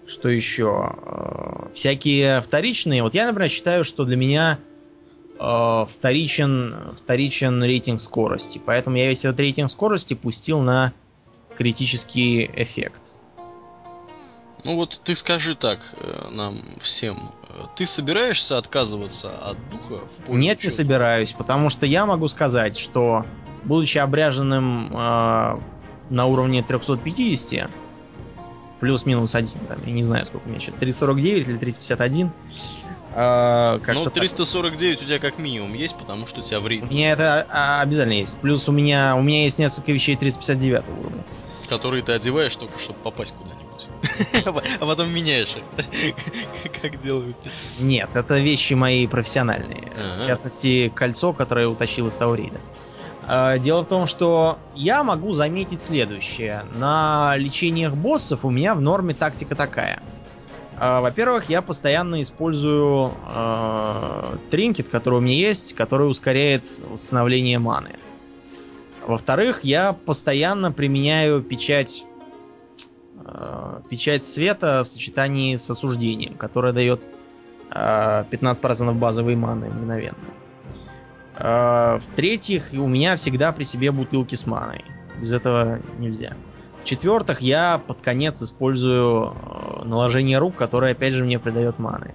[0.07, 0.93] что еще?
[1.05, 3.03] Э, Всякие вторичные.
[3.03, 4.59] Вот я, например, считаю, что для меня
[5.39, 8.61] э, вторичен, вторичен рейтинг скорости.
[8.65, 10.93] Поэтому я весь этот рейтинг скорости пустил на
[11.57, 13.13] критический эффект.
[14.63, 17.17] Ну вот ты скажи так э, нам всем.
[17.75, 20.75] Ты собираешься отказываться от духа в пользу Нет, не чего-то?
[20.75, 23.25] собираюсь, потому что я могу сказать, что
[23.63, 25.59] будучи обряженным э,
[26.09, 27.69] на уровне 350,
[28.79, 33.93] плюс-минус один, там, я не знаю, сколько у меня сейчас, 349 или 351, э, как-то
[33.93, 34.13] Ну, так.
[34.13, 37.81] 349 у тебя как минимум есть, потому что у тебя в У меня это а,
[37.81, 38.37] обязательно есть.
[38.39, 41.23] Плюс у меня, у меня есть несколько вещей 359 уровня.
[41.69, 43.87] которые ты одеваешь только, чтобы попасть куда-нибудь.
[44.79, 45.63] А потом меняешь их.
[46.81, 47.35] Как делают.
[47.79, 49.91] Нет, это вещи мои профессиональные.
[50.21, 52.59] В частности, кольцо, которое утащил из того рейда.
[53.27, 56.63] А, Дело в том, что я могу заметить следующее.
[56.75, 60.01] На лечениях боссов у меня в норме тактика такая.
[60.77, 67.91] А, Во-первых, я постоянно использую э, тринкет, который у меня есть, который ускоряет восстановление маны.
[69.07, 72.05] Во-вторых, я постоянно применяю печать
[73.23, 77.03] э, печать света в сочетании с осуждением, которая дает
[77.71, 80.17] э, 15% базовой маны мгновенно.
[80.17, 80.44] Э,
[81.37, 84.85] В-третьих, у меня всегда при себе бутылки с маной.
[85.19, 86.33] Без этого нельзя.
[86.81, 92.13] В-четвертых, я под конец использую э, наложение рук, которое опять же мне придает маны.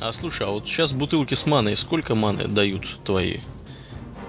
[0.00, 3.38] А слушай, а вот сейчас бутылки с маной, сколько маны дают твои?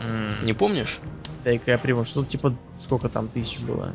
[0.02, 1.00] М, Не помнишь?
[1.44, 3.94] Дай-ка я приму, что типа сколько там тысяч было?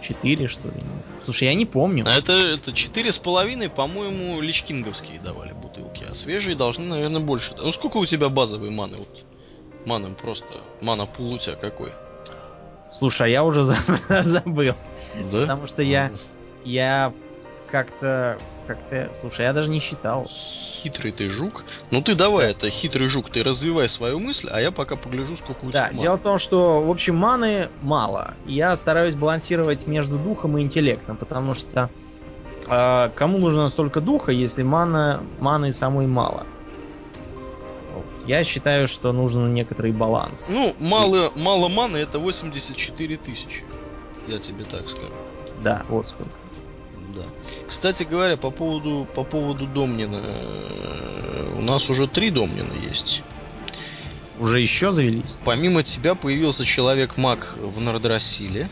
[0.00, 0.74] Четыре, что ли?
[1.20, 2.04] Слушай, я не помню.
[2.06, 7.54] А это, это четыре с половиной, по-моему, личкинговские давали бутылки, а свежие должны, наверное, больше.
[7.56, 8.96] Ну сколько у тебя базовой маны?
[8.96, 9.24] Вот
[9.84, 11.92] маны просто, мана пул у тебя какой?
[12.90, 13.76] Слушай, а я уже за-
[14.22, 14.74] забыл.
[15.30, 15.40] Да?
[15.42, 16.10] Потому что я,
[16.64, 17.12] я
[17.70, 20.26] как-то, как-то, слушай, я даже не считал.
[20.26, 21.64] Хитрый ты жук.
[21.90, 25.64] Ну ты давай, это хитрый жук, ты развивай свою мысль, а я пока погляжу, сколько
[25.64, 28.34] у Да, тебя дело в том, что, в общем, маны мало.
[28.44, 31.88] Я стараюсь балансировать между духом и интеллектом, потому что
[32.68, 36.46] э, кому нужно столько духа, если мана, маны самой мало?
[38.26, 40.50] Я считаю, что нужен некоторый баланс.
[40.52, 43.64] Ну, мало, мало маны это 84 тысячи.
[44.28, 45.12] Я тебе так скажу.
[45.62, 46.32] Да, вот сколько.
[47.14, 47.24] Да.
[47.68, 50.36] Кстати говоря, по поводу, по поводу Домнина.
[51.56, 53.22] У нас уже три Домнина есть.
[54.40, 55.36] Уже еще завелись?
[55.44, 58.68] Помимо тебя появился человек-маг в Нордрасиле.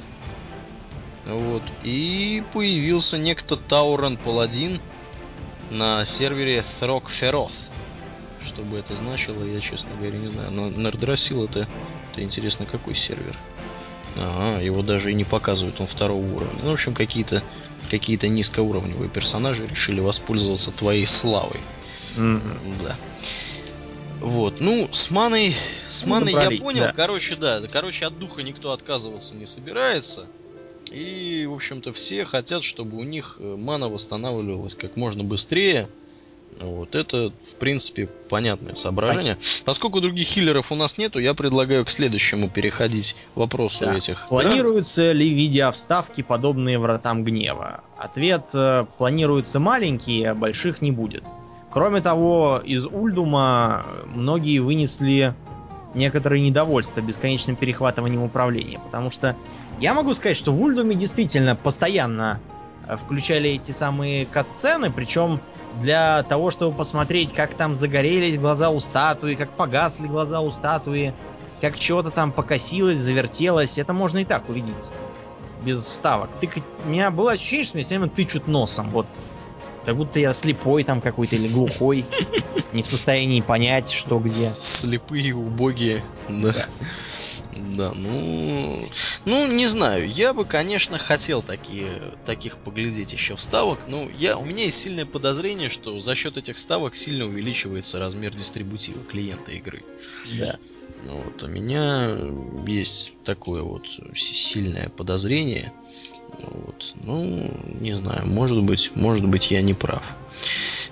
[1.27, 1.63] Вот.
[1.85, 4.81] И появился некто Таурен Паладин
[5.71, 7.70] на сервере Тhrog Feroth.
[8.45, 10.51] Что бы это значило, я, честно говоря, не знаю.
[10.51, 11.69] Но Нордрасил это,
[12.12, 13.37] это интересно, какой сервер?
[14.17, 16.61] Ага, его даже и не показывают, он второго уровня.
[16.62, 17.43] Ну, в общем, какие-то
[17.91, 21.59] какие-то низкоуровневые персонажи решили воспользоваться твоей славой.
[22.17, 22.43] М,
[22.83, 22.97] Да.
[24.21, 25.57] Вот, ну, с маной,
[25.89, 26.93] с маной я понял, да.
[26.93, 30.29] короче, да, короче, от духа никто отказываться не собирается.
[30.91, 35.89] И, в общем-то, все хотят, чтобы у них э, мана восстанавливалась как можно быстрее.
[36.61, 39.39] Вот это, в принципе, понятное соображение.
[39.65, 43.95] Поскольку других хиллеров у нас нету, я предлагаю к следующему переходить вопросу да.
[43.95, 44.27] этих.
[44.28, 45.12] Планируются да?
[45.15, 47.82] ли видеовставки, подобные вратам гнева?
[47.97, 51.24] Ответ э, планируются маленькие, а больших не будет.
[51.70, 55.35] Кроме того, из Ульдума многие вынесли
[55.95, 58.81] некоторое недовольство бесконечным перехватыванием управления.
[58.81, 59.37] Потому что
[59.81, 62.39] я могу сказать, что в Ульдуме действительно постоянно
[62.87, 65.41] э, включали эти самые катсцены, причем
[65.79, 71.15] для того, чтобы посмотреть, как там загорелись глаза у статуи, как погасли глаза у статуи,
[71.61, 73.79] как чего-то там покосилось, завертелось.
[73.79, 74.89] Это можно и так увидеть.
[75.63, 76.31] Без вставок.
[76.41, 76.65] Тыкать...
[76.85, 78.91] У меня было ощущение, что мне все время тычут носом.
[78.91, 79.07] Вот
[79.85, 82.05] как будто я слепой там какой-то или глухой.
[82.73, 84.47] Не в состоянии понять, что где.
[84.47, 86.03] Слепые, убогие.
[86.29, 86.55] Да.
[87.77, 88.89] Да, ну...
[89.25, 90.09] Ну, не знаю.
[90.09, 93.81] Я бы, конечно, хотел такие, таких поглядеть еще вставок.
[93.89, 98.35] Но я, у меня есть сильное подозрение, что за счет этих вставок сильно увеличивается размер
[98.35, 99.83] дистрибутива клиента игры.
[100.39, 100.59] Да.
[101.05, 102.17] Ну, вот, у меня
[102.67, 105.73] есть такое вот сильное подозрение.
[106.43, 106.95] Вот.
[107.05, 107.51] Ну,
[107.81, 110.03] не знаю, может быть, может быть, я не прав.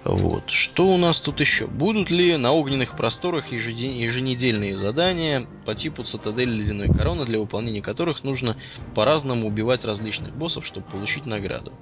[0.04, 0.50] Вот.
[0.50, 1.66] Что у нас тут еще?
[1.66, 8.24] Будут ли на огненных просторах еженедельные задания по типу цитадель ледяной короны, для выполнения которых
[8.24, 8.56] нужно
[8.94, 11.72] по-разному убивать различных боссов, чтобы получить награду?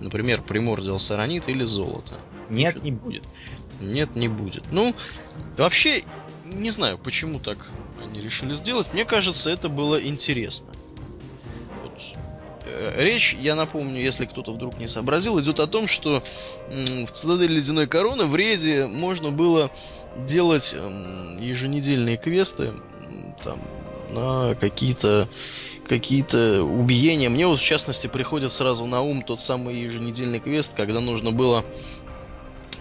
[0.00, 2.14] Например, примордиал саранит или золото.
[2.48, 2.84] Нет, Пишет.
[2.84, 3.24] не будет.
[3.80, 4.64] Нет, не будет.
[4.70, 4.94] Ну,
[5.56, 6.02] вообще,
[6.44, 7.58] не знаю, почему так
[8.02, 8.92] они решили сделать.
[8.92, 10.68] Мне кажется, это было интересно.
[11.84, 11.88] Э,
[12.96, 16.22] речь, я напомню, если кто-то вдруг не сообразил, идет о том, что
[16.68, 19.70] в Цитадели Ледяной Короны в рейде можно было
[20.16, 20.74] делать
[21.40, 22.72] еженедельные квесты
[23.42, 23.58] там,
[24.10, 25.28] на какие-то
[25.86, 27.28] какие-то убиения.
[27.28, 31.64] Мне вот в частности приходит сразу на ум тот самый еженедельный квест, когда нужно было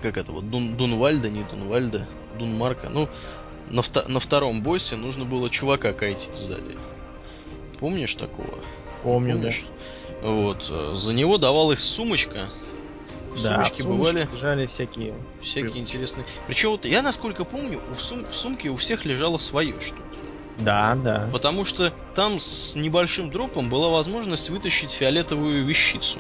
[0.02, 2.08] как это вот Дун, Дунвальда, не Дунвальда,
[2.38, 3.10] Дунмарка, ну
[3.70, 6.78] на, вто, на втором боссе нужно было чувака кайтить сзади.
[7.80, 8.60] Помнишь такого?
[9.06, 9.66] Помню, Помнишь?
[10.24, 10.28] Да.
[10.28, 10.68] Вот.
[10.72, 12.50] Э, за него давалась сумочка.
[13.36, 16.26] В да, сумочке в бывали лежали всякие всякие интересные.
[16.48, 18.26] Причем вот я насколько помню, в, сум...
[18.26, 20.02] в сумке у всех лежало свое что-то.
[20.58, 21.30] Да, да.
[21.32, 26.18] Потому что там с небольшим дропом была возможность вытащить фиолетовую вещицу.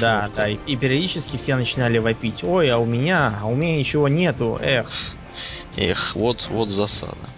[0.00, 2.42] Да, да, и, и периодически все начинали вопить.
[2.42, 4.88] Ой, а у меня, а у меня ничего нету, эх.
[5.76, 7.28] Эх, вот, вот засада.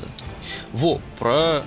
[0.00, 0.06] Да.
[0.72, 1.64] Во, про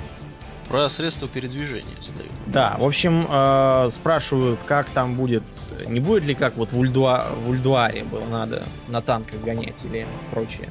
[0.68, 2.32] про средства передвижения задают.
[2.48, 5.44] Да, в общем, э, спрашивают, как там будет,
[5.88, 10.08] не будет ли как вот в, Ульдуа, в Ульдуаре было надо на танках гонять или
[10.32, 10.70] прочее.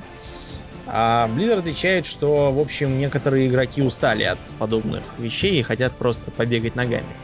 [0.86, 6.30] А Blizzard отвечает, что, в общем, некоторые игроки устали от подобных вещей и хотят просто
[6.30, 7.14] побегать ногами.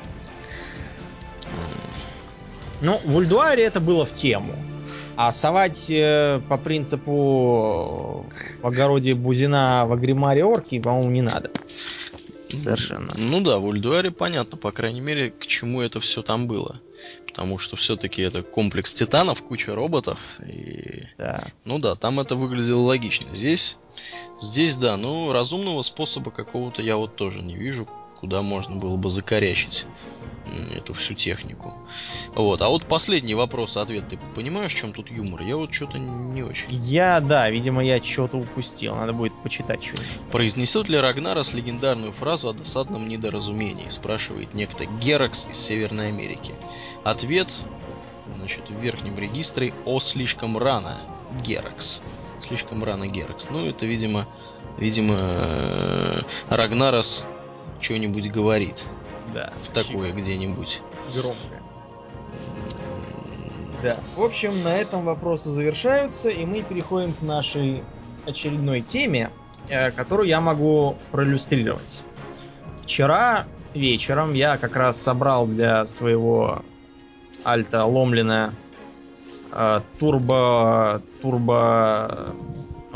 [2.81, 4.55] Ну, в Ульдуаре это было в тему.
[5.17, 8.27] А совать э, по принципу
[8.61, 11.51] в огороде Бузина в Агримаре Орки, по-моему, не надо.
[12.49, 13.13] Совершенно.
[13.17, 16.81] Ну да, в Ульдуаре понятно, по крайней мере, к чему это все там было.
[17.27, 20.19] Потому что все-таки это комплекс титанов, куча роботов.
[20.47, 21.05] И...
[21.19, 21.45] Да.
[21.65, 23.35] Ну да, там это выглядело логично.
[23.35, 23.77] Здесь,
[24.41, 27.89] здесь да, ну разумного способа какого-то я вот тоже не вижу,
[28.21, 29.87] куда можно было бы закорячить
[30.75, 31.75] эту всю технику.
[32.35, 32.63] Вот.
[32.63, 34.09] А вот последний вопрос, ответ.
[34.09, 35.43] Ты понимаешь, в чем тут юмор?
[35.43, 36.69] Я вот что-то не очень.
[36.71, 38.95] Я, да, видимо, я что-то упустил.
[38.95, 40.31] Надо будет почитать что-нибудь.
[40.31, 43.89] Произнесет ли Рагнарос легендарную фразу о досадном недоразумении?
[43.89, 46.55] Спрашивает некто Геракс из Северной Америки.
[47.05, 47.53] Ответ,
[48.37, 51.01] значит, в верхнем регистре «О, слишком рано,
[51.43, 52.03] Геракс».
[52.41, 53.49] Слишком рано Геракс.
[53.51, 54.29] Ну, это, видимо,
[54.79, 56.21] видимо, э,
[56.51, 57.25] Рагнарос
[57.81, 58.85] что-нибудь говорит.
[59.35, 59.53] Да.
[59.63, 60.83] В такое где-нибудь.
[61.15, 61.63] Громкое.
[63.83, 63.99] Да.
[64.17, 67.83] В общем, на этом вопросы завершаются, и мы переходим к нашей
[68.25, 69.31] очередной теме,
[69.69, 72.05] э, которую я могу проиллюстрировать.
[72.83, 76.63] Вчера вечером я как раз собрал для своего
[77.45, 78.55] Альта Ломлина
[79.53, 81.03] э, турбо...
[81.23, 82.33] турбо...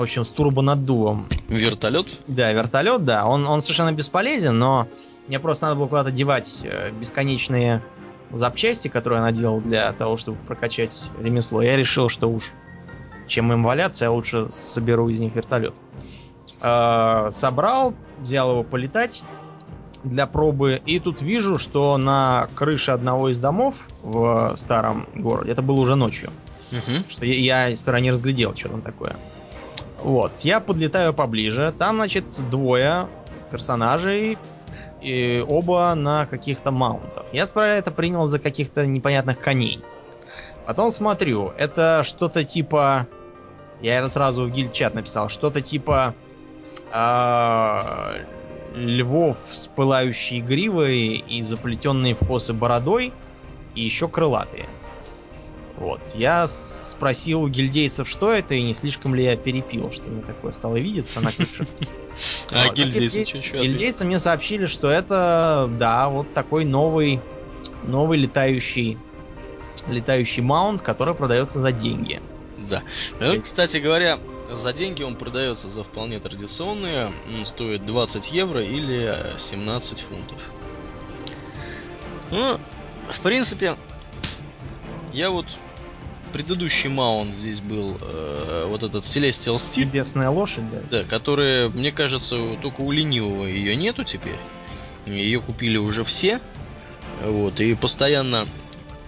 [0.01, 1.27] В общем, с турбонаддувом.
[1.49, 2.07] Вертолет?
[2.27, 3.27] Да, вертолет, да.
[3.27, 4.89] Он, он совершенно бесполезен, но
[5.29, 7.83] мне просто надо было куда-то девать э, бесконечные
[8.33, 11.61] запчасти, которые я наделал для того, чтобы прокачать ремесло.
[11.61, 12.53] Я решил, что уж
[13.27, 15.75] чем им валяться, я лучше соберу из них вертолет.
[16.63, 19.23] Э, собрал, взял его полетать
[20.03, 25.61] для пробы, и тут вижу, что на крыше одного из домов в старом городе, это
[25.61, 26.31] было уже ночью,
[26.73, 27.05] угу.
[27.07, 29.17] что я, я сперва не разглядел, что там такое.
[30.03, 31.75] Вот, я подлетаю поближе.
[31.79, 33.07] Там, значит, двое
[33.51, 34.39] персонажей,
[35.01, 37.25] и оба на каких-то маунтах.
[37.33, 39.83] Я справа это принял за каких-то непонятных коней.
[40.67, 43.07] Потом смотрю, это что-то типа...
[43.81, 45.29] Я это сразу в гильд-чат написал.
[45.29, 46.15] Что-то типа...
[46.93, 48.25] э,
[48.75, 53.13] львов с пылающей гривой и заплетенные в косы бородой,
[53.75, 54.69] и еще крылатые.
[55.81, 56.11] Вот.
[56.15, 60.53] Я спросил у гильдейцев, что это, и не слишком ли я перепил, что мне такое
[60.53, 61.67] стало видеться на крыше.
[62.53, 63.63] А гильдейцы Гильдей- что?
[63.63, 67.21] Гильдейцы мне сообщили, что это, да, вот такой новый,
[67.83, 68.99] новый летающий,
[69.89, 72.21] летающий маунт, который продается за деньги.
[72.59, 72.83] Да.
[73.19, 74.19] Ну, кстати говоря,
[74.53, 77.11] за деньги он продается за вполне традиционные.
[77.27, 80.51] м, Стоит 20 евро или э, 17 фунтов.
[82.31, 82.59] Ну,
[83.11, 83.75] в принципе,
[85.15, 85.47] я вот
[86.33, 90.79] предыдущий маунт здесь был э, вот этот Celestial Steed, Известная лошадь, да.
[90.91, 94.39] да, которая, мне кажется, только у ленивого ее нету теперь.
[95.07, 96.41] Ее купили уже все.
[97.23, 98.47] Вот, и постоянно,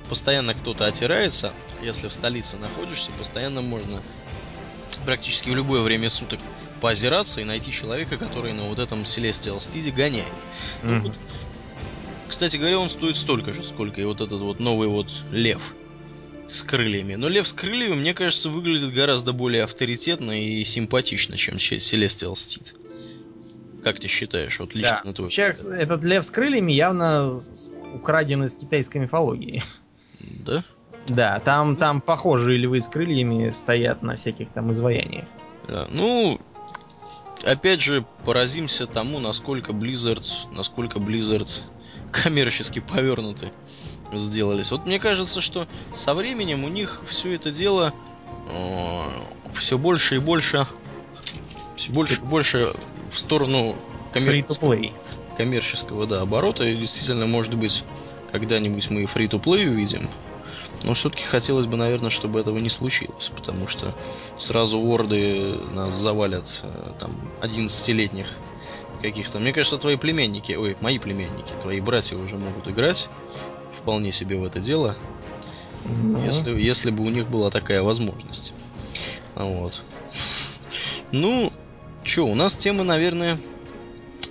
[0.08, 1.52] постоянно кто-то отирается.
[1.82, 4.02] Если в столице находишься, постоянно можно
[5.04, 6.38] практически в любое время суток
[6.80, 10.32] поозираться и найти человека, который на вот этом Celestial Steed гоняет.
[10.82, 11.02] Ну, Мгм.
[11.04, 11.12] вот,
[12.28, 15.74] кстати говоря, он стоит столько же, сколько и вот этот вот новый вот лев
[16.52, 17.14] с крыльями.
[17.14, 22.32] Но лев с крыльями, мне кажется, выглядит гораздо более авторитетно и симпатично, чем че- Celestial
[22.34, 22.74] Steed.
[23.82, 25.12] Как ты считаешь, вот лично Да.
[25.12, 25.80] твой Вообще, взгляд?
[25.80, 27.38] этот лев с крыльями явно
[27.94, 29.62] украден из китайской мифологии.
[30.20, 30.62] Да?
[31.08, 35.24] Да, там, там похожие львы с крыльями стоят на всяких там изваяниях.
[35.66, 36.40] Да, Ну,
[37.44, 41.48] опять же, поразимся тому, насколько Blizzard, насколько Blizzard
[42.12, 43.50] коммерчески повернуты
[44.18, 44.70] сделались.
[44.70, 47.92] Вот мне кажется, что со временем у них все это дело
[49.54, 50.66] все больше и больше,
[51.76, 52.72] все больше и больше
[53.10, 53.76] в сторону
[54.12, 54.76] коммерческого,
[55.36, 56.64] коммерческого да, оборота.
[56.64, 57.84] И действительно, может быть,
[58.30, 60.08] когда-нибудь мы и фри-то-плей увидим.
[60.84, 63.94] Но все-таки хотелось бы, наверное, чтобы этого не случилось, потому что
[64.36, 68.26] сразу орды нас завалят э, там 11-летних
[69.00, 69.38] каких-то.
[69.38, 73.08] Мне кажется, твои племянники, ой, мои племянники, твои братья уже могут играть
[73.72, 74.96] вполне себе в это дело,
[75.84, 78.52] Ну, если, если бы у них была такая возможность.
[79.34, 79.82] Вот.
[81.10, 81.52] Ну,
[82.04, 83.38] что, у нас темы, наверное,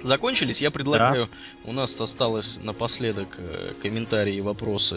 [0.04, 0.62] закончились.
[0.62, 1.30] Я предлагаю,
[1.66, 4.96] у нас осталось напоследок э, комментарии и вопросы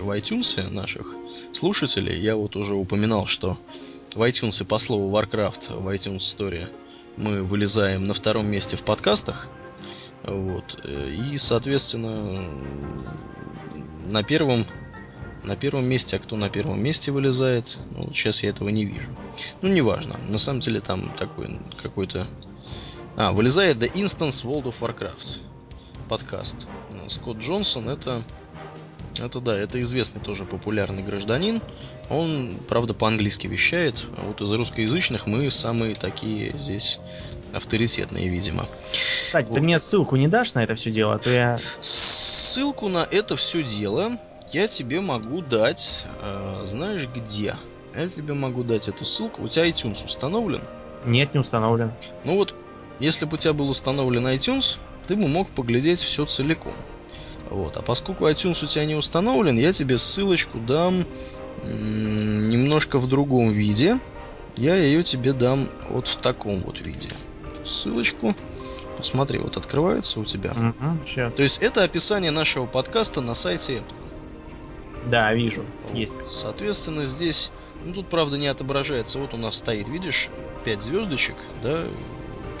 [0.00, 1.14] в iTunes наших
[1.52, 2.18] слушателей.
[2.18, 3.58] Я вот уже упоминал, что
[4.14, 6.68] в iTunes по слову Warcraft в iTunes Story
[7.16, 9.48] мы вылезаем на втором месте в подкастах.
[10.24, 10.80] Вот.
[10.84, 12.50] э, И, соответственно,
[14.10, 14.66] на первом
[15.44, 18.84] на первом месте, а кто на первом месте вылезает, ну, вот сейчас я этого не
[18.84, 19.10] вижу.
[19.62, 20.18] Ну, неважно.
[20.28, 22.26] На самом деле там такой какой-то...
[23.16, 25.40] А, вылезает The Instance World of Warcraft.
[26.08, 26.66] Подкаст.
[27.08, 28.22] Скотт Джонсон это...
[29.18, 31.60] Это да, это известный тоже популярный гражданин.
[32.08, 34.06] Он, правда, по-английски вещает.
[34.16, 37.00] А вот из русскоязычных мы самые такие здесь
[37.52, 38.66] авторитетные, видимо.
[39.26, 39.60] Кстати, ты Вот.
[39.60, 41.58] мне ссылку не дашь на это все дело, а то я...
[41.80, 44.18] Ссылку на это все дело
[44.52, 47.56] я тебе могу дать, э, знаешь где?
[47.94, 49.42] Я тебе могу дать эту ссылку.
[49.42, 50.62] У тебя iTunes установлен?
[51.04, 51.92] Нет, не установлен.
[52.24, 52.54] Ну вот,
[52.98, 56.72] если бы у тебя был установлен iTunes, ты бы мог поглядеть все целиком.
[57.48, 57.76] Вот.
[57.76, 61.06] А поскольку iTunes у тебя не установлен, я тебе ссылочку дам
[61.64, 63.98] немножко в другом виде.
[64.56, 67.08] Я ее тебе дам вот в таком вот виде.
[67.64, 68.34] Ссылочку.
[68.96, 70.54] Посмотри, вот открывается у тебя.
[71.06, 71.34] сейчас.
[71.34, 73.94] То есть это описание нашего подкаста на сайте Apple.
[75.10, 75.64] Да, вижу.
[75.88, 75.96] Вот.
[75.96, 76.14] Есть.
[76.30, 77.50] Соответственно, здесь,
[77.84, 79.18] ну тут, правда, не отображается.
[79.18, 80.28] Вот у нас стоит, видишь,
[80.64, 81.82] 5 звездочек, да,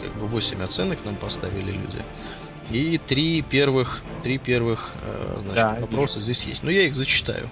[0.00, 2.02] как бы 8 оценок нам поставили люди.
[2.70, 6.62] И три первых, три первых э, значит, Да, вопроса здесь есть.
[6.62, 7.50] Но я их зачитаю.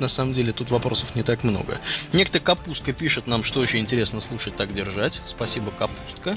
[0.00, 1.78] На самом деле тут вопросов не так много.
[2.12, 5.22] Некто Капустка пишет нам, что очень интересно слушать, так держать.
[5.24, 6.36] Спасибо, Капустка.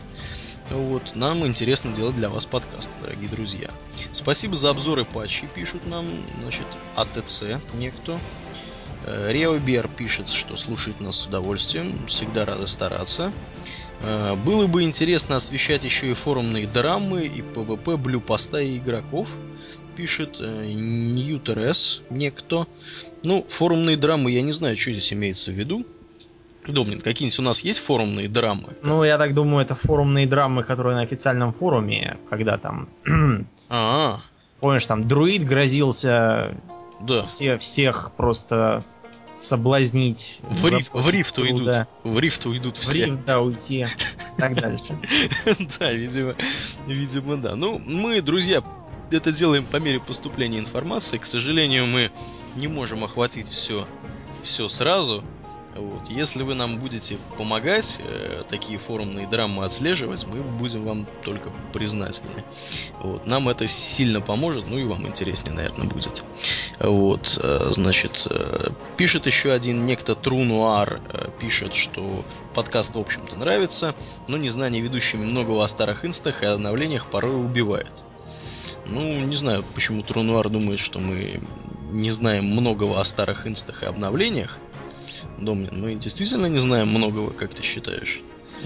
[0.72, 3.70] Вот, нам интересно делать для вас подкасты, дорогие друзья.
[4.12, 6.06] Спасибо за обзоры патчей, пишут нам,
[6.42, 7.44] значит, АТЦ
[7.74, 8.20] некто.
[9.06, 13.34] Э, Реобер пишет, что слушает нас с удовольствием, всегда рады стараться.
[14.02, 18.78] Э, Было бы интересно освещать еще и форумные драмы и ПВП blue post а и
[18.78, 19.30] игроков,
[19.96, 22.68] пишет э, Ньютерес некто.
[23.24, 25.84] Ну, форумные драмы, я не знаю, что здесь имеется в виду.
[26.68, 28.76] Домнин, какие-нибудь у нас есть форумные драмы?
[28.84, 32.90] Ну, я так думаю, это форумные драмы, которые на официальном форуме, когда там...
[33.70, 34.20] А,
[34.60, 36.54] Помнишь, там друид грозился
[37.02, 37.24] да.
[37.24, 38.82] все, всех просто
[39.40, 40.42] соблазнить.
[40.50, 41.88] В, риф, в рифт уйдут.
[42.04, 43.06] В рифт уйдут все.
[43.06, 43.86] В рифт, да, уйти.
[44.38, 45.00] Так дальше.
[45.80, 46.36] Да, видимо,
[46.88, 47.56] видимо, да.
[47.56, 48.64] Ну, мы, друзья,
[49.12, 51.18] это делаем по мере поступления информации.
[51.18, 52.12] К сожалению, мы
[52.56, 53.88] не можем охватить все,
[54.42, 55.24] все сразу.
[55.76, 56.10] Вот.
[56.10, 62.44] Если вы нам будете помогать э, такие форумные драмы отслеживать, мы будем вам только признательны.
[63.02, 63.26] Вот.
[63.26, 66.24] Нам это сильно поможет, ну и вам интереснее, наверное, будет.
[66.80, 72.24] Вот, э, значит, э, пишет еще один некто Трунуар, э, пишет, что
[72.54, 73.96] подкаст, в общем-то, нравится,
[74.28, 78.04] но незнание ведущими многого о старых инстах и обновлениях порой убивает.
[78.86, 81.42] Ну, не знаю, почему Трунуар думает, что мы
[81.92, 84.58] не знаем многого о старых инстах и обновлениях.
[85.40, 88.22] Домнин, мы действительно не знаем многого, как ты считаешь?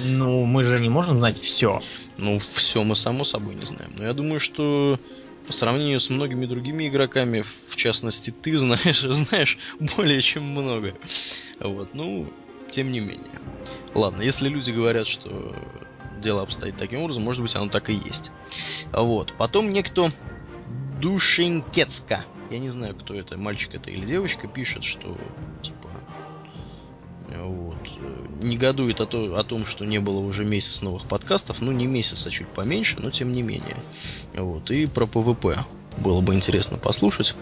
[0.06, 1.82] Ну, мы же не можем знать все.
[2.18, 3.94] Ну, все мы само собой не знаем.
[3.98, 5.00] Но я думаю, что
[5.46, 9.58] по сравнению с многими другими игроками, в частности, ты знаешь, знаешь
[9.96, 10.94] более чем много.
[11.60, 12.32] Вот, ну,
[12.70, 13.40] тем не менее.
[13.94, 15.56] Ладно, если люди говорят, что
[16.20, 18.32] дело обстоит таким образом, может быть, оно так и есть.
[18.92, 19.34] Вот.
[19.38, 20.12] Потом некто
[21.02, 22.26] Душенкецка.
[22.50, 25.18] Я не знаю, кто это, мальчик это или девочка, пишет, что
[25.62, 25.90] типа
[27.38, 27.78] вот.
[28.42, 31.62] Негодует о, то, о том, что не было уже месяц новых подкастов.
[31.62, 33.78] Ну, не месяц, а чуть поменьше, но тем не менее.
[34.34, 34.70] Вот.
[34.72, 35.66] И про ПВП
[35.98, 37.36] было бы интересно послушать.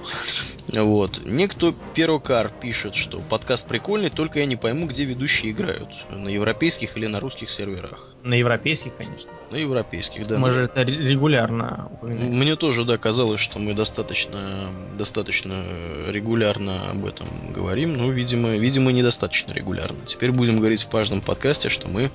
[0.67, 1.21] Вот.
[1.25, 5.89] Некто Перокар пишет, что подкаст прикольный, только я не пойму, где ведущие играют.
[6.09, 8.07] На европейских или на русских серверах.
[8.23, 9.31] На европейских, конечно.
[9.49, 10.37] На европейских, да.
[10.37, 12.33] Мы же это регулярно упоминаем.
[12.33, 15.63] Мне тоже, да, казалось, что мы достаточно, достаточно
[16.07, 19.99] регулярно об этом говорим, но, видимо, видимо, недостаточно регулярно.
[20.05, 22.11] Теперь будем говорить в каждом подкасте, что мы,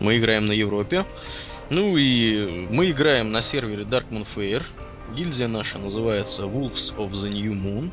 [0.00, 1.04] мы играем на Европе.
[1.70, 4.62] Ну и мы играем на сервере Darkmoon Fair.
[5.10, 7.92] Гильдия наша называется Wolves of the New Moon.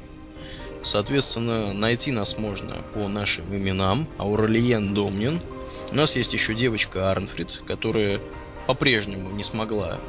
[0.82, 4.08] Соответственно, найти нас можно по нашим именам.
[4.18, 5.42] Ауралиен Домнин.
[5.92, 8.20] У нас есть еще девочка Арнфрид, которая
[8.68, 10.00] по-прежнему не смогла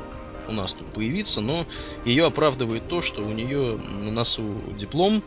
[0.46, 1.66] у нас тут появиться, но
[2.04, 5.22] ее оправдывает то, что у нее на носу диплом,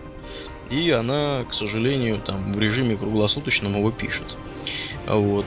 [0.70, 4.28] и она, к сожалению, там в режиме круглосуточном его пишет.
[5.08, 5.46] Вот.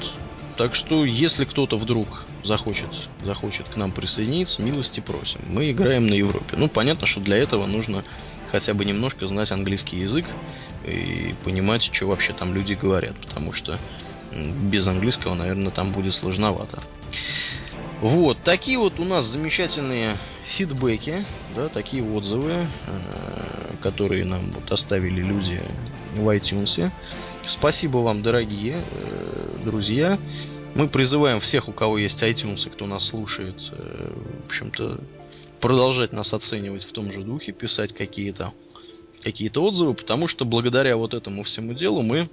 [0.56, 5.40] Так что, если кто-то вдруг захочет, захочет к нам присоединиться, милости просим.
[5.48, 6.56] Мы играем на Европе.
[6.56, 8.02] Ну, понятно, что для этого нужно
[8.50, 10.26] хотя бы немножко знать английский язык
[10.84, 13.78] и понимать, что вообще там люди говорят, потому что
[14.32, 16.82] без английского, наверное, там будет сложновато.
[18.00, 21.24] Вот, такие вот у нас замечательные фидбэки,
[21.54, 22.66] да, такие отзывы, э,
[23.82, 25.58] которые нам вот оставили люди
[26.12, 26.90] в iTunes.
[27.46, 30.18] Спасибо вам, дорогие э, друзья.
[30.74, 34.12] Мы призываем всех, у кого есть iTunes, кто нас слушает, э,
[34.42, 35.00] в общем-то,
[35.62, 38.52] продолжать нас оценивать в том же духе, писать какие-то
[39.22, 42.28] какие-то отзывы, потому что благодаря вот этому всему делу мы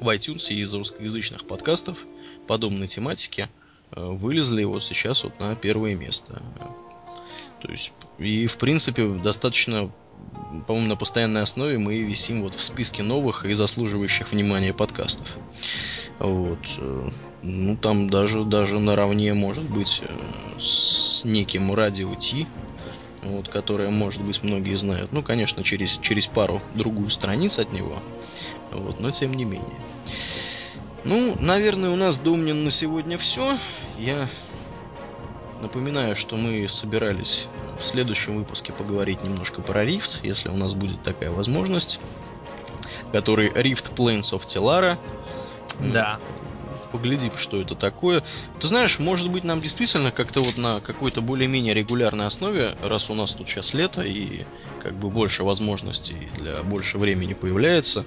[0.00, 2.06] в iTunes из русскоязычных подкастов
[2.46, 3.48] подобной тематики
[3.94, 6.42] вылезли вот сейчас вот на первое место.
[7.60, 9.90] То есть, и в принципе достаточно,
[10.66, 15.36] по-моему, на постоянной основе мы висим вот в списке новых и заслуживающих внимания подкастов.
[16.18, 16.58] Вот.
[16.78, 17.10] Э,
[17.42, 22.46] ну, там даже, даже наравне, может быть, э, с неким радио Ти,
[23.22, 25.12] вот, которое, может быть, многие знают.
[25.12, 27.98] Ну, конечно, через, через пару другую страниц от него.
[28.70, 29.80] Вот, но тем не менее.
[31.04, 33.56] Ну, наверное, у нас, Домнин, на сегодня все.
[33.98, 34.28] Я
[35.60, 37.48] напоминаю, что мы собирались
[37.78, 42.00] в следующем выпуске поговорить немножко про рифт, если у нас будет такая возможность.
[43.12, 44.98] Который Rift Plains of Telara.
[45.78, 46.18] Да
[46.90, 48.22] поглядим, что это такое.
[48.60, 53.14] Ты знаешь, может быть, нам действительно как-то вот на какой-то более-менее регулярной основе, раз у
[53.14, 54.44] нас тут сейчас лето и
[54.82, 58.04] как бы больше возможностей для больше времени появляется,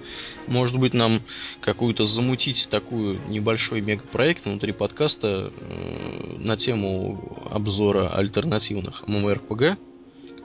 [0.47, 1.21] может быть, нам
[1.59, 9.77] какую-то замутить такую небольшой мегапроект внутри подкаста э, на тему обзора альтернативных MMORPG,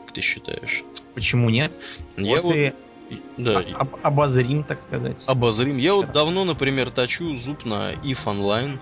[0.05, 0.85] как ты считаешь?
[1.15, 1.79] Почему нет?
[2.17, 2.75] Я вот, вот
[3.37, 3.61] да.
[3.79, 5.25] Об, обозрим, так сказать.
[5.27, 5.77] Обозрим.
[5.77, 8.79] Я вот давно, например, точу зуб на if Online.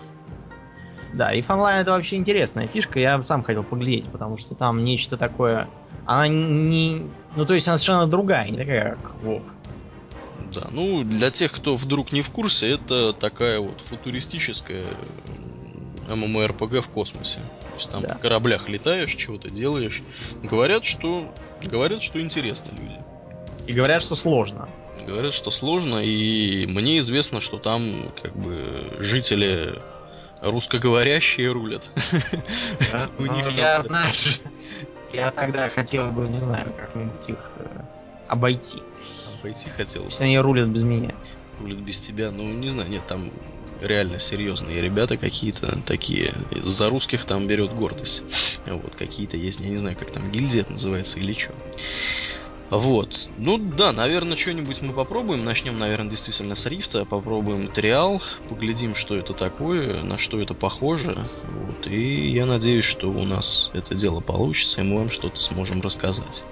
[1.12, 2.98] Да, if Online это вообще интересная фишка.
[2.98, 5.68] Я сам хотел поглядеть, потому что там нечто такое.
[6.06, 7.06] Она не.
[7.36, 9.42] Ну, то есть она совершенно другая, не такая, как WoW.
[10.55, 14.86] Да, ну, для тех, кто вдруг не в курсе, это такая вот футуристическая
[16.09, 17.38] MMORPG в космосе.
[17.38, 18.14] То есть там да.
[18.14, 20.02] в кораблях летаешь, чего-то делаешь.
[20.42, 21.32] Говорят, что
[21.62, 22.98] говорят, что интересно люди.
[23.66, 24.69] И говорят, что сложно.
[25.07, 29.74] Говорят, что сложно, и мне известно, что там как бы жители
[30.41, 31.91] русскоговорящие рулят.
[33.19, 34.41] У них я, знаешь,
[35.12, 37.81] я тогда хотел бы, не знаю, как-нибудь их э,
[38.28, 38.82] обойти.
[39.43, 40.05] пойти хотел.
[40.05, 41.15] Пусть они рулят без меня.
[41.61, 43.32] Рулят без тебя, ну, не знаю, нет, там
[43.81, 46.32] реально серьезные ребята какие-то такие.
[46.62, 48.61] За русских там берет гордость.
[48.66, 51.53] Вот, какие-то есть, я не знаю, как там гильдия это называется или что.
[52.70, 53.28] Вот.
[53.39, 55.45] Ну да, наверное, что-нибудь мы попробуем.
[55.45, 57.05] Начнем, наверное, действительно с рифта.
[57.05, 58.23] Попробуем триал.
[58.49, 61.28] Поглядим, что это такое, на что это похоже.
[61.45, 61.86] Вот.
[61.89, 66.45] И я надеюсь, что у нас это дело получится, и мы вам что-то сможем рассказать.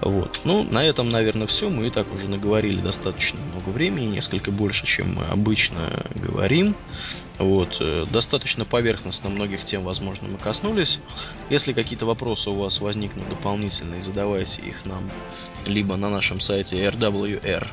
[0.00, 0.40] Вот.
[0.44, 1.68] Ну, на этом, наверное, все.
[1.68, 6.74] Мы и так уже наговорили достаточно много времени, несколько больше, чем мы обычно говорим.
[7.42, 7.78] Вот.
[7.80, 11.00] Э, достаточно поверхностно многих тем, возможно, мы коснулись.
[11.50, 15.10] Если какие-то вопросы у вас возникнут дополнительные, задавайте их нам
[15.66, 17.64] либо на нашем сайте rwrpod.ru,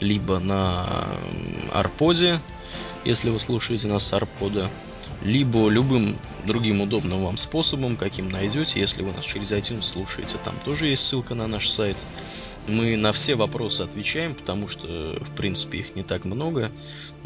[0.00, 1.18] либо на
[1.72, 2.40] Арподе,
[3.06, 4.68] если вы слушаете нас с Арпода,
[5.22, 10.54] либо любым другим удобным вам способом, каким найдете, если вы нас через iTunes слушаете, там
[10.62, 11.96] тоже есть ссылка на наш сайт.
[12.68, 14.86] Мы на все вопросы отвечаем, потому что,
[15.20, 16.70] в принципе, их не так много.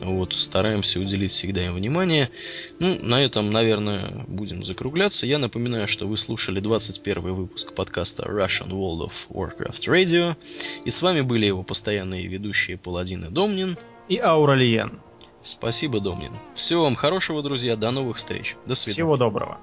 [0.01, 2.31] Вот, стараемся уделить всегда им внимание.
[2.79, 5.27] Ну, на этом, наверное, будем закругляться.
[5.27, 10.37] Я напоминаю, что вы слушали 21 выпуск подкаста Russian World of Warcraft Radio.
[10.85, 13.77] И с вами были его постоянные ведущие Паладин и Домнин.
[14.09, 15.01] И Ауралиен.
[15.43, 16.33] Спасибо, Домнин.
[16.55, 17.77] Всего вам хорошего, друзья.
[17.77, 18.57] До новых встреч.
[18.67, 18.95] До свидания.
[18.95, 19.59] Всего доброго.